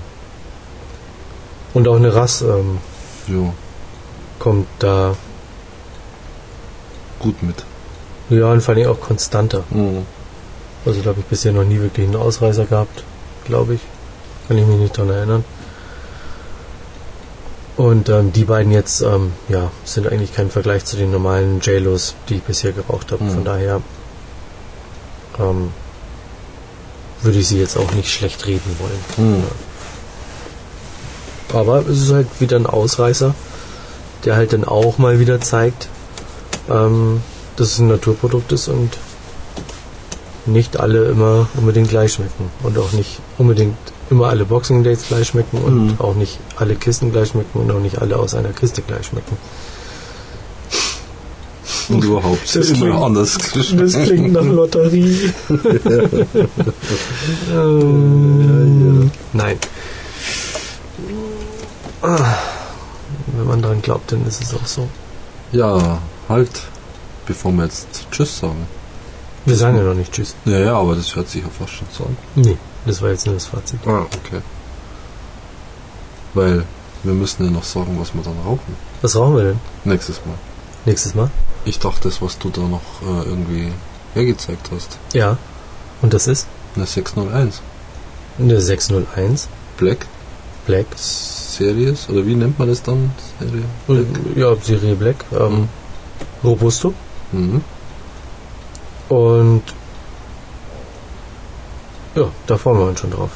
Und 1.75 1.89
auch 1.89 1.97
eine 1.97 2.15
Rass 2.15 2.43
ähm, 2.43 2.79
Jo, 3.27 3.53
kommt 4.39 4.69
da, 4.79 5.17
gut 7.19 7.43
mit. 7.43 7.65
ja, 8.31 8.53
und 8.53 8.61
vor 8.61 8.75
allem 8.75 8.89
auch 8.89 9.01
konstanter. 9.01 9.65
Hm. 9.71 10.07
Also 10.87 11.01
da 11.01 11.11
habe 11.11 11.21
ich 11.21 11.27
bisher 11.27 11.53
noch 11.53 11.65
nie 11.65 11.81
wirklich 11.81 12.07
einen 12.07 12.17
Ausreißer 12.17 12.67
gehabt, 12.67 13.03
glaube 13.47 13.75
ich. 13.75 13.81
Kann 14.49 14.59
ich 14.59 14.67
mich 14.67 14.79
nicht 14.79 14.97
dran 14.97 15.11
erinnern. 15.11 15.45
Und 17.77 18.09
ähm, 18.09 18.33
die 18.33 18.45
beiden 18.45 18.71
jetzt, 18.71 19.01
ähm, 19.01 19.33
ja, 19.49 19.71
sind 19.85 20.07
eigentlich 20.07 20.33
kein 20.33 20.51
Vergleich 20.51 20.85
zu 20.85 20.97
den 20.97 21.11
normalen 21.11 21.61
JLos, 21.61 22.15
die 22.29 22.37
ich 22.37 22.43
bisher 22.43 22.73
geraucht 22.73 23.11
habe. 23.11 23.25
Mhm. 23.25 23.31
Von 23.31 23.45
daher 23.45 23.83
ähm, 25.39 25.73
würde 27.23 27.39
ich 27.39 27.49
sie 27.49 27.59
jetzt 27.59 27.77
auch 27.77 27.93
nicht 27.93 28.13
schlecht 28.13 28.47
reden 28.47 28.77
wollen. 28.79 29.43
Hm. 29.43 29.45
Aber 31.53 31.87
es 31.89 32.03
ist 32.03 32.13
halt 32.13 32.29
wieder 32.41 32.57
ein 32.57 32.67
Ausreißer, 32.67 33.35
der 34.25 34.37
halt 34.37 34.53
dann 34.53 34.65
auch 34.65 34.99
mal 34.99 35.19
wieder 35.19 35.41
zeigt, 35.41 35.89
ähm, 36.69 37.23
dass 37.57 37.73
es 37.73 37.79
ein 37.79 37.89
Naturprodukt 37.89 38.53
ist 38.53 38.69
und 38.69 38.99
nicht 40.47 40.79
alle 40.79 41.07
immer 41.07 41.49
unbedingt 41.57 41.89
gleich 41.89 42.13
schmecken. 42.15 42.51
Und 42.63 42.77
auch 42.79 42.93
nicht 42.93 43.21
unbedingt 43.39 43.77
immer 44.11 44.29
alle 44.29 44.45
Boxing 44.45 44.85
Dates 44.85 45.07
gleich 45.09 45.29
schmecken 45.29 45.59
und 45.59 45.87
Mhm. 45.87 45.95
auch 45.99 46.15
nicht 46.15 46.39
alle 46.57 46.75
Kisten 46.75 47.11
gleich 47.13 47.29
schmecken 47.31 47.61
und 47.61 47.71
auch 47.71 47.81
nicht 47.81 47.99
alle 48.01 48.17
aus 48.19 48.35
einer 48.35 48.51
Kiste 48.51 48.83
gleich 48.83 49.07
schmecken. 49.07 49.37
Und 51.89 52.03
überhaupt. 52.05 52.55
Das 52.57 52.69
immer 52.71 52.79
klingt- 52.87 53.03
anders. 53.03 53.37
Das 53.77 53.93
klingt 53.93 54.33
nach 54.33 54.43
Lotterie. 54.45 55.33
ähm, 57.53 59.11
nein. 59.33 59.59
Wenn 62.03 63.47
man 63.47 63.63
dran 63.63 63.83
glaubt, 63.83 64.13
dann 64.13 64.27
ist 64.27 64.43
es 64.43 64.55
auch 64.55 64.67
so. 64.67 64.89
Ja, 65.53 65.99
halt. 66.29 66.51
Bevor 67.27 67.53
wir 67.53 67.65
jetzt 67.65 67.87
Tschüss 68.11 68.39
sagen. 68.39 68.67
Wir 69.47 69.57
sagen 69.57 69.77
ja 69.77 69.83
noch 69.83 69.95
nicht 69.95 70.13
Tschüss. 70.13 70.35
Ja, 70.47 70.59
ja, 70.59 70.77
aber 70.79 70.95
das 70.95 71.15
hört 71.17 71.29
sich 71.29 71.43
ja 71.43 71.49
fast 71.51 71.73
schon 71.73 71.89
so 71.93 72.05
an. 72.05 72.17
Nee, 72.35 72.57
das 72.87 73.03
war 73.03 73.11
jetzt 73.11 73.27
nur 73.27 73.35
das 73.35 73.47
Fazit. 73.47 73.79
Ah, 73.87 74.01
okay. 74.03 74.41
Weil 76.35 76.65
wir 77.03 77.13
müssen 77.13 77.45
ja 77.45 77.51
noch 77.51 77.65
sagen, 77.65 77.97
was 78.01 78.15
wir 78.15 78.23
dann 78.23 78.37
rauchen. 78.45 78.77
Was 79.03 79.17
rauchen 79.17 79.37
wir 79.37 79.45
denn 79.45 79.61
Nächstes 79.85 80.17
Mal. 80.25 80.35
nächstes 80.87 81.15
Mal? 81.15 81.31
Ich 81.67 81.79
dachte, 81.79 82.09
das, 82.09 82.21
was 82.23 82.39
du 82.39 82.51
da 82.51 82.63
noch 82.63 82.81
äh, 83.03 83.29
irgendwie 83.29 83.73
hergezeigt 84.15 84.71
hast. 84.75 84.99
Ja. 85.13 85.37
Und 86.03 86.13
das 86.15 86.27
ist 86.27 86.47
Eine 86.77 86.87
601. 86.87 87.61
eine 88.39 88.61
601 88.61 89.49
Black 89.77 90.07
Black. 90.67 90.87
Series? 90.97 92.09
Oder 92.09 92.25
wie 92.27 92.35
nennt 92.35 92.59
man 92.59 92.69
das 92.69 92.83
dann? 92.83 93.11
Serie? 93.39 93.65
Black? 93.87 94.07
Ja, 94.37 94.57
Serie 94.57 94.95
Black. 94.95 95.17
Ähm, 95.33 95.53
Mhm. 95.61 95.69
Robusto. 96.43 96.95
Mhm. 97.33 97.63
Und 99.09 99.63
ja, 102.15 102.29
da 102.47 102.57
freuen 102.57 102.79
wir 102.79 102.87
uns 102.87 103.01
schon 103.01 103.11
drauf. 103.11 103.31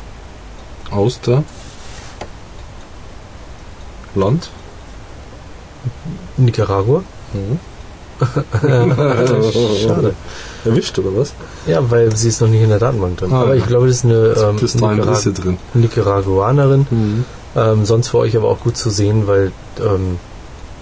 Aus 0.91 1.21
der 1.21 1.43
Land? 4.15 4.51
Nicaragua? 6.37 7.03
Mhm. 7.33 7.59
Schade. 9.81 10.15
Erwischt 10.65 10.99
oder 10.99 11.17
was? 11.17 11.33
Ja, 11.67 11.89
weil 11.91 12.15
sie 12.17 12.29
ist 12.29 12.41
noch 12.41 12.49
nicht 12.49 12.63
in 12.63 12.71
der 12.71 12.79
Datenbank 12.79 13.19
drin. 13.19 13.33
Ah, 13.33 13.43
aber 13.43 13.55
ja. 13.55 13.61
ich 13.61 13.67
glaube, 13.67 13.87
das 13.87 13.97
ist 13.97 14.05
eine 14.05 14.35
ähm, 14.37 14.59
ist 14.59 15.23
sie 15.23 15.33
drin. 15.33 15.59
Nicaraguanerin. 15.75 16.87
Mhm. 16.91 17.25
Ähm, 17.57 17.85
sonst 17.85 18.09
für 18.09 18.19
euch 18.19 18.37
aber 18.37 18.49
auch 18.49 18.61
gut 18.61 18.77
zu 18.77 18.91
sehen, 18.91 19.27
weil 19.27 19.53
ähm, 19.81 20.19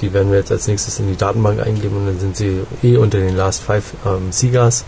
die 0.01 0.12
werden 0.12 0.31
wir 0.31 0.39
jetzt 0.39 0.52
als 0.52 0.66
nächstes 0.66 0.98
in 0.98 1.09
die 1.09 1.16
Datenbank 1.16 1.60
eingeben 1.60 1.97
und 1.97 2.06
dann 2.06 2.20
sind 2.20 2.36
sie 2.36 2.62
eh 2.82 2.97
unter 2.97 3.18
den 3.18 3.36
Last 3.36 3.62
Five 3.62 3.94
ähm, 4.05 4.31
Siegers 4.31 4.85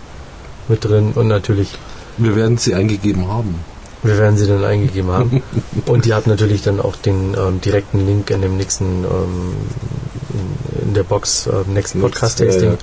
mit 0.69 0.85
drin 0.85 1.13
und 1.15 1.29
natürlich, 1.29 1.71
Wir 2.19 2.37
werden 2.37 2.59
sie 2.59 2.75
eingegeben 2.75 3.29
haben. 3.29 3.61
wir 4.03 4.19
werden 4.19 4.37
sie 4.37 4.47
dann 4.47 4.65
eingegeben 4.65 5.11
haben. 5.11 5.43
und 5.87 6.05
die 6.05 6.15
hat 6.15 6.27
natürlich 6.27 6.63
dann 6.63 6.81
auch 6.81 6.97
den 6.97 7.35
ähm, 7.39 7.61
direkten 7.61 8.07
Link 8.07 8.31
in 8.31 8.43
dem 8.43 8.57
nächsten, 8.57 9.05
ähm, 9.05 9.55
in, 10.35 10.89
in 10.89 10.95
der 10.95 11.05
Box, 11.05 11.47
äh, 11.47 11.53
nächsten 11.67 12.01
Podcast-Tasting. 12.01 12.71
Ja, 12.71 12.77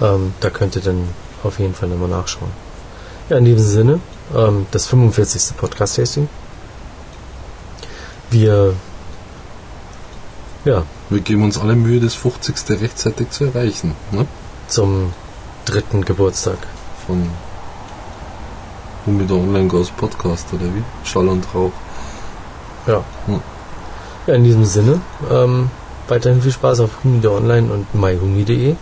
ja. 0.00 0.14
Ähm, 0.14 0.34
da 0.40 0.50
könnt 0.50 0.76
ihr 0.76 0.82
dann 0.82 1.08
auf 1.42 1.58
jeden 1.58 1.74
Fall 1.74 1.88
nochmal 1.88 2.08
nachschauen. 2.08 2.50
Ja, 3.28 3.38
in 3.38 3.44
diesem 3.44 3.66
Sinne, 3.66 4.00
ähm, 4.34 4.66
das 4.70 4.86
45. 4.86 5.56
Podcast-Tasting. 5.56 6.28
Wir, 8.30 8.74
ja, 10.64 10.84
Wir 11.12 11.20
geben 11.20 11.44
uns 11.44 11.58
alle 11.58 11.76
Mühe, 11.76 12.00
das 12.00 12.14
50. 12.14 12.80
rechtzeitig 12.80 13.30
zu 13.30 13.44
erreichen. 13.44 13.94
Ne? 14.12 14.26
zum 14.72 15.12
dritten 15.64 16.04
Geburtstag. 16.04 16.58
Von 17.06 17.28
Humida 19.04 19.34
Online 19.34 19.68
Ghost 19.68 19.96
Podcast 19.96 20.46
oder 20.52 20.64
wie? 20.64 20.82
Schall 21.04 21.28
und 21.28 21.44
Rauch. 21.54 21.72
Ja. 22.86 23.04
Hm. 23.26 23.40
Ja, 24.26 24.34
in 24.34 24.44
diesem 24.44 24.64
Sinne, 24.64 25.00
ähm, 25.30 25.70
weiterhin 26.08 26.40
viel 26.40 26.52
Spaß 26.52 26.80
auf 26.80 27.04
Humide 27.04 27.32
Online 27.32 27.72
und 27.72 27.94
myhumi.de. 27.94 28.76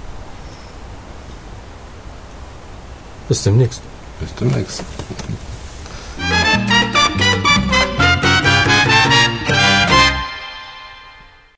Bis 3.29 3.43
demnächst. 3.43 3.83
Bis 4.21 4.35
demnächst. 4.35 4.85